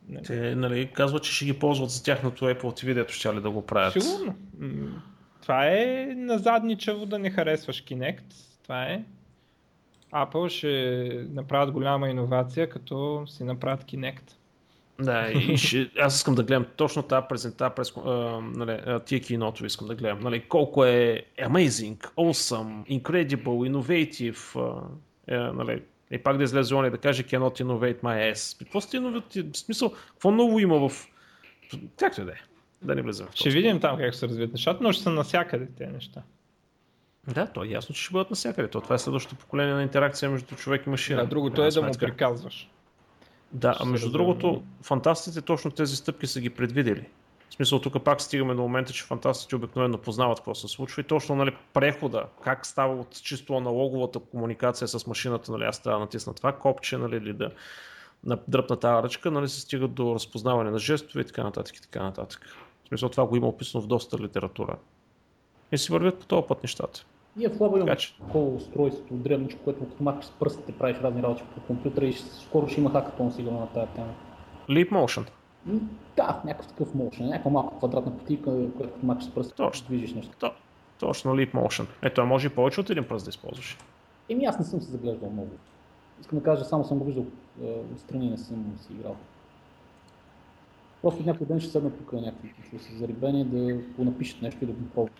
Нали? 0.08 0.24
Те 0.24 0.54
нали, 0.54 0.90
казват, 0.92 1.22
че 1.22 1.32
ще 1.32 1.44
ги 1.44 1.58
ползват 1.58 1.90
за 1.90 2.04
тяхното 2.04 2.44
Apple 2.44 2.62
TV, 2.62 2.94
дето 2.94 3.12
ще 3.12 3.34
ли 3.34 3.40
да 3.40 3.50
го 3.50 3.66
правят. 3.66 4.02
Сигурно. 4.02 4.34
Това 5.42 5.66
е 5.66 6.06
на 6.16 6.38
задничево 6.38 7.06
да 7.06 7.18
не 7.18 7.30
харесваш 7.30 7.84
Kinect. 7.84 8.22
Това 8.62 8.84
е. 8.84 9.04
Apple 10.12 10.48
ще 10.48 11.26
направят 11.32 11.70
голяма 11.70 12.08
иновация, 12.08 12.70
като 12.70 13.24
си 13.26 13.44
направят 13.44 13.84
Kinect. 13.84 14.32
Да, 15.00 15.30
и 15.30 15.56
ще, 15.56 15.90
аз 15.98 16.16
искам 16.16 16.34
да 16.34 16.42
гледам 16.42 16.66
точно 16.76 17.02
тази 17.02 17.26
презентация, 17.28 17.74
през, 17.74 17.92
а, 17.96 18.40
нали, 18.40 19.00
тия 19.04 19.20
киното 19.20 19.66
искам 19.66 19.88
да 19.88 19.94
гледам. 19.94 20.20
Нали, 20.20 20.40
колко 20.40 20.84
е 20.84 21.22
amazing, 21.38 21.96
awesome, 21.96 23.02
incredible, 23.02 23.70
innovative, 23.70 24.60
а, 25.28 25.34
е, 25.34 25.38
нали, 25.38 25.82
и 26.10 26.18
пак 26.18 26.36
да 26.36 26.44
излезе 26.44 26.74
он 26.74 26.86
и 26.86 26.90
да 26.90 26.98
каже 26.98 27.22
cannot 27.22 27.62
innovate 27.62 28.02
my 28.02 28.32
ass. 28.32 28.58
Какво 28.58 28.80
сте 28.80 28.96
innovate? 28.96 29.54
В 29.54 29.58
смисъл, 29.58 29.92
какво 30.08 30.30
ново 30.30 30.58
има 30.58 30.88
в... 30.88 31.08
Както 31.98 32.24
да 32.24 32.32
е. 32.32 32.40
Да 32.82 32.94
не 32.94 33.02
влезем 33.02 33.26
в 33.26 33.34
Ще 33.34 33.50
видим 33.50 33.80
там 33.80 33.98
как 33.98 34.14
се 34.14 34.28
развият 34.28 34.52
нещата, 34.52 34.82
но 34.82 34.92
ще 34.92 35.02
са 35.02 35.10
навсякъде 35.10 35.66
тези 35.78 35.92
неща. 35.92 36.22
Да, 37.28 37.46
то 37.46 37.64
е 37.64 37.68
ясно, 37.68 37.94
че 37.94 38.02
ще 38.02 38.12
бъдат 38.12 38.30
навсякъде. 38.30 38.68
То, 38.68 38.80
това 38.80 38.94
е 38.94 38.98
следващото 38.98 39.36
поколение 39.36 39.74
на 39.74 39.82
интеракция 39.82 40.30
между 40.30 40.56
човек 40.56 40.86
и 40.86 40.90
машина. 40.90 41.22
Да, 41.22 41.28
другото 41.28 41.62
е 41.62 41.70
да 41.70 41.82
му 41.82 41.92
приказваш. 41.98 42.70
Да, 43.52 43.76
а 43.80 43.84
между 43.84 44.10
другото, 44.10 44.62
фантастите 44.82 45.42
точно 45.42 45.70
тези 45.70 45.96
стъпки 45.96 46.26
са 46.26 46.40
ги 46.40 46.50
предвидели. 46.50 47.04
В 47.50 47.54
смисъл, 47.54 47.80
тук 47.80 48.04
пак 48.04 48.20
стигаме 48.20 48.54
до 48.54 48.62
момента, 48.62 48.92
че 48.92 49.04
фантастите 49.04 49.56
обикновено 49.56 49.98
познават 49.98 50.38
какво 50.38 50.54
се 50.54 50.68
случва 50.68 51.00
и 51.00 51.04
точно 51.04 51.34
нали, 51.34 51.56
прехода, 51.72 52.24
как 52.44 52.66
става 52.66 52.94
от 52.94 53.22
чисто 53.22 53.54
аналоговата 53.54 54.18
комуникация 54.18 54.88
с 54.88 55.06
машината, 55.06 55.52
нали, 55.52 55.64
аз 55.64 55.82
трябва 55.82 55.98
да 55.98 56.04
натисна 56.04 56.34
това 56.34 56.52
копче 56.52 56.98
нали, 56.98 57.16
или 57.16 57.32
да 57.32 57.50
дръпна 58.48 58.76
тази 58.76 59.02
ръчка, 59.02 59.30
нали, 59.30 59.48
се 59.48 59.60
стига 59.60 59.88
до 59.88 60.14
разпознаване 60.14 60.70
на 60.70 60.78
жестове 60.78 61.20
и 61.20 61.24
така 61.24 61.42
нататък 61.42 61.76
и 61.76 61.82
така 61.82 62.02
нататък. 62.02 62.40
В 62.84 62.88
смисъл, 62.88 63.08
това 63.08 63.26
го 63.26 63.36
има 63.36 63.46
описано 63.46 63.82
в 63.82 63.86
доста 63.86 64.18
литература. 64.18 64.76
И 65.72 65.78
си 65.78 65.92
вървят 65.92 66.18
по 66.18 66.26
този 66.26 66.46
път 66.48 66.62
нещата. 66.62 67.04
И 67.38 67.44
е 67.44 67.48
в 67.48 67.60
лаба 67.60 67.78
има 67.78 67.96
такова 67.96 68.54
устройство, 68.54 69.16
древничко, 69.16 69.60
което 69.64 69.88
като 69.88 70.02
махаш 70.02 70.24
с 70.24 70.30
пръстите 70.30 70.72
правиш 70.72 70.96
разни 71.02 71.22
работи 71.22 71.42
по 71.54 71.60
компютъра 71.60 72.06
и 72.06 72.12
скоро 72.12 72.68
ще 72.68 72.80
има 72.80 72.92
хакатон 72.92 73.32
сигурно 73.32 73.60
на 73.60 73.66
тази 73.66 73.92
тема. 73.92 74.14
Leap 74.68 74.90
Motion. 74.90 75.26
Да, 76.16 76.42
някакъв 76.44 76.66
такъв 76.66 76.94
motion, 76.94 77.20
някаква 77.20 77.50
малка 77.50 77.76
квадратна 77.76 78.18
потика, 78.18 78.72
която 78.76 79.06
мачи 79.06 79.26
с 79.26 79.30
пръст, 79.30 79.54
точно 79.56 79.86
движиш 79.86 80.14
нещо. 80.14 80.36
То, 80.38 80.52
точно, 80.98 81.32
Leap 81.32 81.52
Motion. 81.52 81.86
Ето, 82.02 82.26
може 82.26 82.46
и 82.46 82.50
повече 82.50 82.80
от 82.80 82.90
един 82.90 83.08
пръст 83.08 83.24
да 83.24 83.28
използваш. 83.28 83.78
Еми 84.28 84.44
аз 84.44 84.58
не 84.58 84.64
съм 84.64 84.80
се 84.80 84.90
заглеждал 84.90 85.30
много. 85.30 85.50
Искам 86.20 86.38
да 86.38 86.44
кажа, 86.44 86.64
само 86.64 86.84
съм 86.84 86.98
го 86.98 87.04
виждал 87.04 87.24
е, 87.62 87.80
отстрани, 87.94 88.30
не 88.30 88.38
съм 88.38 88.76
си 88.80 88.92
играл. 88.92 89.16
Просто 91.02 91.22
някой 91.26 91.46
ден 91.46 91.60
ще 91.60 91.70
седна 91.70 91.90
тук 91.90 92.12
някакви, 92.12 92.54
ще 92.66 92.78
се 92.78 92.96
зарибени 92.96 93.44
да 93.44 93.74
го 93.74 94.04
напишат 94.04 94.42
нещо 94.42 94.64
и 94.64 94.66
да 94.66 94.72
го 94.72 94.88
пробват. 94.94 95.14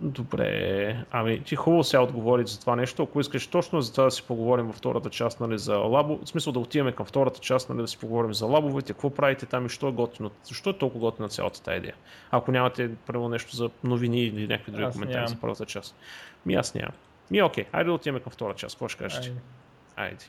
Добре, 0.00 1.04
ами 1.10 1.42
ти 1.42 1.56
хубаво 1.56 1.84
сега 1.84 2.02
отговори 2.02 2.46
за 2.46 2.60
това 2.60 2.76
нещо. 2.76 3.02
Ако 3.02 3.20
искаш 3.20 3.46
точно 3.46 3.80
за 3.80 3.92
това 3.92 4.04
да 4.04 4.10
си 4.10 4.22
поговорим 4.22 4.66
във 4.66 4.76
втората 4.76 5.10
част 5.10 5.40
нали, 5.40 5.58
за 5.58 5.76
лабо, 5.76 6.18
в 6.24 6.28
смисъл 6.28 6.52
да 6.52 6.58
отиваме 6.58 6.92
към 6.92 7.06
втората 7.06 7.40
част, 7.40 7.68
нали, 7.68 7.80
да 7.80 7.88
си 7.88 7.98
поговорим 7.98 8.34
за 8.34 8.46
лабовете, 8.46 8.92
какво 8.92 9.10
правите 9.10 9.46
там 9.46 9.66
и 9.66 9.68
що 9.68 9.88
е 9.88 9.92
готино, 9.92 10.30
защо 10.44 10.70
е 10.70 10.78
толкова 10.78 11.00
готина 11.00 11.28
цялата 11.28 11.62
тази 11.62 11.76
идея. 11.76 11.94
Ако 12.30 12.52
нямате 12.52 12.90
първо 13.06 13.28
нещо 13.28 13.56
за 13.56 13.70
новини 13.84 14.22
или 14.22 14.46
някакви 14.46 14.72
други 14.72 14.84
аз 14.84 14.92
коментари 14.92 15.16
нямам. 15.16 15.28
за 15.28 15.40
първата 15.40 15.66
част. 15.66 15.96
Ми 16.46 16.54
аз 16.54 16.74
нямам. 16.74 16.94
Ми 17.30 17.42
окей, 17.42 17.64
айде 17.72 17.88
да 17.88 17.92
отиваме 17.94 18.20
към 18.20 18.32
втора 18.32 18.54
част. 18.54 18.74
Какво 18.74 18.88
ще 18.88 18.98
кажете? 18.98 19.28
Айде. 19.28 19.40
айде. 19.96 20.24